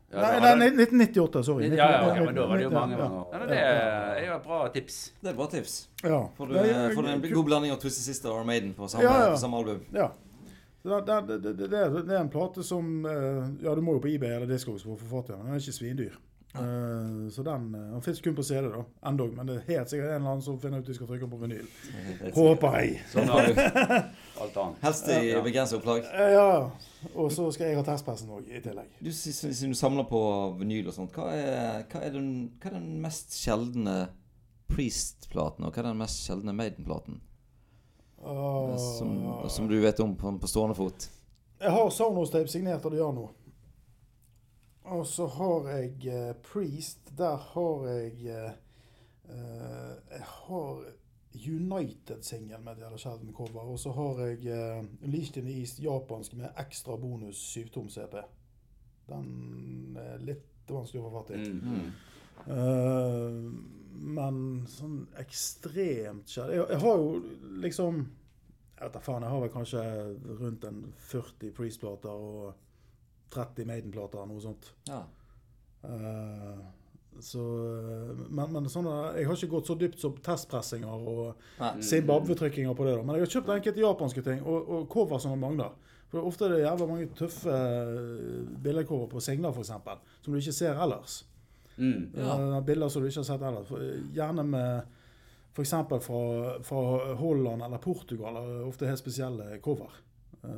Ja, 0.08 0.22
nei, 0.24 0.40
da 0.40 0.52
nei, 0.56 0.68
1998, 0.72 1.42
sorry. 1.44 1.68
Ja, 1.76 1.88
ja, 1.92 1.98
ok, 2.08 2.20
men 2.30 2.36
da 2.38 2.46
var 2.48 2.58
det 2.58 2.64
jo 2.64 2.70
mange, 2.72 2.96
mange 2.98 3.18
år. 3.20 3.26
Ja, 3.34 3.48
det 3.50 3.58
er 3.60 4.22
jo 4.30 4.36
et 4.38 4.46
bra 4.46 4.60
tips. 4.72 5.00
Det 5.20 5.28
er 5.28 5.34
et 5.34 5.40
bra 5.42 5.48
tips. 5.52 5.74
Ja. 6.04 6.20
Får 6.38 6.48
du, 6.48 6.56
er- 6.62 6.94
får 6.96 7.04
du 7.04 7.10
en 7.12 7.26
god 7.34 7.46
blanding 7.50 7.74
av 7.76 7.82
Twisted 7.82 8.06
Sister 8.08 8.32
og 8.32 8.46
Maiden 8.48 8.72
på 8.78 8.88
samme, 8.88 9.04
Ja, 9.04 9.18
ja. 9.26 9.34
på 9.36 9.42
samme 9.42 9.58
album? 9.60 9.82
Ja. 9.94 10.08
Det, 10.88 11.02
det, 11.10 11.18
det, 11.28 11.38
det, 11.58 11.68
det, 11.68 11.78
er, 11.82 11.98
er 12.16 12.22
en 12.22 12.30
plate 12.32 12.64
som 12.64 13.04
eh, 13.06 13.50
Ja, 13.66 13.74
du 13.76 13.82
må 13.84 13.98
jo 13.98 14.00
på 14.00 14.08
eBay 14.08 14.38
eller 14.38 14.48
Discogs 14.48 14.86
for 14.88 14.96
å 14.96 15.00
få 15.02 15.10
fatt 15.18 15.34
i 15.34 15.36
den, 15.36 15.42
den 15.50 15.58
er 15.58 15.60
ikke 15.60 15.76
svindyr. 15.76 16.14
Eh, 16.64 17.30
så 17.32 17.44
den, 17.44 17.76
uh, 17.76 17.94
Han 17.94 18.02
fins 18.02 18.22
kun 18.22 18.36
på 18.36 18.44
CD, 18.44 18.68
da. 18.74 18.84
Endog. 19.10 19.34
Men 19.38 19.50
det 19.50 19.56
er 19.56 19.66
helt 19.68 19.92
sikkert 19.92 20.12
en 20.12 20.16
eller 20.16 20.32
annen 20.34 20.44
som 20.46 20.60
finner 20.62 20.84
ut 20.84 20.90
de 20.90 20.96
skal 20.98 21.10
trykke 21.10 21.26
den 21.26 21.34
på 21.34 21.40
vinyl. 21.42 21.66
Håper 22.38 22.78
jeg. 22.82 23.00
Sånn 23.12 23.32
har 23.32 23.48
du 23.48 23.62
alt 23.62 24.60
annet. 24.64 24.80
Helst 24.86 25.10
i 25.14 25.20
begrenset 25.46 25.80
opplag. 25.80 26.06
Uh, 26.12 26.30
ja. 26.34 26.48
Og 27.14 27.32
så 27.34 27.48
skal 27.54 27.72
jeg 27.72 27.80
ha 27.80 27.86
testpressen 27.88 28.32
òg, 28.34 28.48
i 28.50 28.62
tillegg. 28.64 28.90
Du, 29.04 29.12
Siden 29.14 29.76
du 29.76 29.78
samler 29.78 30.08
på 30.10 30.22
vinyl 30.60 30.90
og 30.90 30.98
sånt, 30.98 31.14
hva 31.16 31.30
er, 31.36 31.84
hva 31.92 32.02
er, 32.04 32.16
den, 32.16 32.32
hva 32.62 32.72
er 32.72 32.80
den 32.80 32.96
mest 33.04 33.38
sjeldne 33.38 34.00
Priest-platen, 34.68 35.64
og 35.64 35.72
hva 35.72 35.80
er 35.80 35.92
den 35.92 36.02
mest 36.02 36.26
sjeldne 36.26 36.52
Maiden-platen? 36.58 37.22
Ah, 38.20 38.74
Som, 38.98 39.14
som 39.50 39.68
du 39.70 39.78
vet 39.80 40.00
om 40.04 40.16
på, 40.18 40.34
på 40.42 40.50
stående 40.50 40.76
fot? 40.76 41.08
Jeg 41.62 41.72
har 41.74 41.90
Sonos-tape 41.94 42.52
signert 42.52 42.86
av 42.86 42.94
Diano. 42.94 43.30
Og 44.88 45.08
så 45.08 45.28
har 45.28 45.70
jeg 45.70 46.08
eh, 46.08 46.36
Priest. 46.44 47.12
Der 47.18 47.36
har 47.36 47.88
jeg 47.88 48.14
eh, 48.32 48.52
eh, 49.30 49.94
Jeg 50.12 50.24
har 50.24 50.84
United-singel 51.38 52.62
med 52.64 52.76
Diallo 52.76 52.98
Sheldon 52.98 53.34
cover. 53.34 53.62
Og 53.62 53.80
så 53.80 53.92
har 53.92 54.26
jeg 54.26 54.38
uh, 54.48 54.86
in 55.04 55.46
the 55.46 55.60
East 55.60 55.80
japansk 55.80 56.34
med 56.34 56.50
ekstra 56.58 56.96
bonus 56.96 57.36
syvtom 57.36 57.90
CP. 57.90 58.16
Den 59.10 59.98
er 60.00 60.18
litt 60.18 60.72
vanskelig 60.72 61.04
å 61.04 61.10
få 61.10 61.20
fatt 61.20 61.36
i. 61.36 61.44
Mm. 61.52 61.92
Eh, 62.48 63.38
men 63.98 64.40
sånn 64.70 65.00
ekstremt 65.20 66.30
kjær 66.30 66.52
jeg, 66.54 66.66
jeg 66.70 66.82
har 66.84 67.00
jo 67.02 67.08
liksom 67.64 68.04
Jeg 68.78 68.84
vet 68.84 68.94
da 68.94 69.02
faen, 69.02 69.24
jeg 69.26 69.34
har 69.34 69.42
vel 69.42 69.52
kanskje 69.56 69.84
rundt 70.38 70.68
en 70.70 70.84
40 71.10 71.54
Priest-plater 71.58 72.26
og 72.28 72.67
30 73.34 73.70
Maiden-plater, 73.70 74.22
eller 74.22 74.34
noe 74.34 74.44
sånt. 74.44 74.72
Ja. 74.90 75.04
Uh, 75.88 76.66
så 77.24 77.42
Men, 78.30 78.52
men 78.54 78.68
sånn 78.70 78.88
jeg 79.18 79.26
har 79.26 79.38
ikke 79.38 79.50
gått 79.56 79.70
så 79.70 79.76
dypt 79.80 80.02
som 80.02 80.18
testpressinger 80.22 81.06
og. 81.14 81.46
Zimbabwe-trykkinger 81.82 82.78
på 82.78 82.86
det. 82.86 82.98
da 83.00 83.06
Men 83.06 83.18
jeg 83.18 83.26
har 83.26 83.36
kjøpt 83.38 83.54
enkelte 83.56 83.84
japanske 83.84 84.26
ting, 84.26 84.44
og, 84.46 84.70
og 84.70 84.90
cover 84.94 85.22
som 85.22 85.38
mangler. 85.42 85.74
For 86.12 86.24
Ofte 86.24 86.48
er 86.48 86.54
det 86.56 86.60
jævla 86.64 86.88
mange 86.88 87.10
tøffe 87.18 87.52
eh, 87.52 88.44
billedcover 88.64 89.10
på 89.12 89.24
singler, 89.24 89.52
f.eks., 89.52 89.74
som 90.24 90.32
du 90.32 90.40
ikke 90.40 90.56
ser 90.56 90.80
ellers. 90.80 91.18
Mm. 91.76 92.14
Ja. 92.16 92.38
Eh, 92.38 92.62
bilder 92.70 92.92
som 92.92 93.04
du 93.04 93.10
ikke 93.10 93.26
har 93.26 93.28
sett 93.28 93.44
ellers. 93.44 93.74
Gjerne 94.16 94.46
med 94.48 94.94
f.eks. 95.52 95.74
Fra, 96.06 96.22
fra 96.64 96.84
Holland 97.20 97.66
eller 97.66 97.84
Portugal. 97.84 98.40
Ofte 98.70 98.88
helt 98.88 99.02
spesielle 99.02 99.58
cover. 99.64 100.00
Eh, 100.44 100.50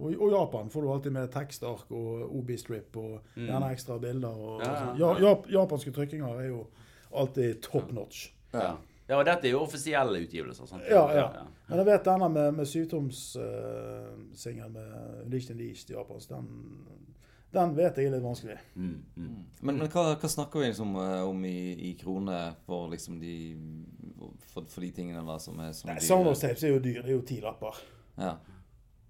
og, 0.00 0.14
og 0.20 0.30
Japan 0.32 0.70
får 0.72 0.82
du 0.82 0.88
alltid 0.92 1.12
med 1.12 1.30
tekstark 1.34 1.90
og 1.90 2.36
OB-strip 2.40 2.96
og 2.96 3.20
Mm. 3.36 3.46
gjerne 3.50 3.70
ekstra 3.72 3.98
bilder. 4.00 4.28
Og, 4.36 4.60
Ja, 4.62 4.72
ja, 4.72 4.78
sånn. 4.86 4.98
ja. 4.98 5.18
ja, 5.20 5.34
japanske 5.60 5.90
trykkinger 5.92 6.38
er 6.40 6.48
jo 6.48 6.66
alltid 7.12 7.60
top 7.62 7.92
notch. 7.92 8.30
Ja. 8.52 8.76
ja, 9.08 9.18
og 9.18 9.24
dette 9.28 9.46
er 9.46 9.50
jo 9.52 9.60
offisielle 9.62 10.18
utgivelser. 10.24 10.66
Sant? 10.66 10.82
Ja, 10.90 11.04
ja. 11.14 11.28
Men 11.68 11.78
jeg 11.82 11.86
vet 11.86 12.04
denne 12.04 12.28
med, 12.32 12.54
med 12.54 12.66
sykdomssingel 12.66 14.70
med 14.70 15.30
Licht 15.32 15.50
in 15.50 15.60
East 15.60 15.90
japansk, 15.90 16.28
den, 16.30 16.46
den 17.52 17.74
vet 17.76 17.96
jeg 17.98 18.06
er 18.10 18.16
litt 18.16 18.24
vanskelig. 18.24 18.56
Mm, 18.74 19.02
mm. 19.16 19.44
Men, 19.62 19.78
men 19.80 19.88
hva, 19.92 20.06
hva 20.18 20.28
snakker 20.30 20.60
vi 20.62 20.66
liksom 20.70 20.96
eh, 21.00 21.22
om 21.28 21.44
i, 21.48 21.56
i 21.90 21.94
kroner 22.00 22.54
for 22.66 22.88
liksom 22.92 23.20
de 23.20 23.36
For, 24.52 24.64
for 24.72 24.80
de 24.80 24.90
tingene 24.96 25.20
der 25.26 25.38
som 25.42 25.58
er 25.60 25.72
som 25.76 25.90
Nei, 25.90 25.98
Sound 26.00 26.28
of 26.30 26.38
tapes 26.40 26.62
er 26.64 26.70
jo 26.74 26.78
dyr. 26.80 27.02
Det 27.04 27.10
er 27.12 27.16
jo 27.18 27.24
ti 27.28 27.40
lapper. 27.44 27.74
Ja. 28.16 28.36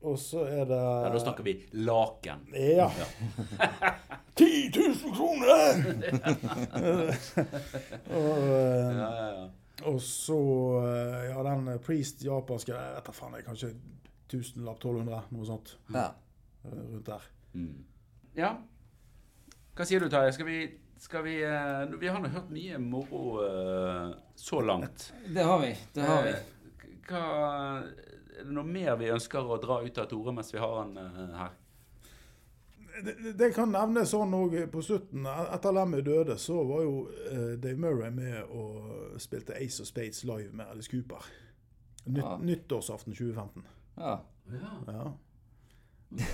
Og 0.06 0.18
så 0.22 0.44
er 0.46 0.64
det 0.70 0.76
Ja, 0.78 1.08
da 1.10 1.18
snakker 1.18 1.42
vi 1.46 1.54
laken. 1.82 2.44
Ja. 2.54 2.86
10 4.36 4.70
000 4.76 5.14
kroner! 5.16 5.80
og, 8.10 8.38
eh, 8.46 8.96
Ja, 8.96 9.10
ja, 9.10 9.26
ja. 9.32 9.46
og 9.90 9.98
så 10.04 10.38
eh, 10.86 11.26
Ja, 11.30 11.42
den 11.48 11.68
Priest 11.84 12.22
japanske 12.24 12.72
Jeg 12.74 12.94
vet 12.96 13.08
da 13.10 13.14
faen, 13.16 13.34
jeg 13.40 13.46
kanskje 13.48 13.72
tusenlapp, 14.30 14.80
1200, 14.82 15.20
noe 15.36 15.46
sånt. 15.46 15.76
ja. 15.94 16.08
eh, 16.64 16.72
Rundt 16.92 17.06
der. 17.06 17.26
Mm. 17.54 17.84
ja. 18.36 18.54
Hva 19.76 19.84
sier 19.86 20.00
du, 20.02 20.08
Tarjei? 20.10 20.32
Skal 20.34 20.46
vi, 20.48 20.56
skal 20.98 21.22
vi 21.26 21.34
Vi 22.00 22.08
har 22.10 22.18
nå 22.22 22.30
hørt 22.32 22.48
mye 22.50 22.78
moro 22.80 23.36
så 24.36 24.60
langt. 24.64 25.10
Det 25.28 25.44
har 25.44 25.58
vi. 25.62 25.70
Det 25.94 26.02
har 26.08 26.22
vi. 26.24 26.32
Hva, 27.06 27.20
er 28.38 28.44
det 28.44 28.52
noe 28.56 28.64
mer 28.68 28.96
vi 29.00 29.10
ønsker 29.12 29.40
å 29.44 29.56
dra 29.62 29.80
ut 29.84 29.98
av 29.98 30.08
Tore 30.10 30.32
mens 30.32 30.52
vi 30.54 30.58
har 30.62 30.74
han 30.82 30.96
eh, 30.98 31.36
her? 31.38 31.54
Det, 33.04 33.32
det- 33.36 33.50
kan 33.54 33.68
nevnes 33.72 34.08
sånn 34.14 34.32
òg 34.32 34.54
på 34.72 34.80
slutten. 34.82 35.26
Etter 35.28 35.72
Lemmy 35.76 36.00
døde, 36.00 36.38
så 36.40 36.62
var 36.64 36.82
jo 36.86 36.94
eh, 37.30 37.56
Dave 37.60 37.76
Murray 37.76 38.10
med 38.10 38.44
og 38.48 39.18
spilte 39.20 39.52
Ace 39.60 39.82
of 39.82 39.88
Spades 39.90 40.22
live 40.24 40.52
med 40.56 40.66
Alice 40.72 40.88
Cooper. 40.90 41.26
Nytt, 42.06 42.22
Ja. 42.24 42.36
Nyttårsaften 42.38 43.12
2015. 43.12 43.64
Ja. 43.98 44.18
Ja. 44.86 45.12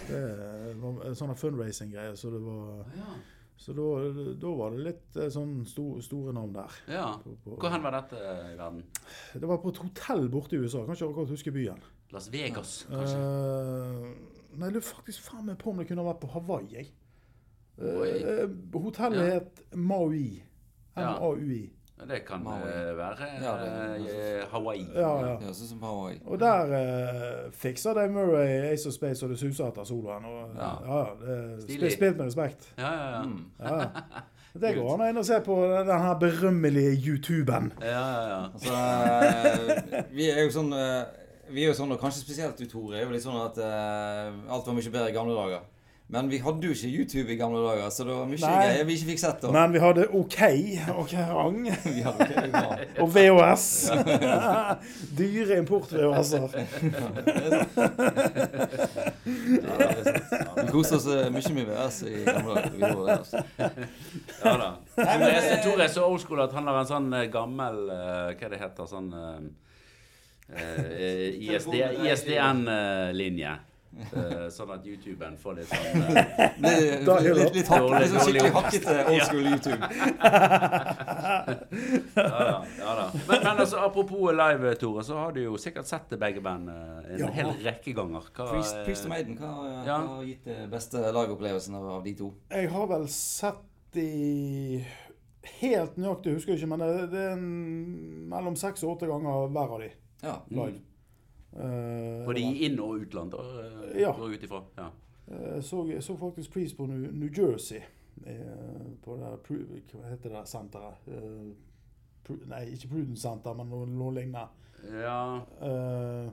Det 0.09 0.75
var 0.79 0.99
en 1.09 1.17
sånn 1.17 1.35
fundraising-greie, 1.39 2.17
så 2.17 2.31
det 2.31 2.41
var 2.45 2.85
Ja. 2.97 3.15
Så 3.63 3.75
da, 3.77 4.49
var 4.59 4.73
det 4.75 4.85
litt 4.89 5.17
eh, 5.23 5.29
sånn 5.31 5.61
sto, 5.71 5.85
store 6.03 6.33
navn 6.35 6.57
der. 6.57 6.79
Ja. 6.91 7.05
På, 7.23 7.37
på, 7.45 7.57
Hvor 7.63 7.71
hen 7.71 7.85
var 7.85 7.95
dette 7.95 8.19
i 8.19 8.57
verden? 8.59 8.81
det 9.39 9.47
var 9.47 9.61
på 9.63 9.71
et 9.71 9.79
hotell 9.85 10.27
borte 10.33 10.57
i 10.59 10.63
USA. 10.65 10.83
Kan 10.83 10.97
ikke 10.99 11.13
akkurat 11.13 11.31
huske 11.37 11.55
byen. 11.55 11.79
Las 12.13 12.27
Vegas, 12.33 12.73
kanskje? 12.91 13.21
Uh, 13.23 14.09
nei, 14.59 14.67
jeg 14.67 14.75
lurer 14.75 14.89
faktisk 14.89 15.23
faen 15.31 15.47
meg 15.47 15.61
på 15.63 15.71
om 15.71 15.79
det 15.81 15.87
kunne 15.89 16.05
vært 16.05 16.21
på 16.25 16.33
Hawaii. 16.35 16.89
Eh, 17.83 18.43
hotellet 18.75 19.29
Ja. 19.31 19.39
het 19.39 19.63
Maui. 19.79 20.43
M-A-U-I. 20.97 21.63
Det 22.09 22.25
kan 22.27 22.43
Maui. 22.45 22.59
eh, 22.69 22.97
være 22.97 23.29
Ja, 23.43 23.53
det- 23.63 24.41
eh, 24.41 24.47
Hawaii. 24.51 24.87
Ja, 24.95 25.01
ja. 25.21 25.27
Det 25.37 25.43
høres 25.47 25.63
ut 25.63 25.69
som 25.69 25.83
Hawaii. 25.83 26.19
Og 26.27 26.41
der 26.41 26.73
eh, 26.79 27.51
fikser 27.53 27.95
Dave 27.95 28.13
Murray 28.13 28.73
Ace 28.73 28.89
of 28.89 28.95
Space 28.95 29.25
og 29.25 29.31
det 29.31 29.39
suser 29.39 29.67
etter 29.69 29.85
soloen. 29.85 30.25
Og, 30.25 30.51
ja. 30.57 30.71
Ja. 30.87 31.05
Det, 31.27 31.63
spilt, 31.63 31.93
spilt 31.93 32.17
med 32.17 32.27
respekt. 32.27 32.73
Ja, 32.79 32.93
ja, 32.93 33.11
ja. 33.17 33.23
Mm. 33.23 33.45
Ja. 33.61 33.77
ja. 33.79 33.87
Det 34.61 34.75
går 34.77 34.91
an 34.95 35.01
å 35.01 35.07
inn 35.09 35.17
og 35.17 35.25
se 35.25 35.39
på 35.41 35.55
den 35.87 35.89
her 36.03 36.15
berømmelige 36.21 36.91
YouTuben. 37.07 37.73
ja, 37.81 37.89
ja, 37.89 38.29
ja. 38.29 38.43
Altså, 38.53 38.75
eh, 38.77 40.03
vi 40.13 40.27
er 40.31 40.43
jo 40.45 40.51
sånn 40.53 40.73
eh, 40.77 41.05
Vi 41.53 41.65
er 41.65 41.69
jo 41.73 41.75
sånn, 41.77 41.91
og 41.93 41.99
kanskje 42.01 42.21
spesielt 42.23 42.57
du, 42.61 42.67
Tore, 42.69 42.97
er 43.01 43.05
jo 43.07 43.11
litt 43.13 43.25
sånn 43.25 43.37
at 43.37 43.59
uh, 43.61 44.53
alt 44.55 44.67
var 44.67 44.73
mye 44.77 44.91
bedre 44.93 45.09
i 45.11 45.13
gamle 45.13 45.35
dager. 45.37 45.65
Men 46.13 46.29
vi 46.29 46.39
hadde 46.45 46.67
jo 46.69 46.75
ikke 46.77 46.89
YouTube 46.93 47.33
i 47.33 47.37
gamle 47.41 47.63
dager, 47.65 47.89
så 47.89 48.05
det 48.05 48.13
var 48.13 48.27
mye 48.29 48.37
Nei. 48.43 48.49
greier 48.67 48.85
vi 48.85 48.93
ikke 48.99 49.07
fikk 49.15 49.21
sett. 49.23 49.39
da. 49.41 49.49
Men 49.55 49.73
vi 49.73 49.81
hadde 49.81 50.03
OK 50.13 50.37
og 50.93 51.13
rang. 51.17 51.63
Vi 51.97 52.03
hadde 52.05 52.27
ikke 52.27 52.43
det 52.45 52.53
bra. 52.53 52.77
Og 53.01 53.09
VHS. 53.15 53.65
Dyre 55.19 55.57
import-VHS-er. 55.63 56.49
Er. 56.53 56.67
Vi 60.61 60.69
koste 60.73 61.01
oss 61.01 61.09
eh, 61.09 61.31
mye 61.33 61.55
med 61.57 61.65
VHS 61.73 62.03
i 62.11 62.15
gamle 62.29 62.61
dager. 62.61 63.09
Altså. 63.17 63.43
ja 63.57 64.55
da. 64.61 64.71
Er- 65.09 65.63
Tore 65.65 65.83
er 65.89 65.93
så 65.97 66.05
old 66.05 66.21
school 66.21 66.45
at 66.45 66.53
han 66.53 66.69
har 66.69 66.77
en 66.83 66.93
sånn 66.93 67.09
eh, 67.17 67.29
gammel 67.33 67.77
eh, 67.89 68.31
Hva 68.37 68.53
det 68.53 68.61
heter 68.61 68.85
sånn 68.91 69.11
uh, 69.17 69.41
ISDN-linje. 72.13 73.53
Eh, 73.93 74.47
sånn 74.49 74.71
at 74.73 74.87
YouTuben 74.89 75.35
får 75.37 75.59
litt 75.59 75.69
sånn 75.69 76.01
uh, 76.01 76.15
Litt, 76.65 77.05
litt, 77.05 77.57
litt, 77.59 77.69
hakk, 77.69 77.83
dårlig- 77.83 77.99
litt 78.01 78.13
sånn 78.15 78.23
skikkelig 78.25 78.53
hakkete 78.57 78.95
old 79.13 79.25
school 79.29 79.47
YouTube. 79.51 79.85
Ja 82.17 82.23
da. 82.29 82.65
ja 82.79 82.95
da. 82.97 83.05
Men, 83.29 83.39
men 83.45 83.61
altså, 83.63 83.77
apropos 83.85 84.33
live, 84.37 84.75
Tore, 84.81 85.05
så 85.05 85.17
har 85.19 85.33
du 85.37 85.43
jo 85.45 85.57
sikkert 85.61 85.87
sett 85.89 86.09
det 86.13 86.19
begge 86.21 86.41
band 86.45 86.69
eh, 86.73 87.13
en 87.15 87.23
Ja. 87.23 87.29
hel 87.37 87.53
rekke 87.65 87.93
ganger. 87.97 88.27
Hva, 88.37 88.49
Priest, 88.53 88.77
eh, 88.77 88.85
Priest 88.87 89.07
og 89.09 89.13
Maiden, 89.13 89.37
hva, 89.41 89.53
hva 89.87 89.97
har 90.09 90.25
gitt 90.29 90.45
det 90.49 90.59
beste 90.73 91.03
liveopplevelsen 91.13 91.77
av, 91.79 91.89
av 91.99 92.05
de 92.07 92.15
to? 92.19 92.31
Jeg 92.53 92.71
har 92.73 92.87
vel 92.93 93.07
sett 93.13 93.61
de 93.97 94.85
Helt 95.59 95.97
nøyaktig 95.99 96.37
husker 96.37 96.53
jeg 96.55 96.61
ikke, 96.63 96.69
men 96.71 96.83
det, 96.85 96.91
det 97.11 97.23
er 97.27 97.33
en, 97.35 97.47
mellom 98.31 98.55
seks 98.57 98.85
og 98.87 98.93
åtte 98.95 99.09
ganger 99.11 99.49
hver 99.51 99.73
av 99.75 99.81
de 99.83 99.89
Ja. 100.23 100.37
live. 100.55 100.77
Eh, 100.79 100.81
Både 102.27 102.41
i 102.41 102.65
inn- 102.67 102.81
og 102.81 103.01
utland, 103.03 103.35
eh, 103.35 104.01
Ja. 104.01 104.13
går 104.13 104.35
ut 104.35 104.43
ifra. 104.43 104.63
Ja. 104.79 104.89
Jeg 105.55 105.65
så, 105.65 106.01
så 106.01 106.17
faktisk 106.17 106.53
pris 106.53 106.73
på 106.75 106.87
New, 106.87 107.11
New 107.13 107.29
Jersey. 107.37 107.81
eh, 108.27 108.35
på 109.05 109.17
det 109.17 109.21
der, 109.21 109.37
hva 109.93 110.09
heter 110.11 110.29
det 110.31 110.49
senteret? 110.49 110.95
Eh, 111.09 111.53
nei, 112.49 112.65
ikke 112.73 112.89
Prudence 112.89 113.23
Center, 113.23 113.55
men 113.55 113.67
noe, 113.69 113.87
noe 113.87 114.15
lignende. 114.15 114.47
ja. 115.03 115.41
Uh, 115.63 116.31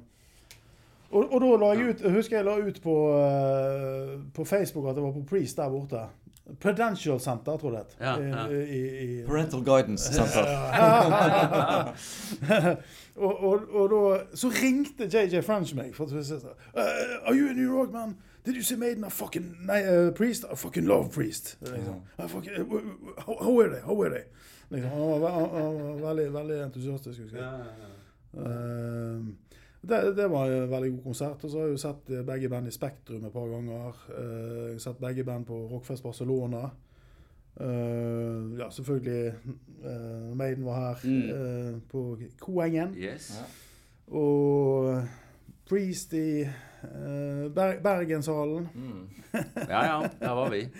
og, 1.12 1.34
og 1.34 1.42
da 1.42 1.48
la 1.58 1.70
jeg 1.74 1.90
ut 1.90 2.02
husker 2.12 2.38
jeg 2.38 2.46
la 2.46 2.58
ut 2.68 2.82
på, 2.84 2.96
uh, 3.14 4.20
på 4.34 4.46
Facebook 4.46 4.90
at 4.90 4.96
det 4.96 5.04
var 5.04 5.12
på 5.16 5.24
Priest 5.30 5.58
der 5.58 5.70
borte. 5.70 6.04
Prudential 6.60 7.20
Center, 7.20 7.58
tror 7.58 7.74
jeg 7.76 7.84
det. 7.90 8.06
Ja, 8.06 8.16
ja. 8.22 8.48
i- 8.50 9.22
i- 9.22 9.26
Parental 9.28 9.64
Guidance 9.66 10.14
Center. 10.14 10.44
og, 13.16 13.44
og, 13.44 13.60
og 13.74 13.90
da 13.94 14.20
så 14.38 14.50
ringte 14.64 15.04
JJ 15.14 15.42
French 15.46 15.76
meg. 15.76 15.96
For 15.96 16.08
jeg 16.16 16.26
sa, 16.26 16.36
uh, 16.36 16.48
Are 17.28 17.36
you 17.36 17.50
in 17.50 17.56
New 17.58 17.76
York, 17.78 17.92
man? 17.92 18.16
Did 18.46 18.56
you 18.56 18.64
see 18.64 18.78
Maiden? 18.78 19.04
I 19.06 19.10
fucking 19.10 19.56
nei, 19.68 19.82
uh, 19.84 20.12
Priest? 20.16 20.46
I 20.52 20.56
fucking 20.56 20.88
love 20.88 21.10
Priest. 21.12 21.58
Liksom. 21.62 21.96
I 22.20 22.28
fucking, 22.28 22.54
uh, 22.58 22.74
uh, 22.74 22.80
how, 23.26 23.36
how 23.42 23.60
are 23.60 23.70
they? 23.70 23.82
How 23.86 24.02
are 24.02 24.10
they? 24.10 24.24
Liksom. 24.70 24.92
Han 24.92 25.22
var, 25.22 25.30
han, 25.32 25.50
han 25.50 26.02
var 26.02 26.08
veldig, 26.14 26.34
veldig 26.34 26.62
entusiastisk. 26.64 27.20
husker 27.22 27.38
jeg. 27.38 27.60
Ehm, 28.38 29.36
det, 29.82 30.16
det 30.18 30.26
var 30.32 30.50
en 30.52 30.70
veldig 30.72 30.92
god 30.92 31.04
konsert. 31.04 31.44
Og 31.44 31.50
så 31.52 31.58
har 31.60 31.66
jeg 31.70 31.78
jo 31.78 31.82
sett 31.88 32.10
eh, 32.12 32.26
begge 32.28 32.50
band 32.50 32.68
i 32.68 32.72
Spektrum 32.76 33.26
et 33.26 33.34
par 33.34 33.48
ganger. 33.48 33.96
Eh, 34.12 34.66
jeg 34.66 34.74
har 34.74 34.80
sett 34.84 35.00
begge 35.00 35.24
band 35.24 35.46
på 35.48 35.60
Rockfest 35.72 36.04
Barcelona. 36.04 36.66
Eh, 37.60 38.60
ja, 38.60 38.70
selvfølgelig 38.72 39.34
uh, 39.86 40.38
Maiden 40.38 40.66
var 40.66 40.80
her 40.80 40.96
Mm. 41.04 41.30
eh, 41.30 41.82
på 41.92 42.18
Koengen. 42.40 42.94
Yes. 42.98 43.32
Ja. 43.40 43.46
Og 44.18 45.04
Priest 45.70 46.14
i 46.14 46.42
eh, 46.42 47.46
Ber 47.56 47.80
Bergenshallen. 47.84 48.70
Mm. 48.76 49.10
Ja 49.70 49.84
ja, 49.86 50.10
der 50.20 50.30
var 50.36 50.50
vi. 50.50 50.68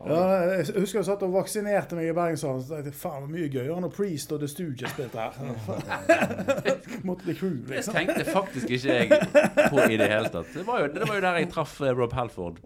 Ja, 0.00 0.18
jeg 0.56 0.64
husker 0.80 0.98
jeg 0.98 1.04
satt 1.10 1.22
og 1.26 1.32
vaksinerte 1.34 1.96
meg 1.98 2.06
i 2.08 2.12
Bergenshallen. 2.16 2.62
Så 2.64 2.72
tenkte 2.72 2.88
jeg 2.88 2.96
faen, 2.96 3.18
det 3.20 3.26
var 3.26 3.32
mye 3.34 3.48
gøyere 3.52 3.80
når 3.84 3.92
Priest 3.92 4.32
og 4.32 4.40
The 4.40 4.48
Stooges 4.48 4.94
spilte 4.94 5.20
her. 5.20 5.34
Måtte 7.08 7.26
bli 7.26 7.34
crew, 7.36 7.58
liksom. 7.68 7.94
tenkte 7.98 8.24
faktisk 8.24 8.70
ikke 8.70 8.96
jeg 8.96 9.10
på 9.70 9.84
i 9.90 9.98
det 10.00 10.08
hele 10.08 10.30
tatt. 10.32 10.48
Det 10.54 10.64
var 10.66 10.80
jo, 10.84 10.90
det 10.94 11.08
var 11.08 11.18
jo 11.18 11.24
der 11.26 11.40
jeg 11.42 11.50
traff 11.52 11.74
eh, 11.84 11.92
Rob 12.00 12.16
Halford. 12.16 12.60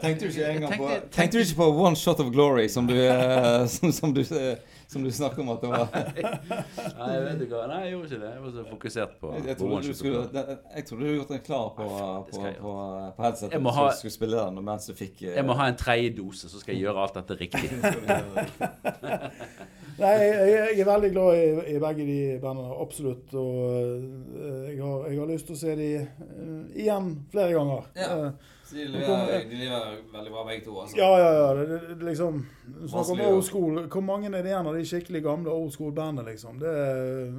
Tenkte 0.00 0.20
du 0.20 0.28
ikke 0.30 0.46
engang 0.52 0.76
på 0.76 0.86
Tenkte- 0.86 1.00
Tenkte 1.00 1.16
tenkte, 1.18 1.44
ikke 1.46 1.58
på 1.62 1.70
One 1.88 1.96
Shot 1.98 2.20
of 2.22 2.30
Glory, 2.34 2.68
som 2.68 2.86
du, 2.86 2.94
eh, 2.94 3.66
som, 3.74 3.92
som 3.92 4.14
du, 4.14 4.20
eh, 4.22 4.54
som 4.90 5.04
du 5.06 5.10
snakker 5.14 5.42
om 5.44 5.50
at 5.54 5.60
det 5.62 5.68
var? 5.70 5.86
Nei, 6.98 7.08
jeg 7.14 7.22
vet 7.26 7.42
ikke 7.44 7.54
hva. 7.60 7.66
Nei, 7.70 7.78
jeg 7.84 7.92
gjorde 7.94 8.08
ikke 8.10 8.20
det. 8.24 8.30
Jeg 8.34 8.42
var 8.42 8.50
så 8.56 8.64
fokusert 8.70 9.12
på, 9.20 9.30
Jeg, 9.36 9.44
jeg, 9.46 9.56
trodde, 9.60 9.80
du 9.86 9.94
skulle, 9.94 10.22
jeg 10.74 10.86
trodde 10.88 11.00
du 11.00 11.06
hadde 11.06 11.18
gjort 11.20 11.32
den 11.34 11.42
klar 11.46 11.68
på, 11.76 11.86
på, 12.30 12.42
på, 12.64 12.72
på 13.16 13.22
headsetet. 13.26 13.54
Jeg 13.54 13.62
må 13.62 13.74
ha- 13.78 13.88
skulle 14.00 14.16
spille 14.16 14.42
den 14.48 14.58
mens 14.66 14.90
du 14.90 14.94
fikk 14.98 15.22
eh, 15.28 15.36
Jeg 15.38 15.46
må 15.46 15.54
ha 15.60 15.68
en 15.70 15.78
tredje 15.78 16.10
dose, 16.18 16.50
så 16.50 16.58
skal 16.62 16.74
jeg 16.74 16.82
gjøre 16.88 17.04
alt 17.06 17.20
dette 17.20 17.38
riktig. 17.38 17.70
Nei, 20.00 20.12
jeg, 20.16 20.52
jeg 20.78 20.80
er 20.80 20.88
veldig 20.88 21.10
glad 21.12 21.36
i, 21.36 21.48
i 21.74 21.80
begge 21.82 22.04
de 22.08 22.18
bandene, 22.40 22.70
absolutt. 22.80 23.34
Og 23.36 23.58
eh, 23.68 24.70
jeg 24.72 24.78
har, 24.80 25.02
jeg 25.10 25.18
har 25.20 25.28
lyst 25.28 25.50
til 25.50 25.58
å 25.58 25.60
se 25.60 25.74
de 25.76 25.88
eh, 26.00 26.54
igjen 26.86 27.10
flere 27.34 27.52
ganger. 27.58 27.90
Ja. 28.00 28.14
Så 28.70 28.76
de 28.76 28.84
leverer, 28.84 29.48
de 29.50 29.56
leverer 29.56 29.94
veldig 30.12 30.30
bra 30.30 30.44
begge 30.46 30.64
to, 30.64 30.80
altså. 30.80 30.96
ja, 30.96 31.18
ja. 31.18 31.30
ja 31.34 31.54
det, 31.54 31.68
det, 31.68 31.80
det 31.88 32.06
liksom 32.06 32.46
Snakk 32.88 33.08
om 33.10 33.20
old 33.20 33.42
school. 33.42 33.80
Hvor 33.90 34.00
mange 34.00 34.28
er 34.28 34.44
det 34.44 34.52
igjen 34.52 34.68
av 34.70 34.76
de 34.78 34.84
skikkelig 34.86 35.22
gamle 35.24 35.50
old 35.50 35.72
school-bandene, 35.74 36.22
liksom? 36.30 36.60
Det 36.62 36.74
er 36.82 37.32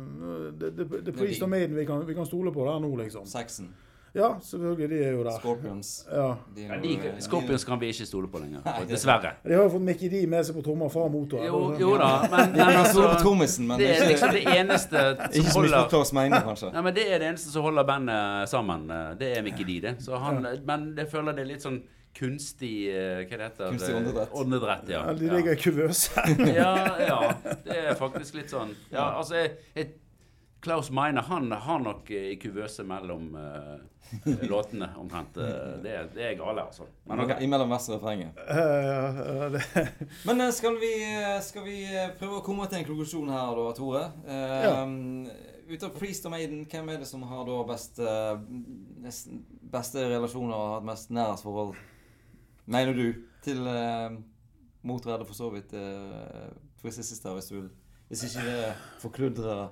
det, 0.59 0.73
det, 0.77 1.05
det, 1.05 1.13
Priest 1.15 1.45
of 1.45 1.49
Maiden 1.49 1.77
vi 1.77 1.85
kan, 1.87 2.03
vi 2.07 2.17
kan 2.17 2.27
stole 2.27 2.51
på 2.51 2.65
der 2.67 2.83
nå, 2.83 2.89
liksom. 2.99 3.23
Saxon, 3.31 3.71
Ja, 4.13 4.33
selvfølgelig. 4.43 4.89
De 4.91 4.97
er 5.05 5.11
jo 5.15 5.23
der. 5.23 5.37
Scorpions 5.39 5.91
Ja. 6.11 6.25
de 6.55 6.61
Ja, 6.67 6.75
de, 6.83 6.95
de- 7.03 7.21
Scorpions 7.23 7.63
kan 7.63 7.79
vi 7.79 7.87
ikke 7.93 8.05
stole 8.05 8.27
på 8.27 8.41
lenger. 8.43 8.59
Nei, 8.65 8.85
Dessverre. 8.89 9.31
De 9.45 9.53
har 9.55 9.63
jo 9.63 9.69
fått 9.69 9.81
Mickey 9.87 10.09
D 10.11 10.25
med 10.27 10.43
seg 10.45 10.55
på 10.57 10.63
trommer 10.65 10.89
fra 10.91 11.05
motoren. 11.07 11.45
Jo, 11.47 11.61
jo 11.79 11.93
da, 11.97 12.09
men, 12.31 12.51
men 12.57 12.77
altså 12.81 13.05
trommisen, 13.21 13.67
men 13.67 13.79
Det 13.79 13.87
er 13.95 14.09
liksom 14.09 14.33
det 14.35 14.43
eneste 14.57 15.05
som 15.51 15.61
holder 15.61 15.87
kanskje. 16.43 16.73
Nei, 16.73 16.81
men 16.89 16.93
Det 16.95 17.07
er 17.07 17.19
det 17.23 17.27
eneste 17.31 17.53
som 17.53 17.63
holder 17.63 17.87
bandet 17.87 18.49
sammen. 18.51 18.87
Det 19.19 19.31
er 19.37 19.41
Mickey 19.47 19.63
D, 19.63 19.79
det. 19.87 19.95
Så 20.03 20.17
han, 20.19 20.43
Men 20.65 20.91
jeg 20.97 21.07
føler 21.11 21.31
det 21.37 21.45
er 21.45 21.51
litt 21.53 21.63
sånn 21.63 21.79
kunstig 22.11 22.89
eh, 22.91 23.21
Hva 23.23 23.37
det 23.39 23.45
heter 23.47 23.69
Kunstig 23.71 23.95
åndedrett. 23.95 24.33
Åndedrett, 24.35 24.89
ja. 24.91 25.05
Ja, 25.07 25.13
de 25.15 25.29
ligger 25.31 25.55
i 25.55 25.61
kuvøse. 25.61 26.25
ja, 26.51 26.73
ja. 26.99 27.19
Det 27.63 27.77
er 27.87 27.95
faktisk 27.95 28.35
litt 28.41 28.51
sånn. 28.51 28.75
Ja, 28.91 29.13
altså 29.21 29.39
jeg, 29.39 29.53
jeg, 29.77 29.93
Klaus 30.61 30.91
Meine 30.93 31.23
han 31.25 31.47
har 31.51 31.79
nok 31.79 32.11
eh, 32.11 32.33
i 32.33 32.35
kuvøse 32.41 32.83
mellom 32.83 33.31
eh, 33.39 33.79
låtene, 34.51 34.89
omtrent. 34.99 35.37
Eh, 35.37 35.77
Det, 35.83 35.91
er- 35.95 36.09
det 36.15 36.25
er 36.29 36.33
gale, 36.39 36.65
altså. 36.67 36.87
Men 37.07 37.19
ok. 37.23 37.31
Imellom 37.45 37.69
vers 37.71 37.87
og 37.89 37.95
refrenget. 37.99 38.35
Uh, 38.49 39.51
det- 39.55 39.93
Men 40.27 40.41
eh, 40.47 40.51
skal 40.51 40.75
vi, 40.81 40.91
eh, 41.07 41.37
skal 41.45 41.63
vi 41.67 41.77
eh, 41.87 42.09
prøve 42.19 42.41
å 42.41 42.43
komme 42.45 42.67
til 42.67 42.81
en 42.81 42.87
konklusjon 42.89 43.31
her, 43.31 43.55
da, 43.61 43.71
Tore? 43.77 44.03
Uh, 44.27 44.59
Ja. 44.67 44.75
Ut 45.71 45.83
av 45.87 45.93
Priest 45.95 46.25
og 46.27 46.33
Maiden, 46.33 46.65
hvem 46.67 46.89
er 46.91 46.97
det 46.99 47.05
som 47.07 47.21
har 47.23 47.45
da 47.47 47.61
best, 47.69 47.99
eh, 48.03 48.39
nesten 49.05 49.37
beste 49.71 50.01
relasjoner 50.03 50.51
og 50.57 50.65
har 50.73 50.81
et 50.81 50.87
mest 50.89 51.13
nærhetsforhold, 51.15 51.77
mener 52.67 52.97
du, 52.97 53.05
til 53.45 53.61
uh, 53.63 54.11
Motredde 54.83 55.23
for 55.29 55.37
så 55.37 55.47
vidt 55.53 55.71
uh, 55.71 56.49
Twisted 56.81 57.07
Sister, 57.07 57.31
hvis 57.37 57.47
du 57.47 57.55
vil? 57.61 57.69
Hvis 58.11 58.25
ikke 58.27 58.43
det 58.49 58.73
forkludrer 58.99 59.69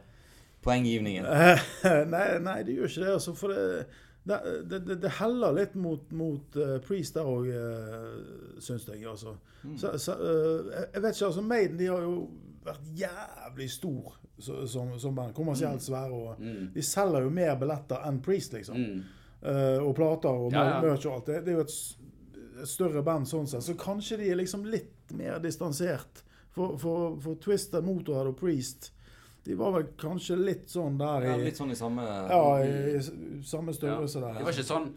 poenggivningen. 0.63 1.27
Eh, 1.27 1.67
nei, 2.07 2.23
nei, 2.47 2.57
det 2.63 2.77
gjør 2.77 2.87
ikke 2.93 3.03
det. 3.03 3.11
Altså, 3.17 3.35
for 3.35 3.51
det, 3.51 3.85
det, 4.27 4.39
det, 4.69 4.95
det, 5.01 5.09
heller 5.19 5.53
litt 5.55 5.75
mot, 5.75 6.11
mot 6.11 6.55
uh, 6.59 6.77
Priest 6.85 7.15
der 7.15 7.25
òg, 7.25 7.47
uh, 7.49 8.57
syns 8.61 8.85
jeg. 8.87 9.05
Altså. 9.09 9.35
Mm. 9.63 9.77
Så, 9.77 9.93
så, 9.97 10.15
uh, 10.19 10.71
jeg- 10.93 11.01
vet 11.01 11.15
ikke, 11.15 11.25
altså 11.25 11.41
Maiden 11.41 11.77
de 11.79 11.87
har 11.89 12.01
jo 12.03 12.29
vært 12.65 12.89
jævlig 12.99 13.69
stor 13.71 14.17
så, 14.39 14.65
som, 14.67 14.91
som 14.99 15.15
band. 15.15 15.33
Kommersielt 15.33 15.81
svære. 15.81 16.11
Og 16.11 16.39
Mm. 16.39 16.67
de 16.73 16.81
selger 16.81 17.21
jo 17.25 17.29
mer 17.29 17.55
billetter 17.59 18.05
enn 18.07 18.21
Priest, 18.21 18.53
liksom. 18.53 18.77
Mm. 18.77 19.01
Uh, 19.41 19.79
og 19.87 19.95
plater 19.95 20.29
og 20.29 20.51
Ja, 20.51 20.65
ja. 20.75 20.81
merch 20.83 21.05
og 21.07 21.13
alt. 21.15 21.25
Det, 21.31 21.45
det 21.45 21.53
er 21.53 21.57
jo 21.61 21.65
et 21.67 21.95
et 22.59 22.67
større 22.67 22.99
band 23.07 23.23
sånn 23.25 23.45
sett, 23.47 23.63
så 23.63 23.71
kanskje 23.79 24.17
de 24.19 24.25
er 24.33 24.35
liksom 24.35 24.65
litt 24.67 25.13
mer 25.15 25.37
distansert. 25.39 26.25
For, 26.51 26.73
for, 26.77 27.13
for 27.23 27.35
Twisted 27.39 27.85
Motorhead 27.87 28.27
og 28.27 28.35
Priest 28.35 28.89
de 29.49 29.55
var 29.57 29.71
vel 29.73 29.87
kanskje 29.97 30.35
litt 30.37 30.67
sånn 30.69 30.97
der 30.99 31.23
i 31.25 31.29
Ja, 31.31 31.37
litt 31.41 31.57
sånn 31.57 31.71
i 31.73 31.77
samme 31.79 32.03
ja, 32.05 32.41
i 32.61 32.99
samme 33.49 33.73
Ja. 33.73 33.77
størrelse 33.79 34.19
Det 34.21 34.27
der. 34.35 34.43
var 34.45 34.53
ikke 34.53 34.67
sånn 34.67 34.89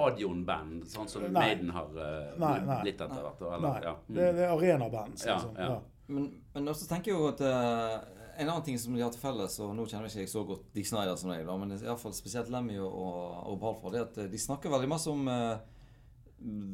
stadionband, 0.00 0.86
sånn 0.88 1.08
som 1.10 1.22
Nei. 1.26 1.32
Maiden 1.34 1.70
har 1.74 1.90
uh, 1.96 2.38
Nei, 2.40 2.54
nei. 2.64 2.78
blitt 2.86 3.00
etter 3.04 3.20
hvert. 3.26 3.42
Nei, 3.60 3.74
ja. 3.84 3.94
det, 4.08 4.14
Mm. 4.30 4.36
det 4.38 4.44
er 4.46 4.54
arenaband. 4.54 5.20
Ja, 5.26 5.34
Liksom. 5.36 5.54
ja. 5.58 5.68
Ja. 5.68 5.80
Men, 6.08 6.30
men 6.54 6.68
også 6.72 6.88
tenker 6.90 7.12
jeg 7.12 7.18
jo 7.20 7.28
at 7.28 7.40
uh, 7.44 8.00
en 8.40 8.48
annen 8.48 8.64
ting 8.66 8.78
som 8.80 8.94
de 8.96 9.02
har 9.04 9.10
til 9.12 9.20
felles, 9.20 9.58
og 9.60 9.74
nå 9.76 9.84
kjenner 9.86 10.08
ikke 10.08 10.26
så 10.32 10.44
godt 10.48 10.64
Dick 10.74 10.86
Snyder 10.88 11.16
som 11.20 11.30
deg, 11.30 11.44
da, 11.46 11.56
men 11.60 11.74
i 11.76 11.84
alle 11.86 11.98
fall 12.00 12.14
spesielt 12.16 12.48
Lemmy 12.50 12.78
og, 12.80 12.88
og, 12.90 13.36
og 13.52 13.60
Balfour, 13.60 13.92
det 13.92 14.00
er 14.00 14.08
at 14.08 14.18
eh, 14.24 14.30
de 14.32 14.38
snakker 14.40 14.72
veldig 14.72 14.88
masse 14.90 15.10
om 15.12 15.28
eh, 15.28 15.58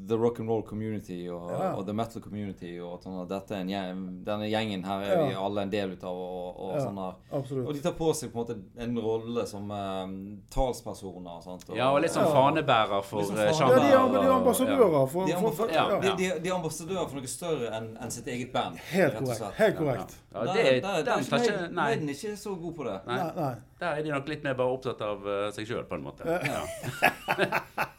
the 0.09 0.17
rock 0.17 0.39
and 0.39 0.49
roll 0.49 0.63
community 0.63 1.29
og, 1.29 1.51
Ja. 1.51 1.73
og 1.75 1.85
the 1.87 1.93
metal 1.93 2.23
community, 2.23 2.79
og 2.81 2.95
at 2.95 3.03
sånn 3.05 3.21
at 3.23 3.29
dette 3.29 3.51
er 3.57 3.61
en 3.61 3.69
gjeng, 3.69 4.25
denne 4.25 4.47
gjengen 4.49 4.85
her 4.87 5.01
er 5.03 5.25
vi 5.27 5.33
Ja. 5.33 5.41
alle 5.45 5.63
en 5.63 5.71
del 5.71 5.91
av, 6.03 6.05
og, 6.17 6.61
og 6.61 6.75
Ja. 6.77 6.85
sånn 6.87 6.95
der. 6.95 7.15
Absolutt. 7.33 7.67
Og 7.69 7.75
de 7.75 7.81
tar 7.81 7.93
på 7.93 8.13
seg 8.15 8.31
på 8.33 8.39
en 8.39 8.45
måte 8.47 8.63
en 8.79 8.99
rolle 9.01 9.47
som 9.47 9.69
um, 9.71 10.39
talspersoner. 10.51 11.43
Sant? 11.43 11.69
Og, 11.71 11.77
ja, 11.77 11.91
og 11.93 12.01
litt 12.03 12.11
sånn 12.13 12.27
Ja. 12.27 12.35
fanebærer 12.35 13.03
for 13.05 13.23
sjangeren. 13.23 13.53
sånn 13.55 13.71
eh, 13.71 13.77
fane- 13.77 13.91
Ja, 13.91 14.09
de 14.09 14.15
er, 14.17 14.23
de 14.23 14.27
er 14.29 14.33
ambassadører 14.33 15.09
for, 15.09 15.27
de, 15.27 15.33
er 15.33 15.41
for, 15.41 15.51
for 15.53 15.67
de, 15.67 16.17
de, 16.17 16.41
de 16.41 16.49
er 16.49 16.55
ambassadører 16.55 17.09
for 17.09 17.17
noe 17.17 17.27
større 17.27 17.71
enn 17.73 17.97
en 18.01 18.11
sitt 18.11 18.27
eget 18.27 18.53
band. 18.53 18.77
Helt 18.77 19.15
korrekt. 19.15 19.55
Helt 19.57 19.75
Ja. 19.75 19.81
korrekt. 19.81 20.17
Ja, 20.33 20.41
det, 20.53 20.55
der- 20.55 20.81
der 20.81 21.03
den 21.03 21.19
er 21.19 21.23
tar 21.25 21.39
ikke 21.39 21.51
Nei, 21.57 21.59
Maiden- 21.59 21.75
Nei, 21.75 21.85
Maiden 21.97 22.09
ikke 22.09 22.37
så 22.37 22.55
god 22.61 22.75
på 22.77 22.85
det. 22.85 23.01
Nei. 23.07 23.17
Nei, 23.17 23.33
nei. 23.37 23.55
Der 23.81 23.87
er 23.99 24.03
de 24.03 24.11
nok 24.15 24.29
litt 24.29 24.45
mer 24.45 24.55
bare 24.57 24.69
opptatt 24.73 25.01
av 25.05 25.27
eh, 25.29 25.51
seg 25.53 25.67
sjøl, 25.69 25.85
på 25.89 25.95
en 25.99 26.03
måte. 26.07 26.25
Ja. 26.27 26.33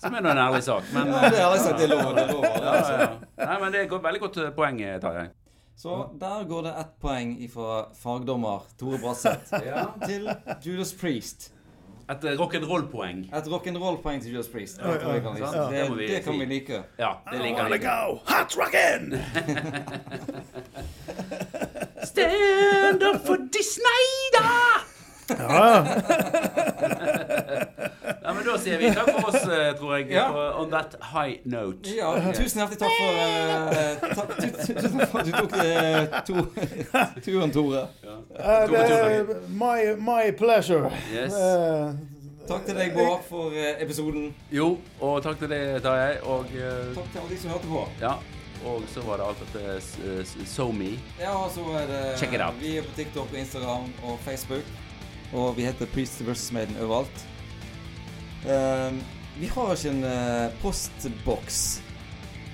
Som 0.02 0.14
er 0.18 0.22
nå 0.26 0.30
en 0.32 0.38
ærlig 0.48 0.64
sak. 0.66 0.84
Men, 0.94 1.08
Ja, 1.14 1.20
det 1.30 1.38
er 1.38 1.44
ærlig 1.50 1.62
sagt. 1.66 1.80
Det 1.84 1.90
lover, 1.92 2.12
lov. 2.14 2.18
Det 2.18 2.24
er 2.24 2.28
lov. 2.34 2.44
ja, 2.46 2.50
ja, 2.78 2.82
ja. 3.04 3.10
Nei, 3.46 3.58
men 3.62 3.68
det 3.76 3.80
er 3.84 3.88
et 3.92 4.04
veldig 4.08 4.22
godt 4.26 4.38
eh, 4.46 4.50
poeng, 4.58 4.78
eh, 4.82 4.98
Tarjei. 5.04 5.28
Så 5.78 5.92
der 6.18 6.42
går 6.50 6.62
det 6.66 6.72
ett 6.82 6.94
poeng 7.04 7.36
fra 7.54 7.72
fagdommer 7.94 8.60
Tore 8.80 8.98
Bratseth 8.98 9.54
til 10.10 10.26
Judas 10.66 10.94
Priest. 10.98 11.52
Et 12.10 12.24
rock'n'roll-poeng. 12.40 13.28
Et 13.36 13.48
rock'n'roll-poeng 13.52 14.22
til 14.24 14.32
Judas 14.34 14.48
Priest. 14.50 14.80
Ja, 14.82 14.86
Det, 14.96 15.02
ja, 15.04 15.10
ja. 15.38 15.70
det, 15.70 15.82
Det 15.84 15.92
vi 16.00 16.08
det 16.08 16.24
kan 16.24 16.34
vi 16.40 16.46
like. 16.50 16.82
Ja, 16.98 17.12
det 17.30 17.40
liker 17.44 17.68
jeg. 17.70 17.82
go 17.84 18.18
hot 18.26 18.56
rockin'! 18.58 19.14
Stand 22.04 23.04
up 23.04 23.26
for 23.28 23.38
Disney, 23.38 24.32
Ja, 24.34 24.50
Ja, 28.28 28.34
men 28.34 28.44
da 28.46 28.58
sier 28.60 28.78
vi 28.82 28.90
takk 28.92 29.08
for 29.14 29.30
oss, 29.30 29.44
eh, 29.48 29.70
tror 29.80 29.94
jeg, 29.98 30.10
Ja. 30.12 30.26
on 30.60 30.70
that 30.72 30.96
high 31.14 31.38
note. 31.46 31.90
Ja, 31.96 32.10
tusen 32.36 32.60
hjertelig 32.60 32.80
takk 32.82 32.92
for 33.00 33.12
eh, 33.24 33.96
takk, 34.16 34.30
tu- 34.38 34.74
Tusen 34.82 35.02
for 35.08 35.20
at 35.20 35.26
du 35.26 35.32
tok 35.32 35.52
to, 36.28 36.36
turen, 37.26 37.52
Tore. 37.52 37.88
My, 39.50 39.96
my 40.00 40.32
pleasure. 40.38 40.92
Yes. 41.14 41.34
Takk 42.48 42.66
til 42.66 42.76
deg, 42.80 42.94
Bård, 42.96 43.24
for 43.30 43.52
episoden. 43.80 44.34
Jo, 44.52 44.78
og 45.02 45.24
takk 45.24 45.40
til 45.40 45.50
deg, 45.52 45.82
Tarjei. 45.84 46.18
Og 46.24 46.46
Takk 46.48 47.08
til 47.12 47.20
alle 47.24 47.30
de 47.32 47.40
som 47.42 47.50
hørte 47.56 47.68
på. 47.72 47.86
ja. 48.02 48.14
Og 48.66 48.82
så 48.90 49.02
var 49.06 49.18
det 49.22 49.26
alt 49.28 49.38
dette 49.54 50.46
SoMe. 50.50 50.88
Ja, 51.22 51.30
og 51.38 51.52
så 51.54 51.62
er 51.78 51.86
det 51.88 52.00
Check 52.20 52.34
it 52.34 52.42
out. 52.42 52.56
Vi 52.60 52.72
er 52.78 52.82
på 52.82 52.96
TikTok, 52.98 53.28
og 53.32 53.38
Instagram 53.40 53.86
og 54.04 54.18
Facebook. 54.26 54.64
Og 55.34 55.58
vi 55.58 55.66
heter 55.68 55.90
Priest 55.92 56.22
vs. 56.24 56.52
Maiden 56.56 56.78
overalt. 56.82 57.26
Ehm, 58.48 59.02
vi 59.40 59.48
har 59.52 59.74
ikke 59.76 59.90
en 59.92 60.04
uh, 60.04 60.54
postboks. 60.62 61.82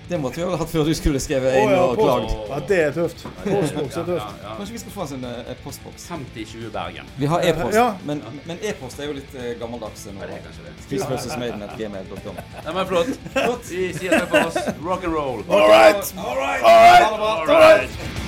Det 0.10 0.18
måtte 0.20 0.42
vi 0.42 0.44
ha 0.44 0.58
hatt 0.60 0.68
før 0.68 0.84
du 0.84 0.92
skulle 0.98 1.20
skrevet 1.24 1.54
inn 1.62 1.70
ja, 1.72 1.78
og 1.86 1.96
klagd. 1.96 2.34
ja, 2.50 2.58
det 2.68 2.80
er 2.84 2.90
tøft. 2.98 3.22
Postboks 3.46 3.96
er 4.02 4.08
tøft. 4.10 4.18
Ja, 4.18 4.50
ja. 4.50 4.56
Kanskje 4.58 4.76
vi 4.76 4.82
skal 4.82 4.96
få 4.96 5.04
oss 5.06 5.14
en 5.16 5.24
uh, 5.24 5.54
postboks. 5.64 6.08
50-20 6.12 6.74
Bergen. 6.74 7.14
Vi 7.22 7.30
har 7.32 7.46
e-post, 7.48 7.78
Ja. 7.78 7.86
men, 8.04 8.20
men 8.44 8.60
e-post 8.62 9.00
er 9.00 9.08
jo 9.08 9.16
litt 9.22 9.38
uh, 9.38 9.54
gammeldags 9.62 10.04
nå. 10.10 10.18
Det 10.20 10.42
er 10.42 10.44
kanskje 10.50 10.68
det. 10.68 10.76
Priest 10.90 11.14
vs. 11.14 11.38
Maiden 11.40 11.64
at 11.64 11.78
gmail.com. 11.80 12.44
Nei, 12.58 12.74
men 12.74 12.92
flott. 12.92 13.16
Vi 13.72 13.88
sier 13.96 14.18
takk 14.20 14.30
for 14.34 14.52
oss. 14.52 14.76
Rock 14.84 15.08
and 15.08 15.16
roll. 15.16 15.40
All 15.48 15.70
right. 15.72 16.14
All 16.18 16.36
right. 16.36 16.68
All 16.68 16.84
right. 16.84 17.10
All 17.14 17.48
right. 17.48 18.23